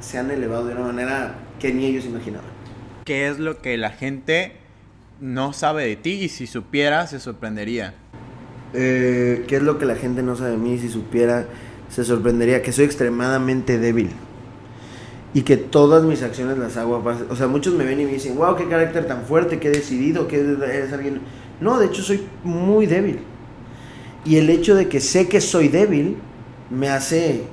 se 0.00 0.18
han 0.18 0.32
elevado 0.32 0.66
de 0.66 0.74
una 0.74 0.86
manera 0.86 1.36
que 1.60 1.72
ni 1.72 1.86
ellos 1.86 2.04
imaginaban. 2.04 2.50
¿Qué 3.04 3.28
es 3.28 3.38
lo 3.38 3.58
que 3.58 3.76
la 3.76 3.90
gente 3.90 4.56
no 5.20 5.52
sabe 5.52 5.86
de 5.86 5.96
ti 5.96 6.12
y 6.12 6.28
si 6.28 6.46
supiera 6.46 7.06
se 7.06 7.20
sorprendería? 7.20 7.94
Eh, 8.72 9.44
¿Qué 9.46 9.56
es 9.56 9.62
lo 9.62 9.78
que 9.78 9.84
la 9.84 9.96
gente 9.96 10.22
no 10.22 10.36
sabe 10.36 10.52
de 10.52 10.56
mí? 10.56 10.78
Si 10.78 10.88
supiera, 10.88 11.46
se 11.88 12.04
sorprendería 12.04 12.62
que 12.62 12.72
soy 12.72 12.86
extremadamente 12.86 13.78
débil. 13.78 14.10
Y 15.32 15.42
que 15.42 15.56
todas 15.56 16.02
mis 16.02 16.22
acciones 16.24 16.58
las 16.58 16.76
hago 16.76 17.04
O 17.28 17.36
sea, 17.36 17.46
muchos 17.46 17.74
me 17.74 17.84
ven 17.84 18.00
y 18.00 18.04
me 18.04 18.12
dicen, 18.12 18.36
wow, 18.36 18.56
qué 18.56 18.66
carácter 18.66 19.06
tan 19.06 19.22
fuerte, 19.22 19.60
qué 19.60 19.70
decidido, 19.70 20.26
que 20.26 20.40
eres 20.40 20.92
alguien... 20.92 21.20
No, 21.60 21.78
de 21.78 21.86
hecho 21.86 22.02
soy 22.02 22.26
muy 22.42 22.86
débil. 22.86 23.20
Y 24.24 24.36
el 24.36 24.50
hecho 24.50 24.74
de 24.74 24.88
que 24.88 25.00
sé 25.00 25.28
que 25.28 25.40
soy 25.40 25.68
débil 25.68 26.16
me 26.68 26.88
hace 26.88 27.44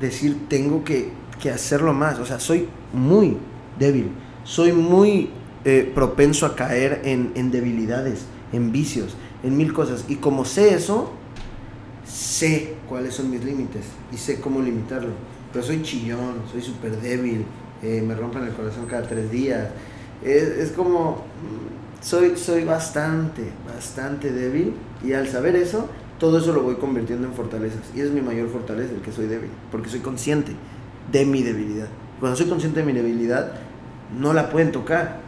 decir, 0.00 0.48
tengo 0.48 0.84
que, 0.84 1.10
que 1.40 1.50
hacerlo 1.50 1.92
más. 1.92 2.18
O 2.18 2.24
sea, 2.24 2.40
soy 2.40 2.68
muy 2.92 3.36
débil. 3.78 4.10
Soy 4.44 4.72
muy 4.72 5.30
eh, 5.68 5.90
propenso 5.92 6.46
a 6.46 6.54
caer 6.54 7.02
en, 7.04 7.50
debilidades, 7.50 8.26
en 8.52 8.70
vicios, 8.70 9.16
en 9.42 9.56
mil 9.56 9.72
cosas. 9.72 10.04
Y 10.06 10.14
como 10.14 10.44
sé 10.44 10.74
eso, 10.74 11.10
sé 12.06 12.76
cuáles 12.88 13.14
son 13.14 13.32
mis 13.32 13.44
límites 13.44 13.84
y 14.12 14.16
sé 14.16 14.40
cómo 14.40 14.60
limitarlo. 14.60 15.10
Pero 15.52 15.64
soy 15.64 15.82
chillón, 15.82 16.34
soy 16.52 16.62
súper 16.62 17.00
débil, 17.00 17.44
eh, 17.82 18.00
me 18.00 18.14
rompen 18.14 18.44
el 18.44 18.52
corazón 18.52 18.86
cada 18.86 19.08
tres 19.08 19.28
días. 19.28 19.70
Es, 20.24 20.44
es 20.44 20.70
como, 20.70 21.24
mm, 21.42 22.00
soy, 22.00 22.36
soy 22.36 22.62
bastante, 22.62 23.50
bastante 23.66 24.30
débil 24.30 24.72
y 25.04 25.14
al 25.14 25.26
saber 25.26 25.56
eso, 25.56 25.88
todo 26.20 26.38
eso 26.38 26.52
lo 26.52 26.62
voy 26.62 26.76
convirtiendo 26.76 27.26
en 27.26 27.34
fortalezas. 27.34 27.82
Y 27.92 28.02
es 28.02 28.12
mi 28.12 28.20
mayor 28.20 28.50
fortaleza, 28.50 28.94
el 28.94 29.00
que 29.00 29.10
soy 29.10 29.26
débil, 29.26 29.50
porque 29.72 29.88
soy 29.88 29.98
consciente 29.98 30.52
de 31.10 31.26
mi 31.26 31.42
debilidad. 31.42 31.88
Cuando 32.20 32.36
soy 32.36 32.46
consciente 32.46 32.78
de 32.78 32.86
mi 32.86 32.92
debilidad, 32.92 33.54
no 34.16 34.32
la 34.32 34.48
pueden 34.48 34.70
tocar. 34.70 35.25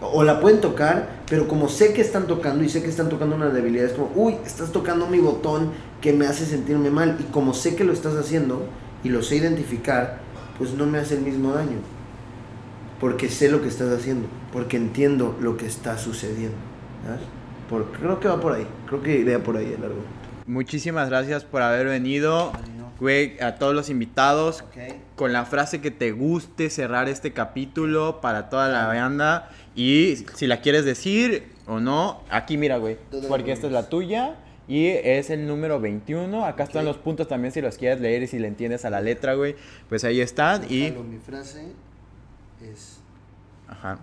O 0.00 0.22
la 0.22 0.40
pueden 0.40 0.60
tocar, 0.60 1.08
pero 1.28 1.48
como 1.48 1.68
sé 1.68 1.92
que 1.92 2.00
están 2.00 2.26
tocando 2.26 2.62
y 2.62 2.68
sé 2.68 2.82
que 2.82 2.88
están 2.88 3.08
tocando 3.08 3.34
una 3.34 3.50
debilidad, 3.50 3.86
es 3.86 3.92
como, 3.92 4.12
uy, 4.14 4.36
estás 4.46 4.70
tocando 4.70 5.08
mi 5.08 5.18
botón 5.18 5.72
que 6.00 6.12
me 6.12 6.26
hace 6.26 6.46
sentirme 6.46 6.90
mal. 6.90 7.16
Y 7.18 7.24
como 7.24 7.52
sé 7.52 7.74
que 7.74 7.84
lo 7.84 7.92
estás 7.92 8.14
haciendo 8.14 8.66
y 9.02 9.08
lo 9.08 9.22
sé 9.22 9.36
identificar, 9.36 10.18
pues 10.56 10.72
no 10.74 10.86
me 10.86 10.98
hace 10.98 11.14
el 11.14 11.22
mismo 11.22 11.52
daño. 11.52 11.78
Porque 13.00 13.28
sé 13.28 13.50
lo 13.50 13.62
que 13.62 13.68
estás 13.68 13.92
haciendo, 13.92 14.28
porque 14.52 14.76
entiendo 14.76 15.36
lo 15.40 15.56
que 15.56 15.66
está 15.66 15.98
sucediendo. 15.98 16.56
¿sabes? 17.04 17.20
Por, 17.68 17.92
creo 17.92 18.18
que 18.18 18.28
va 18.28 18.40
por 18.40 18.54
ahí, 18.54 18.66
creo 18.86 19.02
que 19.02 19.18
iría 19.18 19.42
por 19.42 19.56
ahí 19.56 19.66
el 19.66 19.84
argumento. 19.84 20.18
Muchísimas 20.46 21.10
gracias 21.10 21.44
por 21.44 21.60
haber 21.60 21.86
venido, 21.86 22.52
güey, 22.98 23.38
a 23.40 23.56
todos 23.56 23.74
los 23.74 23.90
invitados. 23.90 24.64
Con 25.14 25.34
la 25.34 25.44
frase 25.44 25.82
que 25.82 25.90
te 25.90 26.12
guste 26.12 26.70
cerrar 26.70 27.08
este 27.08 27.34
capítulo 27.34 28.22
para 28.22 28.48
toda 28.48 28.68
la 28.68 28.86
banda. 28.86 29.50
Y 29.78 30.24
si 30.34 30.48
la 30.48 30.60
quieres 30.60 30.84
decir 30.84 31.52
o 31.68 31.78
no, 31.78 32.24
aquí 32.30 32.56
mira, 32.56 32.78
güey. 32.78 32.96
¿Dónde 33.12 33.28
Porque 33.28 33.52
esta 33.52 33.68
es 33.68 33.72
la 33.72 33.88
tuya. 33.88 34.34
Y 34.66 34.88
es 34.88 35.30
el 35.30 35.46
número 35.46 35.80
21. 35.80 36.44
Acá 36.44 36.64
están 36.64 36.84
los 36.84 36.96
puntos 36.96 37.28
también 37.28 37.52
si 37.52 37.60
los 37.60 37.78
quieres 37.78 38.00
leer 38.00 38.24
y 38.24 38.26
si 38.26 38.40
le 38.40 38.48
entiendes 38.48 38.84
a 38.84 38.90
la 38.90 39.00
letra, 39.00 39.34
güey. 39.34 39.54
Pues 39.88 40.02
ahí 40.02 40.20
están. 40.20 40.64
Y 40.64 40.90
mi 40.90 41.18
frase 41.18 41.62
es 42.60 42.98
Ajá. 43.68 44.00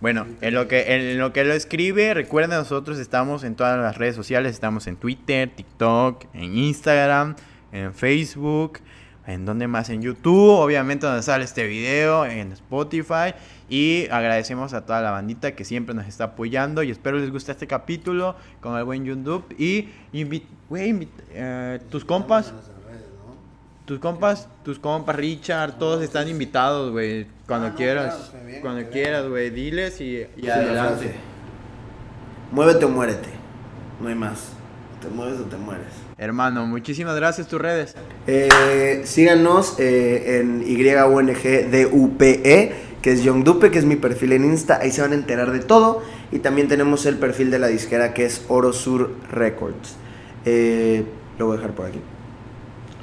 Bueno, 0.00 0.28
en 0.40 0.54
lo 0.54 0.68
que 0.68 0.94
en 0.94 1.18
lo 1.18 1.32
que 1.32 1.42
lo 1.42 1.52
escribe, 1.52 2.14
recuerden 2.14 2.50
nosotros 2.50 3.00
estamos 3.00 3.42
en 3.42 3.56
todas 3.56 3.76
las 3.80 3.98
redes 3.98 4.14
sociales, 4.14 4.52
estamos 4.52 4.86
en 4.86 4.96
Twitter, 4.96 5.50
TikTok, 5.56 6.26
en 6.34 6.56
Instagram, 6.56 7.34
en 7.72 7.92
Facebook, 7.92 8.78
en 9.26 9.44
donde 9.44 9.66
más 9.66 9.90
en 9.90 10.02
YouTube, 10.02 10.50
obviamente 10.60 11.06
donde 11.06 11.22
sale 11.22 11.44
este 11.44 11.66
video, 11.66 12.24
en 12.26 12.52
Spotify 12.52 13.34
y 13.68 14.06
agradecemos 14.10 14.72
a 14.72 14.86
toda 14.86 15.00
la 15.00 15.10
bandita 15.10 15.52
que 15.56 15.64
siempre 15.64 15.94
nos 15.94 16.06
está 16.06 16.24
apoyando 16.24 16.82
y 16.82 16.90
espero 16.90 17.18
les 17.18 17.30
guste 17.32 17.52
este 17.52 17.66
capítulo 17.66 18.36
con 18.60 18.76
el 18.76 18.84
buen 18.84 19.04
YouTube 19.04 19.44
y 19.58 19.88
invi- 20.12 20.44
güey, 20.68 20.92
invi- 20.92 21.08
eh, 21.30 21.80
tus 21.90 22.04
compas 22.04 22.52
tus 23.84 24.00
compas, 24.00 24.48
tus 24.64 24.80
compas, 24.80 25.14
Richard, 25.14 25.78
todos 25.78 26.02
están 26.02 26.26
invitados, 26.28 26.90
güey. 26.90 27.28
Cuando 27.46 27.68
Ah, 27.68 27.70
no, 27.70 27.76
quieras, 27.76 28.30
claro, 28.32 28.46
bien, 28.46 28.60
cuando 28.60 28.90
quieras, 28.90 29.28
güey, 29.28 29.50
diles 29.50 30.00
y, 30.00 30.26
y 30.36 30.48
adelante. 30.48 31.14
Muévete 32.50 32.84
o 32.84 32.88
muérete. 32.88 33.28
No 34.00 34.08
hay 34.08 34.16
más. 34.16 34.55
Te 35.06 35.14
mueves 35.14 35.38
o 35.38 35.44
te 35.44 35.56
mueres. 35.56 35.86
Hermano, 36.18 36.66
muchísimas 36.66 37.14
gracias, 37.14 37.46
tus 37.46 37.60
redes. 37.60 37.94
Eh, 38.26 39.02
síganos 39.04 39.76
eh, 39.78 40.40
en 40.40 40.64
YUNGDUPE, 40.64 42.40
E, 42.44 42.72
que 43.00 43.12
es 43.12 43.22
Young 43.22 43.44
Dupe, 43.44 43.70
que 43.70 43.78
es 43.78 43.84
mi 43.84 43.94
perfil 43.94 44.32
en 44.32 44.44
Insta. 44.44 44.80
Ahí 44.82 44.90
se 44.90 45.02
van 45.02 45.12
a 45.12 45.14
enterar 45.14 45.52
de 45.52 45.60
todo. 45.60 46.02
Y 46.32 46.40
también 46.40 46.66
tenemos 46.66 47.06
el 47.06 47.18
perfil 47.18 47.52
de 47.52 47.60
la 47.60 47.68
disquera 47.68 48.14
que 48.14 48.24
es 48.24 48.44
Oro 48.48 48.72
Sur 48.72 49.12
Records. 49.30 49.94
Eh, 50.44 51.04
lo 51.38 51.46
voy 51.46 51.54
a 51.54 51.60
dejar 51.60 51.76
por 51.76 51.86
aquí. 51.86 52.00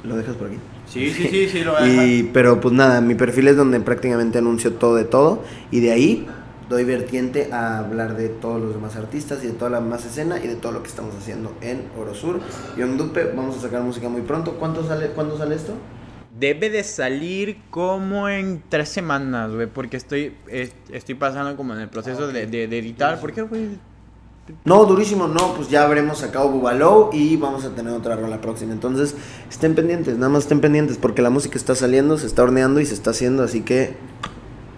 ¿Lo 0.02 0.18
dejas 0.18 0.36
por 0.36 0.48
aquí? 0.48 0.58
Sí, 0.86 1.10
sí, 1.10 1.28
sí, 1.30 1.48
sí, 1.48 1.64
lo 1.64 1.72
voy 1.72 1.88
a 1.88 2.04
Y, 2.06 2.30
pero 2.34 2.60
pues 2.60 2.74
nada, 2.74 3.00
mi 3.00 3.14
perfil 3.14 3.48
es 3.48 3.56
donde 3.56 3.80
prácticamente 3.80 4.36
anuncio 4.36 4.74
todo 4.74 4.94
de 4.96 5.04
todo. 5.04 5.42
Y 5.70 5.80
de 5.80 5.92
ahí 5.92 6.26
doy 6.68 6.84
vertiente 6.84 7.52
a 7.52 7.78
hablar 7.78 8.16
de 8.16 8.28
todos 8.28 8.60
los 8.60 8.74
demás 8.74 8.96
artistas 8.96 9.42
y 9.44 9.48
de 9.48 9.52
toda 9.52 9.70
la 9.70 9.80
más 9.80 10.04
escena 10.04 10.38
y 10.42 10.46
de 10.48 10.56
todo 10.56 10.72
lo 10.72 10.82
que 10.82 10.88
estamos 10.88 11.14
haciendo 11.14 11.52
en 11.60 11.82
Oro 11.98 12.14
Sur. 12.14 12.40
Young 12.76 12.96
Dupe, 12.96 13.24
vamos 13.36 13.56
a 13.58 13.60
sacar 13.60 13.82
música 13.82 14.08
muy 14.08 14.22
pronto. 14.22 14.52
¿Cuánto 14.58 14.86
sale, 14.86 15.08
¿Cuándo 15.08 15.36
sale 15.36 15.54
esto? 15.56 15.72
Debe 16.38 16.68
de 16.70 16.82
salir 16.82 17.58
como 17.70 18.28
en 18.28 18.62
tres 18.68 18.88
semanas, 18.88 19.52
güey, 19.52 19.66
porque 19.68 19.96
estoy, 19.96 20.36
es- 20.48 20.74
estoy 20.90 21.14
pasando 21.14 21.56
como 21.56 21.74
en 21.74 21.80
el 21.80 21.88
proceso 21.88 22.26
de, 22.26 22.46
de- 22.46 22.66
de 22.66 22.78
editar. 22.78 23.20
¿Por 23.20 23.32
qué, 23.32 23.42
güey? 23.42 23.78
No, 24.64 24.84
durísimo, 24.84 25.26
no, 25.26 25.54
pues 25.54 25.68
ya 25.70 25.84
habremos 25.84 26.18
sacado 26.18 26.50
Bubalow 26.50 27.10
y 27.14 27.36
vamos 27.38 27.64
a 27.64 27.70
tener 27.70 27.94
otra 27.94 28.14
rola 28.16 28.40
próxima. 28.42 28.72
Entonces, 28.72 29.14
estén 29.48 29.74
pendientes, 29.74 30.16
nada 30.18 30.28
más 30.28 30.42
estén 30.42 30.60
pendientes 30.60 30.98
porque 30.98 31.22
la 31.22 31.30
música 31.30 31.56
está 31.56 31.74
saliendo, 31.74 32.18
se 32.18 32.26
está 32.26 32.42
horneando 32.42 32.80
y 32.80 32.84
se 32.84 32.92
está 32.92 33.10
haciendo, 33.10 33.42
así 33.42 33.62
que 33.62 33.94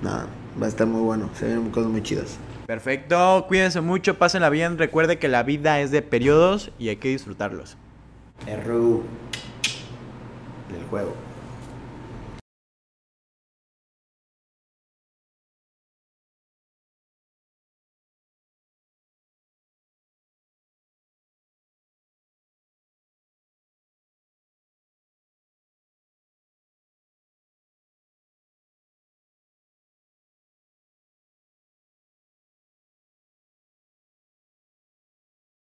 nada, 0.03 0.26
va 0.61 0.66
a 0.66 0.68
estar 0.68 0.86
muy 0.86 1.02
bueno, 1.02 1.30
se 1.34 1.46
vienen 1.46 1.70
cosas 1.70 1.90
muy 1.90 2.02
chidas. 2.02 2.38
Perfecto, 2.66 3.44
cuídense 3.46 3.80
mucho, 3.80 4.18
pásenla 4.18 4.50
bien. 4.50 4.78
Recuerde 4.78 5.18
que 5.18 5.28
la 5.28 5.42
vida 5.42 5.80
es 5.80 5.90
de 5.90 6.02
periodos 6.02 6.72
y 6.78 6.88
hay 6.88 6.96
que 6.96 7.09
disfrutarlos. 7.09 7.76
RU 8.64 9.02
del 10.72 10.84
juego. 10.90 11.14